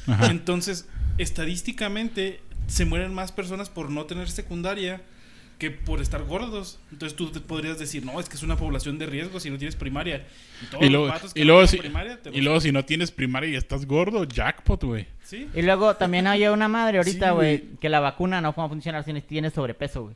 Ajá. 0.09 0.33
Entonces, 0.33 0.89
estadísticamente, 1.19 2.41
se 2.67 2.85
mueren 2.85 3.15
más 3.15 3.31
personas 3.31 3.71
por 3.71 3.91
no 3.91 4.07
tener 4.07 4.29
secundaria 4.29 5.03
que 5.59 5.71
por 5.73 6.01
estar 6.01 6.23
gordos. 6.25 6.79
Entonces 6.93 7.17
tú 7.17 7.31
te 7.31 7.41
podrías 7.41 7.79
decir, 7.79 8.05
no, 8.05 8.21
es 8.21 8.29
que 8.29 8.37
es 8.37 8.43
una 8.43 8.57
población 8.57 8.97
de 8.99 9.07
riesgo 9.07 9.41
si 9.41 9.51
no 9.51 9.59
tienes 9.59 9.75
primaria. 9.77 10.27
Y, 10.63 10.67
todos 10.67 10.83
Y 10.83 10.87
los 10.87 10.93
luego, 10.93 11.07
vatos 11.09 11.35
que 11.35 11.41
y 11.41 11.43
no 11.45 11.47
luego, 11.49 11.61
tienen 11.67 11.71
si, 11.71 11.79
primaria, 11.89 12.23
te 12.23 12.31
y 12.31 12.33
los- 12.37 12.45
luego 12.45 12.61
si 12.61 12.73
no 12.73 12.85
tienes 12.85 13.11
primaria 13.11 13.51
y 13.51 13.57
estás 13.57 13.85
gordo, 13.87 14.25
jackpot, 14.25 14.85
güey. 14.85 15.07
¿Sí? 15.25 15.49
Y 15.55 15.63
luego 15.63 15.97
también 15.97 16.27
hay 16.27 16.47
una 16.47 16.69
madre 16.69 16.99
ahorita, 16.99 17.33
güey, 17.33 17.71
que 17.81 17.89
la 17.89 18.01
vacuna 18.01 18.41
no 18.41 18.53
va 18.53 18.65
a 18.65 18.69
funcionar 18.69 19.05
si 19.05 19.13
tienes 19.23 19.53
sobrepeso, 19.53 20.03
güey. 20.05 20.15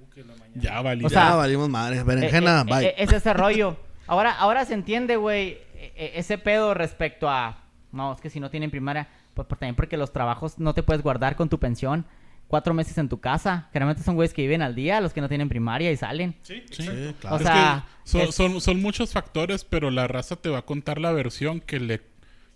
Uh, 0.00 0.08
que 0.14 0.20
la 0.24 0.34
mañana. 0.36 0.52
Ya 0.62 0.80
valí. 0.80 1.04
O 1.04 1.08
ya 1.08 1.14
sea, 1.20 1.34
valimos 1.34 1.68
madre. 1.68 1.98
Eh, 1.98 2.02
Berenjena, 2.04 2.60
eh, 2.60 2.64
bye. 2.64 2.86
eh, 2.86 2.94
es 2.98 3.12
ese 3.12 3.32
rollo. 3.34 3.76
Ahora, 4.06 4.32
ahora 4.32 4.64
se 4.64 4.74
entiende, 4.74 5.16
güey, 5.16 5.58
eh, 5.74 5.92
eh, 5.96 6.12
ese 6.16 6.38
pedo 6.38 6.74
respecto 6.74 7.28
a... 7.28 7.58
No, 7.92 8.12
es 8.14 8.20
que 8.20 8.30
si 8.30 8.40
no 8.40 8.48
tienen 8.48 8.70
primaria, 8.70 9.08
pues 9.34 9.46
también 9.48 9.74
porque 9.74 9.96
los 9.96 10.12
trabajos 10.12 10.58
no 10.58 10.72
te 10.72 10.82
puedes 10.82 11.02
guardar 11.02 11.36
con 11.36 11.48
tu 11.48 11.58
pensión 11.58 12.06
cuatro 12.52 12.74
meses 12.74 12.98
en 12.98 13.08
tu 13.08 13.18
casa. 13.18 13.70
Generalmente 13.72 14.02
son 14.04 14.14
güeyes 14.14 14.34
que 14.34 14.42
viven 14.42 14.60
al 14.60 14.74
día, 14.74 15.00
los 15.00 15.14
que 15.14 15.22
no 15.22 15.28
tienen 15.30 15.48
primaria 15.48 15.90
y 15.90 15.96
salen. 15.96 16.34
Sí, 16.42 16.62
claro. 16.68 17.14
O 17.30 17.36
Es 17.38 17.42
sea, 17.44 17.86
que 18.04 18.10
son, 18.10 18.20
es- 18.20 18.34
son, 18.34 18.60
son 18.60 18.82
muchos 18.82 19.10
factores, 19.10 19.64
pero 19.64 19.90
la 19.90 20.06
raza 20.06 20.36
te 20.36 20.50
va 20.50 20.58
a 20.58 20.62
contar 20.66 20.98
la 21.00 21.12
versión 21.12 21.60
que 21.62 21.80
le, 21.80 22.02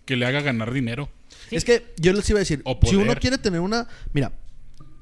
que 0.05 0.15
le 0.15 0.27
haga 0.27 0.41
ganar 0.41 0.71
dinero. 0.71 1.09
sí. 1.49 1.55
Es 1.55 1.65
que 1.65 1.95
yo 1.97 2.13
les 2.13 2.29
iba 2.29 2.37
a 2.37 2.41
decir, 2.41 2.61
O 2.63 2.77
si 2.83 2.95
uno 2.95 3.15
quiere 3.15 3.39
tener 3.39 3.59
una... 3.59 3.87
Mira, 4.13 4.33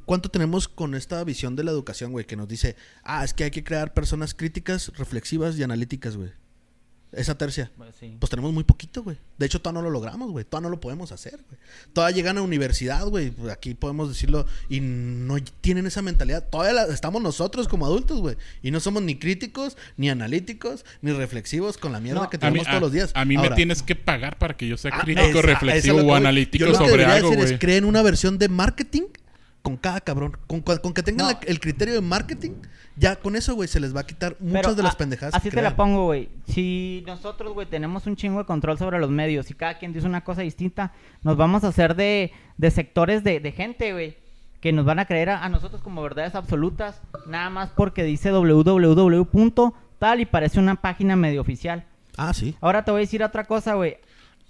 ¿cuánto 0.05 0.29
tenemos 0.29 0.69
con 0.69 0.95
esta 0.95 1.21
visión 1.25 1.57
de 1.57 1.65
la 1.65 1.71
educación, 1.71 2.13
güey? 2.13 2.23
Que 2.23 2.37
nos 2.37 2.47
dice, 2.47 2.77
ah, 3.03 3.25
es 3.25 3.33
que 3.33 3.43
hay 3.43 3.51
que 3.51 3.65
crear 3.65 3.93
personas 3.93 4.33
críticas, 4.33 4.93
reflexivas 4.95 5.57
y 5.59 5.63
analíticas, 5.63 6.15
güey. 6.15 6.31
Esa 7.15 7.37
tercia. 7.37 7.71
Pues 7.77 7.95
sí. 7.99 8.15
Pues 8.19 8.29
tenemos 8.29 8.51
muy 8.53 8.63
poquito, 8.63 9.03
güey. 9.03 9.17
De 9.37 9.45
hecho, 9.45 9.61
todavía 9.61 9.81
no 9.81 9.87
lo 9.87 9.91
logramos, 9.91 10.31
güey. 10.31 10.43
Todavía 10.45 10.69
no 10.69 10.75
lo 10.75 10.79
podemos 10.79 11.11
hacer, 11.11 11.39
güey. 11.47 11.59
Todavía 11.93 12.15
llegan 12.15 12.37
a 12.37 12.41
universidad, 12.41 13.05
güey. 13.07 13.31
Pues 13.31 13.51
Aquí 13.53 13.73
podemos 13.73 14.09
decirlo. 14.09 14.45
Y 14.69 14.79
no 14.81 15.37
tienen 15.61 15.85
esa 15.85 16.01
mentalidad. 16.01 16.47
Todavía 16.49 16.73
la- 16.85 16.93
estamos 16.93 17.21
nosotros 17.21 17.67
como 17.67 17.85
adultos, 17.85 18.19
güey. 18.19 18.35
Y 18.61 18.71
no 18.71 18.79
somos 18.79 19.01
ni 19.03 19.15
críticos, 19.17 19.77
ni 19.97 20.09
analíticos, 20.09 20.83
ni 21.01 21.11
reflexivos 21.13 21.77
con 21.77 21.91
la 21.91 21.99
mierda 21.99 22.21
No, 22.23 22.29
que 22.29 22.37
mí, 22.37 22.41
tenemos 22.41 22.67
a- 22.67 22.71
todos 22.71 22.81
los 22.81 22.91
días. 22.91 23.11
a 23.13 23.25
mí 23.25 23.35
Ahora, 23.37 23.49
me 23.51 23.55
tienes 23.55 23.81
que 23.83 23.95
pagar 23.95 24.37
para 24.37 24.55
que 24.57 24.67
yo 24.67 24.77
sea 24.77 24.91
Ah, 24.93 25.01
crítico, 25.03 25.27
esa- 25.39 25.41
reflexivo 25.41 25.97
esa 25.97 26.03
o 26.05 26.09
voy. 26.09 26.17
analítico 26.17 26.65
Yo 26.65 26.71
lo 26.71 26.77
que 26.79 26.85
sobre 26.89 27.05
algo, 27.05 27.27
hacer 27.29 27.39
güey. 27.39 27.53
es 27.53 27.59
creen 27.59 27.85
una 27.85 28.01
versión 28.01 28.37
de 28.37 28.49
marketing 28.49 29.03
con 29.65 29.77
cada 29.77 29.99
cabrón. 29.99 30.37
Con, 30.45 30.61
con 30.61 30.93
que 30.93 31.01
tengan 31.01 31.25
No. 31.27 31.33
la- 31.33 31.39
el 31.47 31.59
criterio 31.59 31.95
de 31.95 32.01
marketing, 32.01 32.51
ya 32.95 33.15
con 33.15 33.35
eso, 33.35 33.55
güey, 33.55 33.67
se 33.67 33.79
les 33.79 33.95
va 33.95 34.01
a 34.01 34.05
quitar 34.05 34.35
muchas 34.39 34.61
Pero 34.61 34.75
de 34.75 34.83
las 34.83 34.95
pendejadas. 34.95 35.33
Así 35.33 35.49
que 35.49 35.55
te 35.55 35.61
la 35.63 35.75
pongo, 35.75 36.05
güey. 36.05 36.29
Si 36.47 37.03
nosotros, 37.07 37.53
güey, 37.53 37.67
tenemos 37.67 38.05
un 38.05 38.15
chingo 38.15 38.37
de 38.39 38.45
control 38.45 38.77
sobre 38.77 38.99
los 38.99 39.09
medios 39.09 39.49
y 39.49 39.55
cada 39.55 39.77
quien 39.79 39.91
dice 39.91 40.05
una 40.05 40.23
cosa 40.23 40.43
distinta, 40.43 40.93
nos 41.23 41.35
vamos 41.35 41.63
a 41.63 41.69
hacer 41.69 41.95
de, 41.95 42.31
de 42.57 42.71
sectores 42.71 43.23
de, 43.23 43.39
de 43.39 43.51
gente, 43.51 43.91
güey, 43.91 44.15
que 44.61 44.71
nos 44.71 44.85
van 44.85 44.99
a 44.99 45.05
creer 45.05 45.31
a, 45.31 45.43
a 45.43 45.49
nosotros 45.49 45.81
como 45.81 46.01
verdades 46.03 46.35
absolutas, 46.35 47.01
nada 47.27 47.49
más 47.49 47.71
porque 47.75 48.03
dice 48.03 48.31
www. 48.31 49.73
tal 49.99 50.19
y 50.21 50.25
parece 50.25 50.59
una 50.59 50.75
página 50.75 51.15
medio 51.15 51.41
oficial. 51.41 51.85
Ah, 52.17 52.33
sí. 52.33 52.55
Ahora 52.61 52.85
te 52.85 52.91
voy 52.91 52.99
a 52.99 53.01
decir 53.01 53.23
otra 53.23 53.43
cosa, 53.45 53.73
güey. 53.73 53.97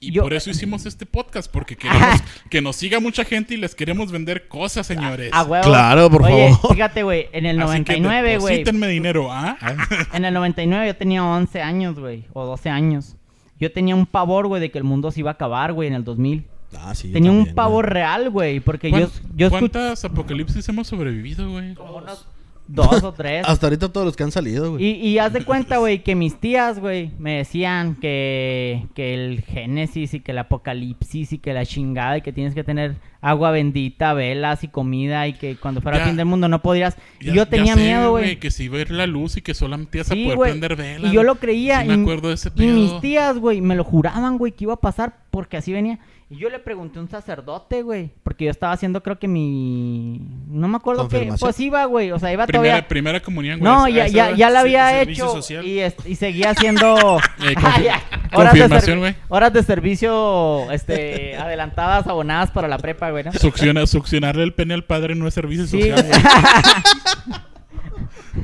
Y 0.08 0.12
Yo- 0.12 0.24
por 0.24 0.34
eso 0.34 0.50
hicimos 0.50 0.86
este 0.86 1.06
podcast, 1.06 1.52
porque 1.52 1.76
queremos 1.76 2.22
que 2.50 2.62
nos 2.62 2.76
siga 2.76 3.00
mucha 3.00 3.26
gente 3.26 3.54
y 3.54 3.58
les 3.58 3.74
queremos 3.76 4.12
vender 4.12 4.48
cosas, 4.48 4.86
señores. 4.88 5.32
A 5.34 5.44
huevo. 5.44 5.64
Claro, 5.66 6.10
por 6.10 6.24
Oye, 6.24 6.50
favor. 6.54 6.74
fíjate, 6.76 7.04
güey, 7.04 7.28
en 7.32 7.46
el 7.46 7.62
Así 7.62 7.84
que 7.84 8.00
99, 8.00 8.38
güey. 8.38 8.64
dinero, 8.94 9.32
¿ah? 9.32 9.58
En 10.14 10.26
el 10.26 10.34
99 10.34 10.88
yo 10.88 10.96
tenía 10.96 11.24
11 11.24 11.62
años, 11.62 12.00
güey, 12.00 12.26
o 12.34 12.46
12 12.46 12.70
años. 12.70 13.16
Yo 13.60 13.72
tenía 13.72 13.96
un 13.96 14.06
pavor, 14.06 14.48
güey, 14.48 14.62
de 14.62 14.70
que 14.72 14.78
el 14.78 14.84
mundo 14.84 15.12
se 15.12 15.22
iba 15.22 15.32
a 15.32 15.34
acabar, 15.34 15.74
güey, 15.74 15.88
en 15.88 15.94
el 15.96 16.04
2000. 16.04 16.46
Ah, 16.78 16.94
sí. 16.94 17.12
tenía 17.14 17.32
un 17.32 17.54
pavor 17.54 17.86
güey. 17.86 17.94
real, 17.94 18.30
güey, 18.30 18.60
porque 18.60 18.92
yo, 18.92 18.98
¿Cuán- 19.10 19.38
yo 19.38 19.50
¿Cuántas 19.50 20.04
apocalipsis 20.04 20.68
hemos 20.68 20.88
sobrevivido, 20.88 21.50
güey? 21.50 21.72
unos 21.72 22.28
dos 22.68 23.04
o 23.04 23.14
tres. 23.14 23.44
Hasta 23.48 23.68
ahorita 23.68 23.92
todos 23.92 24.06
los 24.06 24.16
que 24.16 24.24
han 24.24 24.32
salido, 24.32 24.72
güey. 24.72 24.86
Y, 24.86 25.08
y 25.08 25.20
haz 25.20 25.34
de 25.34 25.44
cuenta, 25.44 25.78
güey, 25.78 26.04
que 26.04 26.16
mis 26.16 26.40
tías, 26.40 26.80
güey, 26.80 27.12
me 27.20 27.38
decían 27.38 27.96
que, 27.96 28.88
que 28.94 29.14
el 29.14 29.42
Génesis 29.42 30.14
y 30.14 30.20
que 30.20 30.32
el 30.32 30.40
Apocalipsis 30.40 31.34
y 31.34 31.38
que 31.40 31.54
la 31.54 31.66
chingada 31.66 32.18
y 32.18 32.22
que 32.22 32.34
tienes 32.34 32.54
que 32.54 32.64
tener 32.64 32.96
agua 33.28 33.50
bendita, 33.52 34.14
velas 34.14 34.64
y 34.64 34.68
comida 34.68 35.28
y 35.28 35.34
que 35.34 35.56
cuando 35.56 35.82
fuera 35.82 35.98
Ya. 35.98 36.06
fin 36.06 36.16
del 36.16 36.26
mundo 36.28 36.48
no 36.48 36.62
podrías. 36.62 36.96
Y 37.20 37.26
Ya- 37.26 37.32
yo 37.34 37.44
ya 37.44 37.46
tenía 37.50 37.74
sé, 37.76 37.82
miedo, 37.82 38.12
güey. 38.12 38.38
Que 38.40 38.52
si 38.52 38.66
iba 38.66 38.78
a 38.78 38.82
ir 38.82 38.92
la 38.92 39.08
luz 39.08 39.38
y 39.38 39.42
que 39.42 39.54
solamente 39.54 39.98
ibas 39.98 40.12
a 40.12 40.14
Sí, 40.14 40.24
poder 40.24 40.38
güey. 40.38 40.52
prender 40.52 40.76
velas. 40.76 41.12
Y 41.12 41.16
yo 41.16 41.24
lo 41.24 41.36
creía. 41.36 41.82
Sí 41.82 41.86
y, 41.92 41.98
me 41.98 42.04
acuerdo 42.04 42.28
de 42.30 42.36
ese 42.36 42.50
y 42.56 42.62
mis 42.68 42.90
pedo. 42.92 43.00
tías, 43.02 43.38
güey, 43.40 43.62
me 43.62 43.76
lo 43.76 43.84
juraban, 43.84 44.38
güey, 44.38 44.52
que 44.52 44.66
iba 44.66 44.74
a 44.74 44.80
pasar 44.80 45.18
porque 45.32 45.58
así 45.58 45.74
venía. 45.74 46.00
Y 46.28 46.38
yo 46.38 46.50
le 46.50 46.58
pregunté 46.58 46.98
a 46.98 47.04
un 47.04 47.08
sacerdote, 47.10 47.84
güey, 47.84 48.10
porque 48.24 48.46
yo 48.46 48.52
estaba 48.52 48.74
haciendo, 48.74 49.04
creo 49.04 49.20
que 49.20 49.28
mi. 49.28 50.20
No 50.48 50.68
me 50.68 50.78
acuerdo 50.78 51.08
qué. 51.08 51.32
Pues 51.40 51.60
iba, 51.60 51.86
güey, 51.86 52.12
o 52.12 52.18
sea, 52.18 52.32
iba 52.34 52.48
Primera, 52.48 52.70
todavía. 52.74 52.88
primera 52.88 53.20
comunión, 53.22 53.60
güey. 53.60 53.72
No, 53.72 53.86
a 53.86 53.90
ya, 53.92 54.08
ya, 54.08 54.32
ya 54.36 54.50
la 54.50 54.62
había 54.62 54.90
servicio 54.90 55.26
hecho 55.26 55.34
social. 55.36 55.66
y, 56.08 56.16
seguía 56.16 56.50
haciendo 56.50 57.18
Eh, 57.46 57.54
horas, 58.38 58.54
de 58.54 58.60
confirmación, 58.60 59.00
güey. 59.00 59.16
horas 59.30 59.54
de 59.54 59.64
servicio 59.64 60.70
este, 60.72 61.36
adelantadas, 61.40 62.08
abonadas 62.08 62.52
para 62.52 62.68
la 62.68 62.78
prepa, 62.78 63.10
güey. 63.12 63.24
¿no? 63.24 63.32
Succiona- 63.34 63.86
succionarle 63.88 64.44
el 64.44 64.54
pene 64.54 64.74
al 64.74 64.84
padre 64.84 65.16
no 65.16 65.28
es 65.28 65.34
servicio 65.34 65.66
Sí. 65.68 65.80
social, 65.82 66.06
güey. 66.08 66.22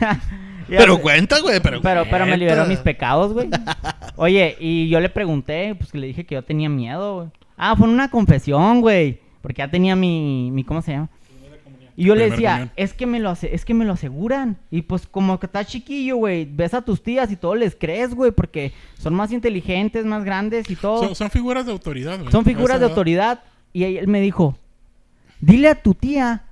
Pero 0.67 1.01
cuenta, 1.01 1.39
güey, 1.41 1.59
pero. 1.59 1.81
Pero, 1.81 2.05
pero 2.09 2.25
me 2.25 2.37
liberó 2.37 2.65
mis 2.65 2.79
pecados, 2.79 3.33
güey. 3.33 3.49
Oye, 4.15 4.55
y 4.59 4.87
yo 4.87 5.01
le 5.01 5.09
pregunté, 5.09 5.75
pues 5.75 5.91
que 5.91 5.97
le 5.97 6.07
dije 6.07 6.25
que 6.25 6.35
yo 6.35 6.43
tenía 6.43 6.69
miedo, 6.69 7.15
güey. 7.15 7.27
Ah, 7.57 7.75
fue 7.75 7.89
una 7.89 8.09
confesión, 8.09 8.79
güey. 8.79 9.19
Porque 9.41 9.59
ya 9.59 9.67
tenía 9.69 9.95
mi, 9.97 10.49
mi 10.51 10.63
¿cómo 10.63 10.81
se 10.81 10.93
llama? 10.93 11.09
Y 11.95 12.05
yo 12.05 12.15
le 12.15 12.29
decía, 12.29 12.71
es 12.75 12.93
que 12.93 13.05
me 13.05 13.19
lo 13.19 13.29
hace, 13.29 13.53
es 13.53 13.65
que 13.65 13.73
me 13.73 13.85
lo 13.85 13.93
aseguran. 13.93 14.57
Y 14.69 14.83
pues 14.83 15.05
como 15.07 15.39
que 15.39 15.45
estás 15.45 15.67
chiquillo, 15.67 16.17
güey, 16.17 16.45
ves 16.45 16.73
a 16.73 16.81
tus 16.81 17.03
tías 17.03 17.31
y 17.31 17.35
todo 17.35 17.55
les 17.55 17.75
crees, 17.75 18.13
güey, 18.15 18.31
porque 18.31 18.71
son 18.97 19.13
más 19.13 19.31
inteligentes, 19.31 20.05
más 20.05 20.23
grandes 20.23 20.69
y 20.69 20.75
todo. 20.75 21.03
Son, 21.03 21.15
son 21.15 21.29
figuras 21.29 21.65
de 21.65 21.71
autoridad, 21.71 22.19
güey. 22.19 22.31
Son 22.31 22.45
figuras 22.45 22.79
de 22.79 22.85
autoridad. 22.85 23.43
Y 23.73 23.83
ahí 23.83 23.97
él 23.97 24.07
me 24.07 24.21
dijo, 24.21 24.57
dile 25.39 25.67
a 25.69 25.75
tu 25.81 25.93
tía 25.93 26.43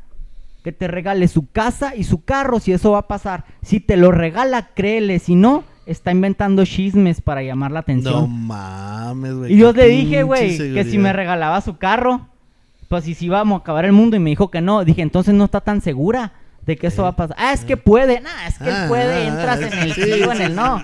que 0.64 0.72
te 0.74 0.88
regale 0.88 1.28
su 1.30 1.50
casa 1.50 1.96
y 1.96 2.04
su 2.04 2.24
carro 2.26 2.60
si 2.60 2.74
eso 2.74 2.92
va 2.92 3.00
a 3.00 3.08
pasar. 3.08 3.46
Si 3.62 3.80
te 3.80 3.96
lo 3.98 4.12
regala, 4.12 4.70
créele. 4.74 5.20
Si 5.20 5.36
no, 5.36 5.64
está 5.86 6.12
inventando 6.12 6.66
chismes 6.66 7.22
para 7.22 7.42
llamar 7.44 7.72
la 7.72 7.80
No 7.80 7.82
atención. 7.82 8.46
mames, 8.46 9.34
güey. 9.36 9.54
y 9.54 9.58
yo 9.58 9.72
le 9.72 9.88
dije, 9.88 10.24
güey, 10.24 10.58
que 10.74 10.84
si 10.84 10.98
me 10.98 11.14
regalaba 11.14 11.62
su 11.62 11.78
carro, 11.78 12.28
pues 12.90 13.06
si 13.06 13.14
sí 13.14 13.28
íbamos 13.28 13.60
a 13.60 13.62
acabar 13.62 13.86
el 13.86 13.94
mundo 13.94 14.18
y 14.18 14.20
me 14.20 14.32
dijo 14.32 14.52
que 14.52 14.60
no. 14.60 14.84
Dije, 14.84 15.02
entonces 15.02 15.34
no 15.34 15.46
está 15.46 15.62
tan 15.62 15.80
segura. 15.82 16.34
de 16.66 16.76
que 16.78 16.86
eso 16.88 17.02
va 17.02 17.10
a 17.10 17.16
pasar. 17.16 17.36
Ah, 17.40 17.52
es 17.54 17.62
que 17.66 17.78
puede. 17.78 18.20
Nah, 18.20 18.46
es 18.48 18.60
que 18.60 18.66
él 18.66 18.76
Ah, 18.76 18.86
puede, 18.88 19.12
ah, 19.14 19.28
entras 19.28 19.60
en 19.62 19.80
el 19.80 19.94
sí, 19.94 20.04
sí 20.04 20.22
o 20.22 20.32
en 20.32 20.42
el 20.42 20.56
no. 20.56 20.80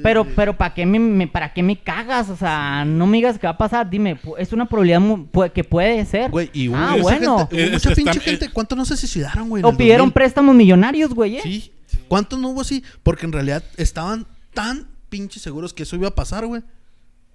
Pero, 0.00 0.24
pero 0.36 0.56
¿para 0.56 0.74
qué 0.74 0.86
me, 0.86 1.00
me- 1.00 1.26
para 1.26 1.52
qué 1.52 1.60
me 1.60 1.76
cagas? 1.82 2.28
O 2.30 2.36
sea, 2.36 2.84
no 2.84 3.04
me 3.08 3.16
digas 3.16 3.36
que 3.40 3.46
va 3.48 3.54
a 3.54 3.58
pasar. 3.58 3.90
Dime, 3.90 4.16
es 4.38 4.52
una 4.52 4.66
probabilidad 4.66 5.02
que 5.52 5.64
puede 5.64 6.04
ser. 6.04 6.30
Güey, 6.30 6.50
y 6.52 6.68
hubo 6.68 6.76
ah, 6.76 6.96
bueno. 7.00 7.38
gente, 7.38 7.54
hubo 7.56 7.60
Eh, 7.62 7.70
mucha 7.72 7.88
está- 7.90 7.94
pinche 7.94 8.20
gente. 8.20 8.48
¿Cuántos 8.50 8.78
no 8.78 8.84
se 8.84 8.96
suicidaron, 8.96 9.48
güey? 9.48 9.64
O 9.64 9.72
pidieron 9.76 10.06
2000? 10.10 10.12
préstamos 10.12 10.54
millonarios, 10.54 11.12
güey. 11.12 11.38
¿eh? 11.38 11.40
Sí. 11.42 11.72
¿Cuántos 12.06 12.38
no 12.38 12.50
hubo 12.50 12.60
así? 12.60 12.84
Porque 13.02 13.26
en 13.26 13.32
realidad 13.32 13.64
estaban 13.76 14.26
tan 14.52 14.86
pinches 15.08 15.42
seguros 15.42 15.74
que 15.74 15.82
eso 15.82 15.96
iba 15.96 16.08
a 16.08 16.14
pasar, 16.14 16.46
güey. 16.46 16.62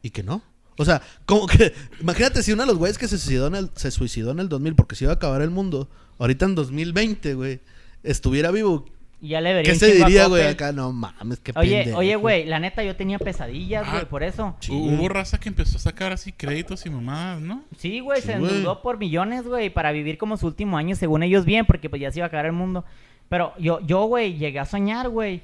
Y 0.02 0.12
que 0.12 0.24
no. 0.24 0.42
O 0.80 0.86
sea, 0.86 1.02
como 1.26 1.46
que... 1.46 1.74
Imagínate 2.02 2.42
si 2.42 2.54
uno 2.54 2.64
de 2.64 2.68
los 2.68 2.78
güeyes 2.78 2.98
que 2.98 3.08
se 3.08 3.18
suicidó, 3.18 3.48
en 3.48 3.56
el, 3.56 3.70
se 3.76 3.92
suicidó 3.92 4.32
en 4.32 4.40
el 4.40 4.48
2000 4.50 4.76
porque 4.76 4.96
se 4.96 5.04
iba 5.06 5.12
a 5.14 5.16
acabar 5.18 5.42
el 5.42 5.50
mundo, 5.50 5.90
ahorita 6.18 6.46
en 6.46 6.56
2020, 6.56 7.34
güey, 7.34 7.60
estuviera 8.04 8.52
vivo. 8.52 8.86
Y 9.22 9.30
ya 9.30 9.42
le 9.42 9.54
vería 9.54 9.74
¿Qué 9.74 9.78
se 9.78 9.94
diría, 9.94 10.28
güey? 10.28 10.48
Acá, 10.48 10.72
no 10.72 10.94
mames, 10.94 11.40
qué 11.42 11.52
Oye, 11.58 11.80
pendejo. 11.80 11.98
oye, 12.00 12.16
güey, 12.16 12.46
la 12.46 12.60
neta 12.60 12.82
yo 12.86 12.96
tenía 12.96 13.20
pesadillas, 13.20 13.84
Ah. 13.86 13.92
güey, 13.92 14.06
por 14.06 14.24
eso. 14.24 14.56
Sí, 14.62 14.72
Hubo 14.72 15.10
raza 15.10 15.38
que 15.42 15.50
empezó 15.50 15.76
a 15.78 15.82
sacar 15.82 16.14
así 16.14 16.32
créditos 16.32 16.86
y 16.86 16.90
mamadas, 16.90 17.42
¿no? 17.42 17.64
Sí, 17.78 18.00
güey, 18.00 18.22
Sí, 18.22 18.28
se 18.28 18.40
güey. 18.40 18.50
endeudó 18.50 18.82
por 18.82 18.98
millones, 18.98 19.44
güey, 19.44 19.70
para 19.70 19.92
vivir 19.92 20.18
como 20.18 20.38
su 20.38 20.48
último 20.48 20.78
año, 20.78 20.96
según 20.96 21.24
ellos 21.24 21.44
bien, 21.44 21.66
porque 21.66 21.90
pues 21.90 22.02
ya 22.02 22.10
se 22.12 22.20
iba 22.20 22.26
a 22.26 22.28
acabar 22.30 22.46
el 22.46 22.54
mundo. 22.54 22.86
Pero 23.28 23.52
yo, 23.60 23.82
yo, 23.86 24.06
güey, 24.06 24.38
llegué 24.38 24.60
a 24.60 24.66
soñar, 24.66 25.10
güey, 25.10 25.42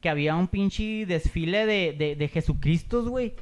que 0.00 0.08
había 0.08 0.36
un 0.36 0.46
pinche 0.46 1.04
desfile 1.04 1.66
de, 1.66 1.92
de, 1.98 2.14
de 2.14 2.28
Jesucristos, 2.28 3.08
güey. 3.08 3.34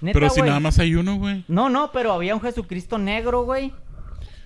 Neta, 0.00 0.14
Pero 0.18 0.30
si 0.30 0.40
nada 0.42 0.60
más 0.60 0.78
hay 0.78 0.94
uno, 0.94 1.16
güey. 1.16 1.44
No, 1.48 1.68
no, 1.68 1.92
pero 1.92 2.12
había 2.12 2.34
un 2.34 2.40
Jesucristo 2.40 2.98
negro, 2.98 3.44
güey. 3.44 3.72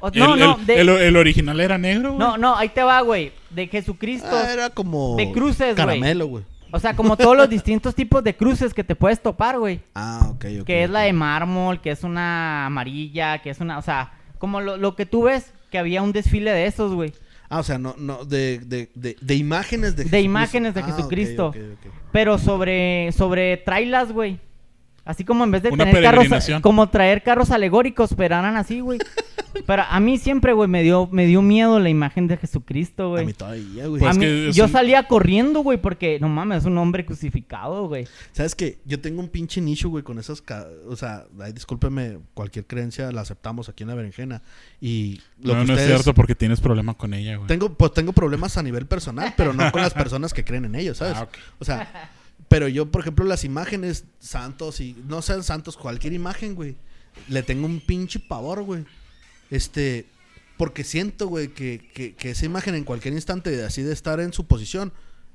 O- 0.00 0.08
El, 0.08 0.18
No, 0.18 0.36
no, 0.36 0.56
el- 0.58 0.66
de- 0.66 0.80
el- 0.80 0.88
el 0.88 1.16
original 1.16 1.60
era 1.60 1.78
negro, 1.78 2.10
güey. 2.12 2.18
no, 2.18 2.36
no, 2.36 2.56
ahí 2.56 2.68
te 2.68 2.82
va, 2.82 3.00
güey. 3.02 3.32
De 3.50 3.68
Jesucristo. 3.68 4.28
Ah, 4.30 4.52
era 4.52 4.70
como... 4.70 5.16
De 5.16 5.30
cruces, 5.32 5.58
güey. 5.58 5.74
Caramelo, 5.76 6.26
güey. 6.26 6.44
O 6.72 6.80
sea, 6.80 6.94
como 6.96 7.16
todos 7.16 7.36
los 7.36 7.48
distintos 7.48 7.94
tipos 7.94 8.22
de 8.24 8.34
cruces 8.34 8.74
que 8.74 8.82
te 8.82 8.96
puedes 8.96 9.22
topar, 9.22 9.58
güey. 9.60 9.80
Ah, 9.94 10.26
ok, 10.30 10.44
ok. 10.60 10.66
Que 10.66 10.82
es 10.84 10.90
la 10.90 11.00
de 11.02 11.12
mármol, 11.12 11.80
que 11.80 11.92
es 11.92 12.02
una 12.02 12.66
amarilla, 12.66 13.38
que 13.42 13.50
es 13.50 13.60
una, 13.60 13.78
o 13.78 13.82
sea, 13.82 14.12
como 14.38 14.60
lo, 14.60 14.76
lo 14.76 14.96
que 14.96 15.06
tú 15.06 15.22
ves, 15.22 15.54
que 15.70 15.78
había 15.78 16.02
un 16.02 16.10
desfile 16.12 16.50
de 16.50 16.66
esos, 16.66 16.92
güey. 16.92 17.12
Ah, 17.48 17.60
o 17.60 17.62
sea, 17.62 17.78
no, 17.78 17.94
no, 17.96 18.24
de, 18.24 18.58
de, 18.58 18.90
de, 18.96 19.16
de 19.20 19.34
imágenes 19.36 19.92
de 19.94 20.02
De 20.02 20.10
Jesucristo. 20.10 20.26
imágenes 20.26 20.74
de 20.74 20.80
Ah, 20.80 20.84
ok, 20.84 20.96
Jesucristo. 20.96 21.46
ok. 21.48 21.56
Pero 22.10 22.38
sobre, 22.38 23.12
sobre 23.12 23.56
trailas, 23.58 24.10
güey. 24.10 24.40
Así 25.04 25.24
como 25.24 25.44
en 25.44 25.50
vez 25.50 25.62
de 25.62 25.68
Una 25.70 25.84
tener 25.84 26.02
carros, 26.02 26.26
como 26.62 26.88
traer 26.88 27.22
carros 27.22 27.50
alegóricos, 27.50 28.14
pero 28.16 28.36
eran 28.36 28.56
así, 28.56 28.80
güey. 28.80 28.98
Pero 29.66 29.84
a 29.88 30.00
mí 30.00 30.18
siempre, 30.18 30.52
güey, 30.52 30.68
me 30.68 30.82
dio, 30.82 31.08
me 31.12 31.26
dio 31.26 31.40
miedo 31.40 31.78
la 31.78 31.88
imagen 31.88 32.26
de 32.26 32.36
Jesucristo, 32.36 33.04
A 33.04 33.08
güey. 33.10 33.26
mí 33.26 33.32
todavía, 33.34 33.86
güey. 33.86 34.00
Pues 34.00 34.08
A 34.08 34.10
es 34.10 34.18
mí- 34.18 34.24
que 34.24 34.48
es 34.48 34.56
yo 34.56 34.64
un- 34.64 34.70
salía 34.72 35.06
corriendo, 35.06 35.60
güey, 35.60 35.78
porque, 35.80 36.18
no 36.20 36.28
mames, 36.28 36.58
es 36.58 36.64
un 36.64 36.76
hombre 36.76 37.06
crucificado, 37.06 37.86
güey. 37.86 38.08
¿Sabes 38.32 38.56
qué? 38.56 38.78
Yo 38.84 39.00
tengo 39.00 39.20
un 39.20 39.28
pinche 39.28 39.60
nicho, 39.60 39.88
güey, 39.90 40.02
con 40.02 40.18
esas... 40.18 40.42
ca- 40.42 40.66
O 40.88 40.96
sea, 40.96 41.26
ay, 41.40 41.52
discúlpeme, 41.52 42.18
cualquier 42.34 42.66
creencia 42.66 43.12
la 43.12 43.20
aceptamos 43.20 43.68
aquí 43.68 43.84
en 43.84 43.90
la 43.90 43.94
berenjena. 43.94 44.42
Y 44.80 45.20
lo 45.40 45.54
no, 45.54 45.60
que 45.60 45.66
no 45.68 45.78
es 45.78 45.86
cierto 45.86 46.14
porque 46.14 46.34
tienes 46.34 46.60
problema 46.60 46.94
con 46.94 47.14
ella, 47.14 47.36
güey. 47.36 47.46
Tengo, 47.46 47.72
pues 47.72 47.92
tengo 47.92 48.12
problemas 48.12 48.58
a 48.58 48.62
nivel 48.62 48.86
personal, 48.86 49.34
pero 49.36 49.52
no 49.52 49.70
con 49.70 49.82
las 49.82 49.94
personas 49.94 50.34
que 50.34 50.44
creen 50.44 50.64
en 50.64 50.74
ellos, 50.74 50.98
¿sabes? 50.98 51.14
Ah. 51.16 51.28
O 51.60 51.64
sea, 51.64 52.10
pero 52.54 52.68
yo, 52.68 52.88
por 52.88 53.00
ejemplo, 53.00 53.24
las 53.24 53.42
imágenes 53.42 54.04
santos 54.20 54.78
y 54.78 54.94
no 55.08 55.22
sean 55.22 55.42
santos, 55.42 55.76
cualquier 55.76 56.12
imagen, 56.12 56.54
güey, 56.54 56.76
le 57.26 57.42
tengo 57.42 57.66
un 57.66 57.80
pinche 57.80 58.20
pavor, 58.20 58.62
güey. 58.62 58.84
Este, 59.50 60.06
porque 60.56 60.84
siento, 60.84 61.26
güey, 61.26 61.48
que, 61.48 61.90
que, 61.92 62.14
que 62.14 62.30
esa 62.30 62.46
imagen 62.46 62.76
en 62.76 62.84
cualquier 62.84 63.12
instante, 63.12 63.64
así 63.64 63.82
de 63.82 63.92
estar 63.92 64.20
en 64.20 64.32
su 64.32 64.46
posición, 64.46 64.92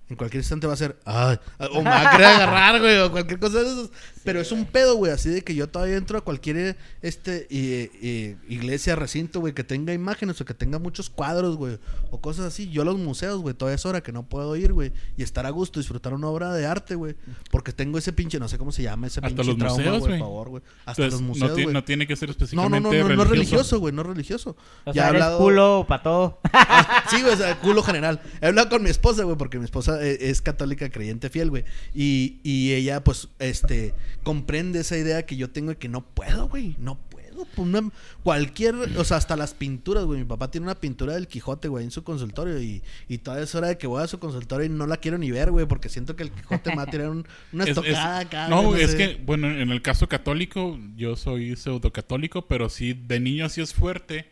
en 0.09 0.15
cualquier 0.15 0.39
instante 0.39 0.65
va 0.65 0.71
a 0.71 0.77
ser, 0.77 0.97
ay, 1.03 1.37
o 1.73 1.81
me 1.81 1.89
va 1.89 2.07
a 2.07 2.11
querer 2.11 2.27
agarrar, 2.27 2.79
güey, 2.79 2.97
o 2.99 3.11
cualquier 3.11 3.37
cosa 3.37 3.63
de 3.63 3.69
esas. 3.69 3.89
Pero 4.23 4.41
es 4.41 4.51
un 4.51 4.65
pedo, 4.65 4.95
güey, 4.95 5.11
así 5.11 5.29
de 5.29 5.41
que 5.43 5.55
yo 5.55 5.67
todavía 5.69 5.95
entro 5.97 6.17
a 6.17 6.21
cualquier 6.21 6.77
este 7.01 7.47
y- 7.49 7.89
y- 8.05 8.37
iglesia, 8.49 8.95
recinto, 8.95 9.39
güey, 9.39 9.53
que 9.53 9.63
tenga 9.63 9.93
imágenes 9.93 10.39
o 10.41 10.45
que 10.45 10.53
tenga 10.53 10.77
muchos 10.79 11.09
cuadros, 11.09 11.55
güey, 11.57 11.79
o 12.11 12.19
cosas 12.19 12.45
así. 12.45 12.69
Yo 12.69 12.81
a 12.81 12.85
los 12.85 12.97
museos, 12.97 13.41
güey, 13.41 13.55
todavía 13.55 13.75
es 13.75 13.85
hora 13.85 14.01
que 14.01 14.11
no 14.11 14.23
puedo 14.27 14.55
ir, 14.55 14.73
güey, 14.73 14.91
y 15.17 15.23
estar 15.23 15.45
a 15.45 15.49
gusto, 15.49 15.79
disfrutar 15.79 16.13
una 16.13 16.27
obra 16.27 16.53
de 16.53 16.65
arte, 16.65 16.95
güey, 16.95 17.15
porque 17.51 17.71
tengo 17.71 17.97
ese 17.97 18.13
pinche, 18.13 18.39
no 18.39 18.47
sé 18.47 18.57
cómo 18.57 18.71
se 18.71 18.83
llama, 18.83 19.07
ese 19.07 19.19
Hasta 19.19 19.29
pinche 19.29 19.43
los 19.45 19.57
trauma, 19.57 19.75
museos, 19.77 19.99
güey, 19.99 20.09
güey. 20.11 20.19
pavor, 20.19 20.49
güey. 20.49 20.63
Hasta 20.85 21.03
Entonces, 21.03 21.13
los 21.13 21.21
no, 21.21 21.27
museos, 21.27 21.51
güey. 21.63 21.73
no 21.73 21.83
tiene 21.83 22.07
que 22.07 22.15
ser 22.15 22.29
No, 22.29 22.33
no, 22.33 22.37
específicamente 22.43 22.79
no, 22.81 22.89
no, 22.91 22.91
no, 22.91 22.97
religioso. 22.99 23.15
no 23.15 23.29
religioso, 23.31 23.79
güey, 23.79 23.93
no 23.93 24.03
religioso. 24.03 24.57
O 24.85 24.93
Ya 24.93 24.93
sea, 24.93 25.05
he 25.05 25.09
eres 25.11 25.21
hablado- 25.23 25.37
culo 25.39 25.85
para 25.87 26.03
todo. 26.03 26.39
Ah, 26.71 27.03
sí, 27.09 27.21
güey, 27.21 27.33
o 27.33 27.37
sea, 27.37 27.59
culo 27.59 27.81
general. 27.83 28.21
He 28.41 28.47
hablado 28.47 28.69
con 28.69 28.83
mi 28.83 28.89
esposa, 28.89 29.23
güey, 29.23 29.37
porque 29.37 29.57
mi 29.57 29.65
esposa 29.65 30.03
eh, 30.05 30.17
es 30.21 30.41
católica 30.41 30.89
creyente 30.89 31.29
fiel, 31.29 31.49
güey. 31.49 31.63
Y, 31.95 32.39
y 32.43 32.73
ella, 32.73 33.03
pues, 33.03 33.27
este, 33.39 33.93
comprende 34.23 34.79
esa 34.79 34.97
idea 34.97 35.25
que 35.25 35.35
yo 35.37 35.49
tengo 35.49 35.69
de 35.71 35.77
que 35.77 35.89
no 35.89 36.01
puedo, 36.05 36.47
güey, 36.49 36.75
no 36.79 36.95
puedo. 36.95 37.19
Pues, 37.55 37.57
una- 37.57 37.89
cualquier, 38.21 38.75
o 38.75 39.03
sea, 39.05 39.15
hasta 39.15 39.37
las 39.37 39.53
pinturas, 39.53 40.03
güey. 40.03 40.19
Mi 40.19 40.25
papá 40.25 40.51
tiene 40.51 40.65
una 40.65 40.75
pintura 40.75 41.13
del 41.13 41.27
Quijote, 41.27 41.69
güey, 41.69 41.85
en 41.85 41.91
su 41.91 42.03
consultorio. 42.03 42.61
Y, 42.61 42.83
y 43.07 43.19
todavía 43.19 43.45
es 43.45 43.55
hora 43.55 43.69
de 43.69 43.77
que 43.77 43.87
voy 43.87 44.03
a 44.03 44.07
su 44.07 44.19
consultorio 44.19 44.65
y 44.65 44.69
no 44.69 44.85
la 44.87 44.97
quiero 44.97 45.17
ni 45.17 45.31
ver, 45.31 45.49
güey, 45.49 45.65
porque 45.65 45.87
siento 45.87 46.17
que 46.17 46.23
el 46.23 46.31
Quijote 46.31 46.71
me 46.71 46.75
va 46.77 46.81
a 46.83 46.87
tirar 46.87 47.09
un- 47.09 47.25
una 47.53 47.63
Es- 47.63 47.69
es- 47.69 47.77
estocada 47.77 48.19
acá. 48.19 48.47
no, 48.49 48.75
es 48.75 48.91
sé. 48.91 48.97
que, 48.97 49.21
bueno, 49.25 49.49
en 49.49 49.69
el 49.71 49.81
caso 49.81 50.09
católico, 50.09 50.77
yo 50.97 51.15
soy 51.15 51.55
pseudo 51.55 51.93
católico, 51.93 52.45
pero 52.45 52.67
sí, 52.67 52.93
de 52.93 53.21
niño 53.21 53.47
sí 53.47 53.61
es 53.61 53.73
fuerte 53.73 54.25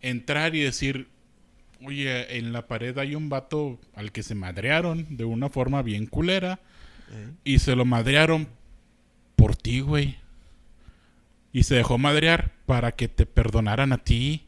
entrar 0.00 0.56
y 0.56 0.60
decir, 0.60 1.06
oye, 1.84 2.38
en 2.38 2.52
la 2.52 2.66
pared 2.66 2.96
hay 2.98 3.14
un 3.14 3.28
vato 3.28 3.78
al 3.94 4.10
que 4.10 4.24
se 4.24 4.34
madrearon 4.34 5.06
de 5.16 5.24
una 5.24 5.48
forma 5.48 5.82
bien 5.82 6.06
culera 6.06 6.58
Eh. 7.12 7.30
y 7.44 7.58
se 7.60 7.76
lo 7.76 7.84
madrearon 7.84 8.48
por 9.38 9.56
ti, 9.56 9.80
güey. 9.80 10.18
Y 11.52 11.62
se 11.62 11.76
dejó 11.76 11.96
madrear 11.96 12.52
para 12.66 12.92
que 12.92 13.08
te 13.08 13.24
perdonaran 13.24 13.92
a 13.92 13.98
ti. 13.98 14.44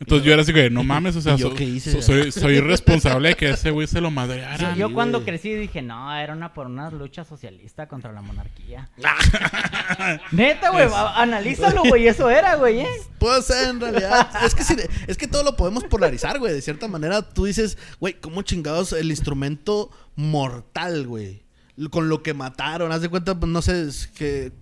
Entonces 0.00 0.24
yo 0.24 0.32
era 0.32 0.42
así, 0.42 0.52
güey, 0.52 0.70
no 0.70 0.84
mames, 0.84 1.16
o 1.16 1.20
sea, 1.20 1.34
¿Y 1.34 1.38
yo 1.38 1.48
so- 1.50 1.54
qué 1.56 1.64
hice? 1.64 1.90
so- 1.90 2.00
soy, 2.02 2.30
soy 2.30 2.60
responsable 2.60 3.30
de 3.30 3.34
que 3.34 3.50
ese 3.50 3.72
güey 3.72 3.88
se 3.88 4.00
lo 4.00 4.06
Yo, 4.08 4.12
madrearan. 4.12 4.76
yo 4.76 4.94
cuando 4.94 5.18
güey. 5.18 5.26
crecí 5.26 5.52
dije, 5.52 5.82
no, 5.82 6.14
era 6.16 6.32
una 6.34 6.54
por 6.54 6.68
una 6.68 6.88
lucha 6.90 7.24
socialista 7.24 7.88
contra 7.88 8.12
la 8.12 8.22
monarquía. 8.22 8.88
Neta, 10.32 10.70
güey, 10.70 10.84
a- 10.86 11.20
analízalo, 11.20 11.82
güey, 11.82 12.06
eso 12.06 12.30
era, 12.30 12.54
güey, 12.54 12.80
¿eh? 12.80 12.88
Puede 13.18 13.42
ser, 13.42 13.68
en 13.70 13.80
realidad. 13.80 14.30
es, 14.44 14.54
que 14.54 14.62
sí, 14.62 14.76
es 15.08 15.16
que 15.18 15.26
todo 15.26 15.42
lo 15.42 15.56
podemos 15.56 15.82
polarizar, 15.84 16.38
güey. 16.38 16.52
De 16.52 16.62
cierta 16.62 16.86
manera, 16.88 17.22
tú 17.22 17.46
dices, 17.46 17.76
güey, 17.98 18.14
¿cómo 18.20 18.42
chingados 18.42 18.92
el 18.92 19.10
instrumento 19.10 19.90
mortal, 20.14 21.06
güey? 21.08 21.42
Con 21.90 22.08
lo 22.08 22.22
que 22.22 22.34
mataron, 22.34 22.90
haz 22.90 23.02
de 23.02 23.08
cuenta, 23.08 23.38
pues, 23.38 23.50
no 23.50 23.62
sé, 23.62 23.86
es 23.86 24.08
que. 24.08 24.52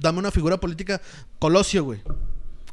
dame 0.00 0.18
una 0.18 0.30
figura 0.30 0.58
política. 0.58 1.00
Colosio, 1.38 1.84
güey. 1.84 2.00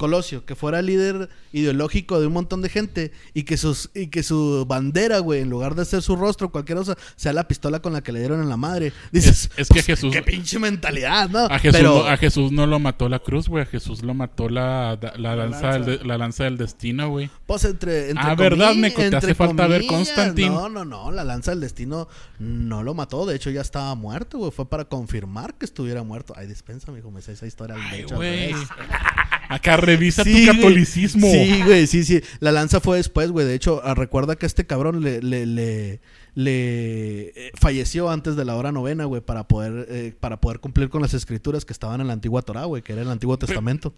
Colosio, 0.01 0.45
que 0.45 0.55
fuera 0.55 0.81
líder 0.81 1.29
ideológico 1.53 2.19
de 2.19 2.25
un 2.25 2.33
montón 2.33 2.63
de 2.63 2.69
gente 2.69 3.11
y 3.35 3.43
que 3.43 3.55
sus 3.55 3.91
y 3.93 4.07
que 4.07 4.23
su 4.23 4.65
bandera, 4.67 5.19
güey, 5.19 5.41
en 5.41 5.49
lugar 5.51 5.75
de 5.75 5.85
ser 5.85 6.01
su 6.01 6.15
rostro, 6.15 6.49
cualquier 6.51 6.79
cosa, 6.79 6.97
sea 7.15 7.33
la 7.33 7.47
pistola 7.47 7.83
con 7.83 7.93
la 7.93 8.01
que 8.01 8.11
le 8.11 8.17
dieron 8.19 8.41
en 8.41 8.49
la 8.49 8.57
madre. 8.57 8.93
Dices, 9.11 9.51
es 9.57 9.67
que 9.67 9.75
pues, 9.75 9.85
Jesús- 9.85 10.11
qué 10.11 10.23
pinche 10.23 10.57
mentalidad, 10.57 11.29
¿no? 11.29 11.45
A 11.45 11.59
Jesús, 11.59 11.77
Pero- 11.79 11.99
no, 12.03 12.05
a 12.09 12.17
Jesús 12.17 12.51
no 12.51 12.65
lo 12.65 12.79
mató 12.79 13.07
la 13.09 13.19
cruz, 13.19 13.47
güey. 13.47 13.61
A 13.61 13.67
Jesús 13.67 14.01
lo 14.01 14.15
mató 14.15 14.49
la, 14.49 14.97
la, 15.17 15.35
lanza, 15.35 15.73
Del, 15.73 15.85
de- 15.99 16.03
la 16.03 16.17
lanza 16.17 16.45
del 16.45 16.57
destino, 16.57 17.09
güey. 17.09 17.29
Pues 17.45 17.63
entre, 17.65 18.09
entre 18.09 18.25
Ah, 18.27 18.33
¿verdad, 18.33 18.73
Meco? 18.73 19.01
Te 19.07 19.15
hace 19.15 19.35
falta 19.35 19.67
ver. 19.67 19.85
Constantine. 19.85 20.49
No, 20.49 20.67
no, 20.67 20.83
no. 20.83 21.11
La 21.11 21.23
lanza 21.23 21.51
del 21.51 21.59
destino 21.59 22.07
no 22.39 22.81
lo 22.81 22.95
mató. 22.95 23.27
De 23.27 23.35
hecho, 23.35 23.51
ya 23.51 23.61
estaba 23.61 23.93
muerto, 23.93 24.39
güey. 24.39 24.49
Fue 24.51 24.67
para 24.67 24.85
confirmar 24.85 25.53
que 25.53 25.65
estuviera 25.65 26.01
muerto. 26.01 26.33
Ay, 26.35 26.47
dispensa, 26.47 26.91
mijo. 26.91 27.11
Me 27.11 27.21
sé 27.21 27.33
esa 27.33 27.45
historia. 27.45 27.75
Ay, 27.77 28.05
Acá 29.51 29.75
revisa 29.77 30.23
Sí, 30.23 30.31
tu 30.31 30.37
güey. 30.37 30.45
catolicismo. 30.57 31.27
Sí, 31.29 31.61
güey, 31.65 31.85
sí, 31.87 32.03
sí. 32.05 32.21
La 32.39 32.51
lanza 32.51 32.79
fue 32.79 32.97
después, 32.97 33.31
güey. 33.31 33.45
De 33.45 33.53
hecho, 33.53 33.81
ah, 33.83 33.93
recuerda 33.93 34.35
que 34.37 34.45
este 34.45 34.65
cabrón 34.65 35.03
le, 35.03 35.21
le, 35.21 35.45
le, 35.45 35.99
le, 36.35 37.21
eh, 37.35 37.51
falleció 37.59 38.09
antes 38.09 38.35
de 38.35 38.45
la 38.45 38.55
hora 38.55 38.71
novena, 38.71 39.05
güey, 39.05 39.21
para 39.21 39.47
poder, 39.47 39.87
eh, 39.89 40.13
para 40.19 40.39
poder 40.39 40.59
cumplir 40.59 40.89
con 40.89 41.01
las 41.01 41.13
escrituras 41.13 41.65
que 41.65 41.73
estaban 41.73 41.99
en 42.01 42.07
la 42.07 42.13
antigua 42.13 42.41
Torah, 42.41 42.63
güey, 42.65 42.81
que 42.81 42.93
era 42.93 43.01
el 43.01 43.09
Antiguo 43.09 43.37
Testamento. 43.37 43.93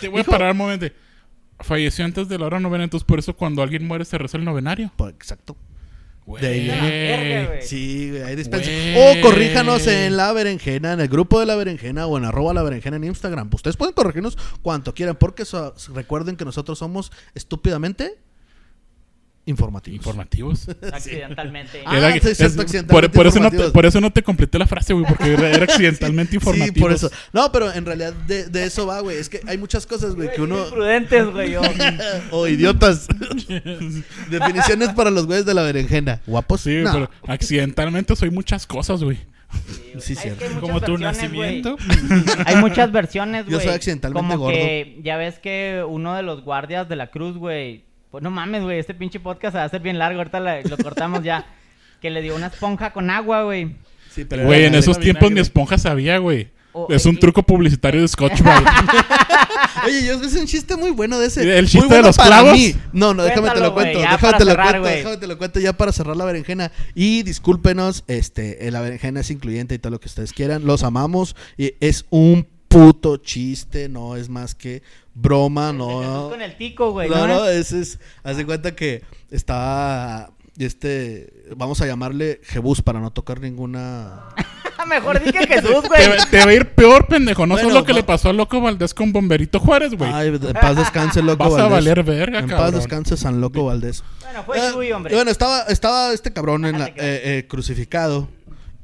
Te 0.00 0.08
voy 0.08 0.22
Hijo. 0.22 0.30
a 0.30 0.32
parar 0.32 0.52
un 0.52 0.58
momento. 0.58 0.86
Falleció 1.60 2.04
antes 2.04 2.28
de 2.28 2.38
la 2.38 2.46
hora 2.46 2.60
novena, 2.60 2.84
entonces 2.84 3.06
por 3.06 3.18
eso 3.18 3.34
cuando 3.34 3.62
alguien 3.62 3.86
muere 3.86 4.04
se 4.04 4.18
reza 4.18 4.36
el 4.36 4.44
novenario. 4.44 4.90
Exacto. 5.08 5.56
Güey. 6.26 6.42
De 6.42 6.48
ahí 6.48 6.60
viene. 6.64 7.46
Güey. 7.46 7.62
Sí, 7.62 8.10
güey, 8.10 8.22
ahí 8.22 8.34
dispensa. 8.36 8.68
O 8.96 9.20
corríjanos 9.22 9.86
en 9.86 10.16
la 10.16 10.32
berenjena, 10.32 10.92
en 10.92 11.00
el 11.00 11.08
grupo 11.08 11.38
de 11.40 11.46
la 11.46 11.54
berenjena 11.54 12.06
o 12.06 12.18
en 12.18 12.24
arroba 12.24 12.52
la 12.52 12.62
berenjena 12.64 12.96
en 12.96 13.04
Instagram. 13.04 13.48
Ustedes 13.54 13.76
pueden 13.76 13.94
corregirnos 13.94 14.36
cuanto 14.60 14.92
quieran, 14.92 15.16
porque 15.16 15.44
so- 15.44 15.74
recuerden 15.94 16.36
que 16.36 16.44
nosotros 16.44 16.78
somos 16.78 17.12
estúpidamente 17.34 18.18
informativos. 19.46 19.96
Informativos. 19.98 20.68
Accidentalmente. 20.92 21.82
Ah, 21.86 21.96
Era- 21.98 22.12
sí, 22.12 22.16
es 22.28 22.36
cierto, 22.36 22.54
es- 22.56 22.58
accidentalmente 22.60 23.08
por, 23.08 23.16
por 23.16 23.26
eso 23.28 23.36
no 23.38 23.42
te, 23.50 23.54
informativos. 23.56 23.72
por 23.72 23.86
eso 23.86 24.00
no 24.00 24.10
te 24.12 24.22
completé 24.22 24.58
la 24.58 24.66
frase, 24.66 24.92
güey, 24.92 25.06
porque 25.06 25.32
era, 25.32 25.48
era 25.50 25.64
accidentalmente 25.72 26.34
informativo. 26.36 26.74
Sí, 26.74 26.80
por 26.80 26.92
eso. 26.92 27.10
No, 27.32 27.50
pero 27.52 27.72
en 27.72 27.86
realidad 27.86 28.12
de, 28.12 28.46
de 28.46 28.64
eso 28.64 28.86
va, 28.86 29.00
güey. 29.00 29.16
Es 29.16 29.28
que 29.28 29.40
hay 29.46 29.56
muchas 29.56 29.86
cosas, 29.86 30.14
güey, 30.14 30.32
que 30.32 30.42
uno... 30.42 30.64
Prudentes, 30.66 31.26
güey. 31.30 31.54
o 32.32 32.46
idiotas. 32.48 33.06
Definiciones 34.30 34.90
para 34.90 35.10
los 35.10 35.26
güeyes 35.26 35.46
de 35.46 35.54
la 35.54 35.62
berenjena. 35.62 36.20
¿Guapos? 36.26 36.60
Sí, 36.62 36.78
No. 36.82 36.92
pero 36.92 37.10
accidentalmente 37.26 38.14
soy 38.16 38.30
muchas 38.30 38.66
cosas, 38.66 39.02
güey. 39.02 39.18
Sí, 40.00 40.14
cierto. 40.16 40.44
Como 40.60 40.80
tu 40.80 40.98
nacimiento. 40.98 41.76
Hay 42.44 42.56
muchas 42.56 42.90
versiones, 42.92 43.44
güey. 43.46 43.52
Yo 43.52 43.60
soy 43.60 43.70
accidentalmente 43.74 44.20
Como 44.34 44.38
gordo. 44.38 44.56
que 44.56 44.98
ya 45.02 45.16
ves 45.16 45.38
que 45.38 45.84
uno 45.88 46.14
de 46.16 46.22
los 46.22 46.42
guardias 46.42 46.88
de 46.88 46.96
la 46.96 47.06
cruz, 47.08 47.36
güey. 47.36 47.84
Pues 48.10 48.22
no 48.22 48.30
mames, 48.30 48.62
güey. 48.62 48.78
Este 48.78 48.94
pinche 48.94 49.20
podcast 49.20 49.52
se 49.52 49.58
va 49.58 49.64
a 49.64 49.66
hacer 49.66 49.80
bien 49.82 49.98
largo. 49.98 50.18
Ahorita 50.20 50.40
la- 50.40 50.60
lo 50.62 50.76
cortamos 50.78 51.22
ya. 51.22 51.46
Que 52.00 52.10
le 52.10 52.20
dio 52.20 52.36
una 52.36 52.48
esponja 52.48 52.92
con 52.92 53.08
agua, 53.08 53.44
güey. 53.44 53.74
Sí, 54.14 54.26
pero 54.26 54.44
Güey, 54.44 54.64
en 54.66 54.74
esos 54.74 55.00
tiempos 55.00 55.28
vinagre. 55.30 55.40
esponja 55.42 55.78
sabía, 55.78 56.18
güey. 56.18 56.50
Es 56.90 57.06
un 57.06 57.16
truco 57.18 57.42
publicitario 57.42 58.02
de 58.02 58.08
Scotch. 58.08 58.42
Oye, 59.86 60.04
yo 60.06 60.14
es 60.22 60.34
un 60.34 60.46
chiste 60.46 60.76
muy 60.76 60.90
bueno 60.90 61.18
de 61.18 61.26
ese. 61.28 61.40
¿El 61.42 61.62
Muy 61.64 61.70
chiste 61.70 61.80
de 61.80 61.86
bueno 61.88 62.08
los 62.08 62.16
para 62.16 62.28
clavos? 62.28 62.52
mí. 62.52 62.74
No, 62.92 63.14
no, 63.14 63.22
déjame 63.24 63.50
te 63.50 63.60
lo 63.60 63.72
cuento. 63.74 63.98
déjame 64.00 64.38
te 64.38 64.44
lo 64.44 64.50
cerrar, 64.50 64.80
cuento. 64.80 64.88
Déjame 64.98 65.16
te 65.16 65.26
lo 65.26 65.38
cuento 65.38 65.60
ya 65.60 65.72
para 65.72 65.92
cerrar 65.92 66.16
la 66.16 66.24
berenjena. 66.26 66.70
Y 66.94 67.22
discúlpenos, 67.22 68.04
este, 68.08 68.70
la 68.70 68.80
berenjena 68.82 69.20
es 69.20 69.30
incluyente 69.30 69.74
y 69.74 69.78
todo 69.78 69.90
lo 69.90 70.00
que 70.00 70.08
ustedes 70.08 70.32
quieran. 70.34 70.66
Los 70.66 70.82
amamos. 70.82 71.34
Y 71.56 71.74
es 71.80 72.04
un 72.10 72.46
puto 72.68 73.16
chiste, 73.18 73.88
no 73.88 74.16
es 74.16 74.28
más 74.28 74.54
que 74.54 74.82
broma, 75.16 75.72
Jesús 75.72 76.04
no. 76.04 76.28
con 76.30 76.42
el 76.42 76.56
tico, 76.56 76.92
güey. 76.92 77.08
No, 77.08 77.26
¿no? 77.26 77.34
no, 77.40 77.46
ese 77.48 77.80
es. 77.80 77.98
Haz 78.22 78.36
de 78.36 78.46
cuenta 78.46 78.74
que 78.76 79.02
estaba. 79.30 80.30
Este. 80.58 81.32
Vamos 81.56 81.80
a 81.82 81.86
llamarle 81.86 82.40
Jebus 82.44 82.80
para 82.82 83.00
no 83.00 83.10
tocar 83.10 83.40
ninguna. 83.40 84.24
Mejor 84.88 85.20
di 85.22 85.32
que 85.32 85.46
Jesús, 85.48 85.82
güey. 85.88 86.00
te 86.30 86.38
va 86.44 86.50
a 86.50 86.54
ir 86.54 86.70
peor, 86.70 87.08
pendejo. 87.08 87.44
No 87.46 87.54
Bueno, 87.54 87.70
lo 87.70 87.84
que 87.84 87.92
va- 87.92 87.98
le 87.98 88.04
pasó 88.04 88.28
al 88.30 88.36
loco 88.36 88.60
Valdés 88.60 88.94
con 88.94 89.12
Bomberito 89.12 89.58
Juárez, 89.58 89.94
güey. 89.94 90.10
Ay, 90.12 90.28
en 90.28 90.38
paz 90.52 90.76
descanse, 90.76 91.22
loco 91.22 91.42
Vas 91.44 91.54
a 91.54 91.56
Valdés. 91.68 91.70
valer 91.72 92.02
verga, 92.04 92.38
En 92.38 92.46
paz 92.46 92.56
cabrón. 92.58 92.74
descanse, 92.76 93.16
San 93.16 93.40
Loco 93.40 93.64
Valdés. 93.64 94.04
Bueno, 94.22 94.44
fue 94.44 94.58
Eh, 94.58 94.70
Chuy, 94.72 94.92
hombre. 94.92 95.14
Bueno, 95.14 95.30
estaba, 95.30 95.62
estaba 95.62 96.12
este 96.12 96.32
cabrón 96.32 96.64
en 96.66 96.78
la- 96.78 96.84
Ah, 96.84 96.88
eh, 96.96 97.20
eh, 97.24 97.46
crucificado. 97.48 98.28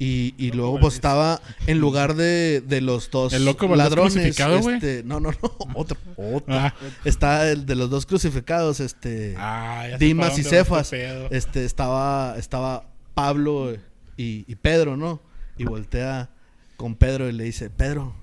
Y, 0.03 0.35
y 0.37 0.51
luego 0.51 0.79
pues 0.81 0.95
estaba 0.95 1.39
en 1.65 1.79
lugar 1.79 2.15
de, 2.15 2.61
de 2.61 2.81
los 2.81 3.09
dos 3.09 3.31
¿El 3.31 3.45
loco 3.45 3.73
ladrones. 3.73 4.15
este, 4.17 5.01
no, 5.05 5.19
no, 5.21 5.31
no, 5.31 5.37
otro, 5.75 5.97
otro. 6.17 6.53
Ah. 6.53 6.73
Está 7.05 7.49
el 7.49 7.65
de 7.65 7.75
los 7.75 7.89
dos 7.89 8.05
crucificados, 8.05 8.81
este 8.81 9.35
Ah, 9.37 9.87
Dimas 9.97 10.37
y 10.37 10.41
va 10.43 10.49
Cefas. 10.49 10.91
este. 10.91 11.35
Este 11.37 11.65
estaba, 11.65 12.35
estaba 12.37 12.85
Pablo 13.13 13.73
y, 14.17 14.43
y 14.45 14.55
Pedro, 14.55 14.97
¿no? 14.97 15.21
Y 15.57 15.63
voltea 15.63 16.29
con 16.75 16.95
Pedro 16.95 17.29
y 17.29 17.31
le 17.31 17.45
dice, 17.45 17.69
Pedro, 17.69 18.13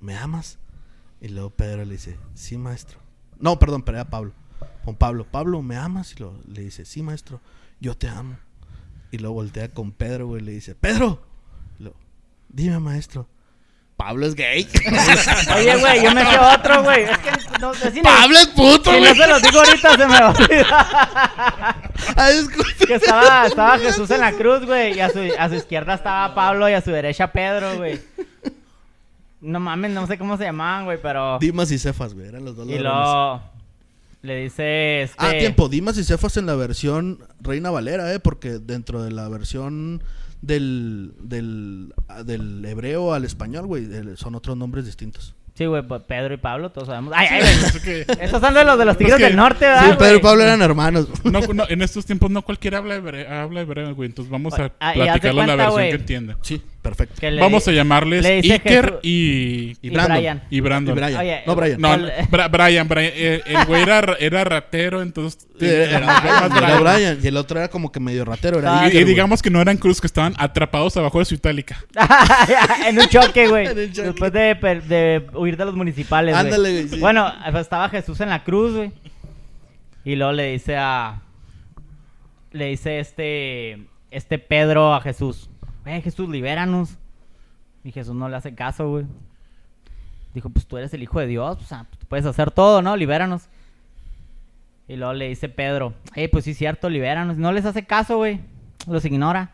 ¿me 0.00 0.16
amas? 0.16 0.58
Y 1.20 1.28
luego 1.28 1.50
Pedro 1.50 1.84
le 1.84 1.92
dice, 1.94 2.16
sí, 2.34 2.58
maestro. 2.58 2.98
No, 3.40 3.58
perdón, 3.58 3.82
pero 3.82 3.98
era 3.98 4.08
Pablo. 4.08 4.32
Con 4.84 4.94
Pablo, 4.94 5.26
Pablo, 5.28 5.62
¿me 5.62 5.76
amas? 5.76 6.12
Y 6.12 6.20
lo, 6.20 6.38
le 6.46 6.62
dice, 6.62 6.84
sí, 6.84 7.02
maestro, 7.02 7.40
yo 7.80 7.96
te 7.96 8.06
amo. 8.08 8.36
Y 9.12 9.18
luego 9.18 9.34
voltea 9.34 9.68
con 9.68 9.92
Pedro, 9.92 10.26
güey, 10.26 10.42
y 10.42 10.44
le 10.46 10.52
dice, 10.52 10.74
Pedro, 10.74 11.22
luego, 11.78 11.96
dime, 12.48 12.80
maestro. 12.80 13.28
Pablo 13.94 14.26
es 14.26 14.34
gay. 14.34 14.66
Oye, 15.56 15.76
güey, 15.76 16.02
yo 16.02 16.12
me 16.12 16.24
sé 16.24 16.36
otro, 16.38 16.82
güey. 16.82 17.02
Es 17.04 17.18
que 17.18 17.30
no 17.60 17.72
sé 17.74 17.90
si 17.92 17.98
no- 17.98 18.02
Pablo 18.04 18.38
es 18.38 18.46
puto, 18.48 18.90
Si 18.90 18.96
no 18.96 19.02
güey. 19.02 19.14
se 19.14 19.26
los 19.28 19.42
digo 19.42 19.58
ahorita, 19.60 19.90
se 19.96 20.06
me 20.06 20.18
va 20.18 20.18
a 20.18 20.30
olvidar. 20.30 21.92
Disculpe. 22.36 22.86
Que 22.86 22.94
estaba, 22.94 23.46
estaba 23.46 23.78
Jesús 23.78 24.10
en 24.10 24.20
la 24.22 24.32
cruz, 24.32 24.64
güey. 24.64 24.96
Y 24.96 25.00
a 25.00 25.08
su, 25.10 25.20
a 25.38 25.48
su 25.48 25.54
izquierda 25.54 25.94
estaba 25.94 26.34
Pablo 26.34 26.68
y 26.68 26.72
a 26.72 26.80
su 26.80 26.90
derecha 26.90 27.30
Pedro, 27.30 27.76
güey. 27.76 28.00
No 29.40 29.60
mames, 29.60 29.90
no 29.92 30.06
sé 30.06 30.18
cómo 30.18 30.36
se 30.36 30.44
llamaban, 30.44 30.84
güey, 30.86 30.98
pero. 31.00 31.38
Dimas 31.38 31.70
y 31.70 31.78
Cefas, 31.78 32.14
güey, 32.14 32.28
eran 32.28 32.44
los 32.44 32.56
dos 32.56 32.66
Y 32.68 32.78
luego 32.78 33.42
le 34.22 34.36
dice 34.42 35.02
este. 35.02 35.16
Ah, 35.18 35.32
tiempo, 35.38 35.68
Dimas 35.68 35.98
y 35.98 36.04
Cefas 36.04 36.36
en 36.36 36.46
la 36.46 36.54
versión 36.54 37.18
Reina 37.40 37.70
Valera, 37.70 38.12
¿eh? 38.14 38.18
Porque 38.20 38.58
dentro 38.58 39.02
de 39.02 39.10
la 39.10 39.28
versión 39.28 40.02
del, 40.40 41.12
del, 41.20 41.92
ah, 42.08 42.22
del 42.22 42.64
hebreo 42.64 43.12
al 43.14 43.24
español, 43.24 43.66
güey, 43.66 43.86
son 44.16 44.34
otros 44.34 44.56
nombres 44.56 44.86
distintos. 44.86 45.34
Sí, 45.54 45.66
güey, 45.66 45.82
pues 45.86 46.00
Pedro 46.08 46.32
y 46.32 46.38
Pablo, 46.38 46.70
todos 46.72 46.88
sabemos. 46.88 47.12
Ay, 47.14 47.26
ay, 47.30 47.42
güey. 47.42 47.82
que 47.82 48.00
Estos 48.24 48.40
son 48.40 48.54
de 48.54 48.64
los 48.64 48.78
de 48.78 48.84
los 48.86 48.96
tigres 48.96 49.16
que- 49.16 49.24
del 49.24 49.36
norte, 49.36 49.66
Sí, 49.66 49.82
¿verdad? 49.84 49.98
Pedro 49.98 50.16
y? 50.16 50.20
Pablo 50.20 50.42
eran 50.42 50.62
hermanos. 50.62 51.08
no, 51.24 51.40
no, 51.40 51.64
en 51.68 51.82
estos 51.82 52.06
tiempos 52.06 52.30
no 52.30 52.40
cualquiera 52.42 52.78
habla 52.78 52.94
hebreo, 52.94 53.30
habla 53.30 53.60
hebreo, 53.60 53.94
güey. 53.94 54.08
Entonces 54.08 54.30
vamos 54.32 54.54
a 54.58 54.72
Ah, 54.80 54.92
platicarlo 54.94 55.42
en 55.42 55.46
la 55.48 55.56
versión 55.56 55.82
que 55.82 55.90
entienda. 55.90 56.38
Sí, 56.40 56.62
perfecto. 56.82 57.14
Le- 57.30 57.40
Vamos 57.40 57.66
a 57.68 57.72
llamarles 57.72 58.26
Iker 58.26 58.98
y, 59.02 59.76
Y 59.80 59.88
Y 59.88 59.90
Brandon. 59.90 60.16
Brian. 60.18 60.42
y 60.50 60.60
Brandon. 60.60 60.96
Y 60.96 61.00
Brian. 61.00 61.20
Oye, 61.20 61.42
no, 61.46 61.54
Brian. 61.56 61.80
No, 61.80 61.94
El- 61.94 62.10
Bra- 62.28 62.50
Brian, 62.50 62.88
Brian, 62.88 63.12
eh, 63.14 63.40
el 63.46 63.64
güey 63.66 63.82
era, 63.82 64.00
era 64.18 64.44
ratero, 64.44 65.00
entonces... 65.00 65.46
Sí, 65.58 65.66
era, 65.66 66.00
más 66.00 66.22
Brian, 66.22 66.64
era 66.64 66.80
Brian. 66.80 67.18
Y 67.22 67.26
el 67.28 67.36
otro 67.36 67.58
era 67.60 67.68
como 67.68 67.92
que 67.92 68.00
medio 68.00 68.24
ratero. 68.24 68.58
Era 68.58 68.80
Ah, 68.80 68.82
Y, 68.82 68.86
Iker, 68.86 69.00
y 69.00 69.04
güey. 69.04 69.14
digamos 69.14 69.40
que 69.42 69.50
no 69.50 69.60
eran 69.60 69.76
cruz, 69.76 70.00
que 70.00 70.08
estaban 70.08 70.34
atrapados 70.38 70.96
abajo 70.96 71.20
de 71.20 71.24
su 71.24 71.34
itálica. 71.34 71.84
en 72.88 72.98
un 72.98 73.06
choque, 73.06 73.46
güey. 73.46 73.72
Después 73.74 74.32
de, 74.32 74.54
de 74.88 75.26
huir 75.34 75.56
de 75.56 75.64
los 75.64 75.74
municipales. 75.76 76.34
Ándale, 76.34 76.72
güey, 76.72 76.88
sí. 76.88 76.98
Bueno, 76.98 77.32
estaba 77.60 77.88
Jesús 77.90 78.20
en 78.20 78.30
la 78.30 78.42
cruz, 78.42 78.74
güey. 78.74 78.92
Y 80.04 80.16
luego 80.16 80.32
le 80.32 80.50
dice 80.52 80.76
a... 80.76 81.20
Le 82.50 82.66
dice 82.66 82.98
este... 82.98 83.78
Este 84.10 84.38
Pedro 84.38 84.92
a 84.94 85.00
Jesús. 85.00 85.48
Eh, 85.86 86.00
Jesús, 86.00 86.28
libéranos. 86.28 86.96
Y 87.84 87.90
Jesús 87.92 88.14
no 88.14 88.28
le 88.28 88.36
hace 88.36 88.54
caso, 88.54 88.88
güey. 88.88 89.06
Dijo, 90.34 90.48
pues 90.50 90.66
tú 90.66 90.76
eres 90.78 90.94
el 90.94 91.02
hijo 91.02 91.18
de 91.20 91.26
Dios. 91.26 91.58
Tú 91.98 92.06
puedes 92.08 92.24
hacer 92.26 92.50
todo, 92.50 92.80
¿no? 92.82 92.96
Libéranos. 92.96 93.48
Y 94.88 94.96
luego 94.96 95.12
le 95.14 95.28
dice 95.28 95.48
Pedro, 95.48 95.94
eh, 96.14 96.28
pues 96.28 96.44
sí, 96.44 96.54
cierto, 96.54 96.88
libéranos. 96.88 97.36
No 97.36 97.52
les 97.52 97.64
hace 97.64 97.84
caso, 97.84 98.16
güey. 98.18 98.40
Los 98.86 99.04
ignora. 99.04 99.50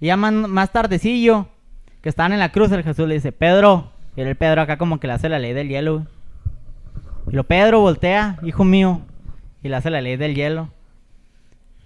Y 0.00 0.06
ya 0.06 0.16
man- 0.16 0.50
más 0.50 0.70
tardecillo, 0.72 1.46
que 2.00 2.08
estaban 2.08 2.32
en 2.32 2.38
la 2.40 2.50
cruz, 2.52 2.70
el 2.72 2.82
Jesús 2.82 3.06
le 3.08 3.14
dice, 3.14 3.32
Pedro. 3.32 3.90
Y 4.16 4.20
el 4.20 4.36
Pedro 4.36 4.60
acá 4.62 4.76
como 4.78 5.00
que 5.00 5.06
le 5.06 5.12
hace 5.14 5.28
la 5.28 5.38
ley 5.38 5.52
del 5.54 5.68
hielo, 5.68 5.94
güey. 5.94 6.06
Y 7.30 7.36
lo 7.36 7.44
Pedro 7.44 7.80
voltea, 7.80 8.38
hijo 8.42 8.64
mío. 8.64 9.00
Y 9.62 9.68
le 9.68 9.76
hace 9.76 9.90
la 9.90 10.00
ley 10.00 10.16
del 10.16 10.34
hielo. 10.34 10.68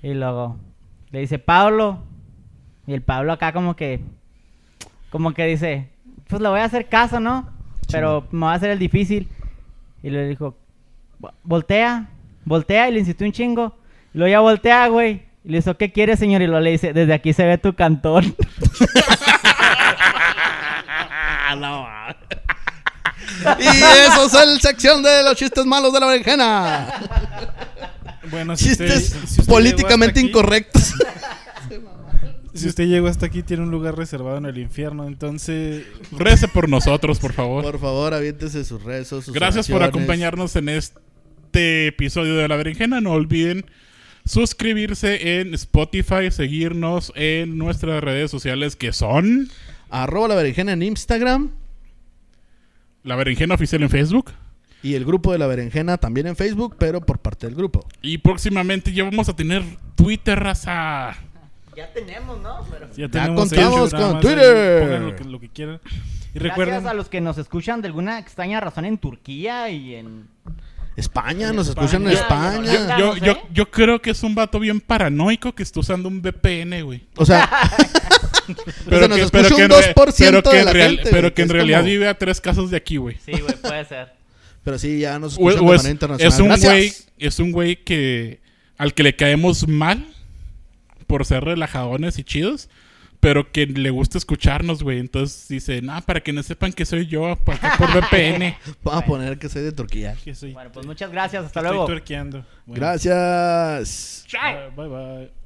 Y 0.02 0.14
luego 0.14 0.56
le 1.10 1.20
dice, 1.20 1.38
Pablo. 1.38 2.02
Y 2.86 2.94
el 2.94 3.02
Pablo 3.02 3.32
acá 3.32 3.52
como 3.52 3.74
que, 3.76 4.00
como 5.10 5.32
que 5.34 5.44
dice, 5.46 5.88
pues 6.28 6.40
le 6.42 6.48
voy 6.48 6.60
a 6.60 6.64
hacer 6.64 6.88
caso, 6.88 7.18
¿no? 7.20 7.48
Pero 7.90 8.26
me 8.30 8.46
va 8.46 8.52
a 8.52 8.56
hacer 8.56 8.70
el 8.70 8.78
difícil. 8.78 9.28
Y 10.02 10.10
le 10.10 10.26
dijo, 10.28 10.56
"Vo- 11.20 11.32
voltea, 11.42 12.08
voltea. 12.44 12.88
Y 12.88 12.92
le 12.92 12.98
insistió 13.00 13.26
un 13.26 13.32
chingo. 13.32 13.76
Y 14.14 14.18
luego 14.18 14.30
ya 14.30 14.40
voltea, 14.40 14.88
güey. 14.88 15.22
Y 15.44 15.50
le 15.50 15.58
dijo, 15.58 15.76
¿qué 15.76 15.92
quieres, 15.92 16.18
señor? 16.18 16.42
Y 16.42 16.46
luego 16.46 16.60
le 16.60 16.70
dice, 16.72 16.92
desde 16.92 17.12
aquí 17.14 17.32
se 17.32 17.44
ve 17.44 17.58
tu 17.58 17.74
cantón. 17.74 18.34
Y 23.58 23.66
eso 23.66 24.26
es 24.26 24.34
el 24.34 24.60
sección 24.60 25.02
de 25.02 25.22
los 25.22 25.36
chistes 25.36 25.64
malos 25.66 25.92
de 25.92 26.00
la 26.00 26.06
berenjena. 26.06 26.86
Bueno, 28.30 28.56
si 28.56 28.72
usted- 28.72 28.86
Chistes 28.88 29.10
si 29.10 29.18
usted 29.26 29.42
llegó 29.44 29.52
políticamente 29.54 30.20
incorrectos. 30.20 30.94
Si 32.56 32.68
usted 32.68 32.86
llegó 32.86 33.08
hasta 33.08 33.26
aquí, 33.26 33.42
tiene 33.42 33.62
un 33.62 33.70
lugar 33.70 33.96
reservado 33.96 34.38
en 34.38 34.46
el 34.46 34.58
infierno. 34.58 35.06
Entonces, 35.06 35.84
Rece 36.12 36.48
por 36.48 36.68
nosotros, 36.68 37.18
por 37.18 37.32
favor. 37.32 37.62
Por 37.62 37.78
favor, 37.78 38.14
aviéntese 38.14 38.64
sus 38.64 38.82
rezos. 38.82 39.24
sus 39.24 39.34
Gracias 39.34 39.68
por 39.68 39.82
acompañarnos 39.82 40.56
en 40.56 40.68
este 40.68 41.88
episodio 41.88 42.36
de 42.36 42.48
La 42.48 42.56
Berenjena. 42.56 43.00
No 43.00 43.12
olviden 43.12 43.66
suscribirse 44.24 45.40
en 45.40 45.54
Spotify, 45.54 46.30
seguirnos 46.30 47.12
en 47.14 47.58
nuestras 47.58 48.02
redes 48.02 48.30
sociales 48.30 48.76
que 48.76 48.92
son 48.92 49.48
Arroba 49.90 50.28
la 50.28 50.34
berenjena 50.34 50.72
en 50.72 50.82
Instagram. 50.82 51.50
La 53.04 53.16
Berenjena 53.16 53.54
Oficial 53.54 53.82
en 53.82 53.90
Facebook. 53.90 54.32
Y 54.82 54.94
el 54.94 55.04
grupo 55.04 55.32
de 55.32 55.38
la 55.38 55.46
berenjena 55.46 55.96
también 55.98 56.26
en 56.26 56.36
Facebook, 56.36 56.76
pero 56.78 57.00
por 57.00 57.18
parte 57.18 57.46
del 57.46 57.56
grupo. 57.56 57.86
Y 58.02 58.18
próximamente 58.18 58.92
ya 58.92 59.04
vamos 59.04 59.28
a 59.28 59.36
tener 59.36 59.62
Twitter, 59.94 60.38
raza. 60.38 61.16
Ya 61.76 61.92
tenemos, 61.92 62.40
¿no? 62.40 62.64
Pero... 62.70 62.88
ya 62.96 63.08
tenemos 63.08 63.40
contamos 63.48 63.88
hecho, 63.88 63.96
nada 63.98 64.12
con 64.12 64.20
Twitter. 64.20 64.80
pongan 64.82 65.06
lo 65.06 65.16
que, 65.16 65.24
lo 65.24 65.40
que 65.40 65.48
quieran. 65.50 65.80
Y 65.84 66.38
Gracias 66.38 66.42
recuerden, 66.58 66.86
a 66.86 66.94
los 66.94 67.08
que 67.08 67.20
nos 67.20 67.38
escuchan 67.38 67.80
de 67.82 67.88
alguna 67.88 68.18
extraña 68.18 68.60
razón 68.60 68.84
en 68.84 68.98
Turquía 68.98 69.70
y 69.70 69.94
en... 69.94 70.26
España, 70.96 71.50
En 71.50 71.56
nos 71.56 71.68
España. 71.68 71.86
escuchan 71.86 72.06
en 72.06 72.12
España. 72.16 72.96
yo- 72.98 73.16
Yo, 73.16 73.24
yo, 73.24 73.38
yo 73.52 73.70
creo 73.70 74.00
que 74.00 74.10
es 74.10 74.22
un 74.22 74.34
vato 74.34 74.58
bien 74.58 74.80
paranoico 74.80 75.54
que 75.54 75.62
está 75.62 75.80
usando 75.80 76.08
un 76.08 76.22
VPN, 76.22 76.82
güey. 76.82 77.04
O 77.16 77.26
sea, 77.26 77.48
Pero 78.88 79.08
nos 79.08 79.18
que, 79.18 79.24
escucha 79.24 79.42
pero 79.42 79.48
que 79.48 79.54
un 79.54 79.60
en 79.62 79.70
re- 79.70 79.94
2% 79.94 80.14
pero 80.16 80.42
que 80.42 80.50
de 80.50 80.58
en 80.60 80.64
la 80.64 80.72
real- 80.72 80.94
gente, 80.96 81.10
pero 81.10 81.34
que 81.34 81.42
en 81.42 81.48
realidad 81.50 81.80
como- 81.80 81.90
vive 81.90 82.08
a 82.08 82.14
tres 82.16 82.40
casas 82.40 82.70
de 82.70 82.76
aquí, 82.76 82.96
güey. 82.96 83.16
Sí, 83.24 83.32
güey, 83.32 83.56
puede 83.60 83.84
ser. 83.84 84.12
pero 84.64 84.78
sí, 84.78 85.00
ya 85.00 85.18
nos 85.18 85.36
O- 85.38 85.50
escuchan 85.50 85.64
o 85.66 85.70
de 85.70 85.76
es, 85.76 85.82
manera 85.82 85.92
internacional. 85.92 86.32
es 86.34 86.40
un 86.40 86.46
Gracias. 86.48 86.72
güey, 86.72 86.92
es 87.18 87.38
un 87.40 87.52
güey 87.52 87.76
que 87.84 88.40
al 88.78 88.94
que 88.94 89.02
le 89.02 89.16
caemos 89.16 89.66
mal 89.68 90.06
por 91.06 91.24
ser 91.24 91.44
relajadones 91.44 92.18
y 92.18 92.24
chidos, 92.24 92.68
pero 93.20 93.50
que 93.50 93.66
le 93.66 93.90
gusta 93.90 94.18
escucharnos, 94.18 94.82
güey. 94.82 94.98
Entonces 94.98 95.48
dice, 95.48 95.80
no, 95.82 96.00
para 96.02 96.20
que 96.20 96.32
no 96.32 96.42
sepan 96.42 96.72
que 96.72 96.84
soy 96.84 97.06
yo, 97.06 97.36
por, 97.36 97.56
por 97.78 97.88
VPN. 97.94 98.56
Vamos 98.82 99.02
a 99.02 99.06
poner 99.06 99.38
que 99.38 99.48
soy 99.48 99.62
de 99.62 99.72
Turquía. 99.72 100.16
Soy- 100.34 100.52
Bueno, 100.52 100.70
pues 100.72 100.86
muchas 100.86 101.10
gracias. 101.10 101.44
Hasta 101.46 101.60
estoy 101.60 101.70
luego. 101.72 101.86
tuerqueando. 101.86 102.44
Bueno, 102.66 102.80
Gracias. 102.80 104.26
Bye 104.76 104.88
bye. 104.88 105.45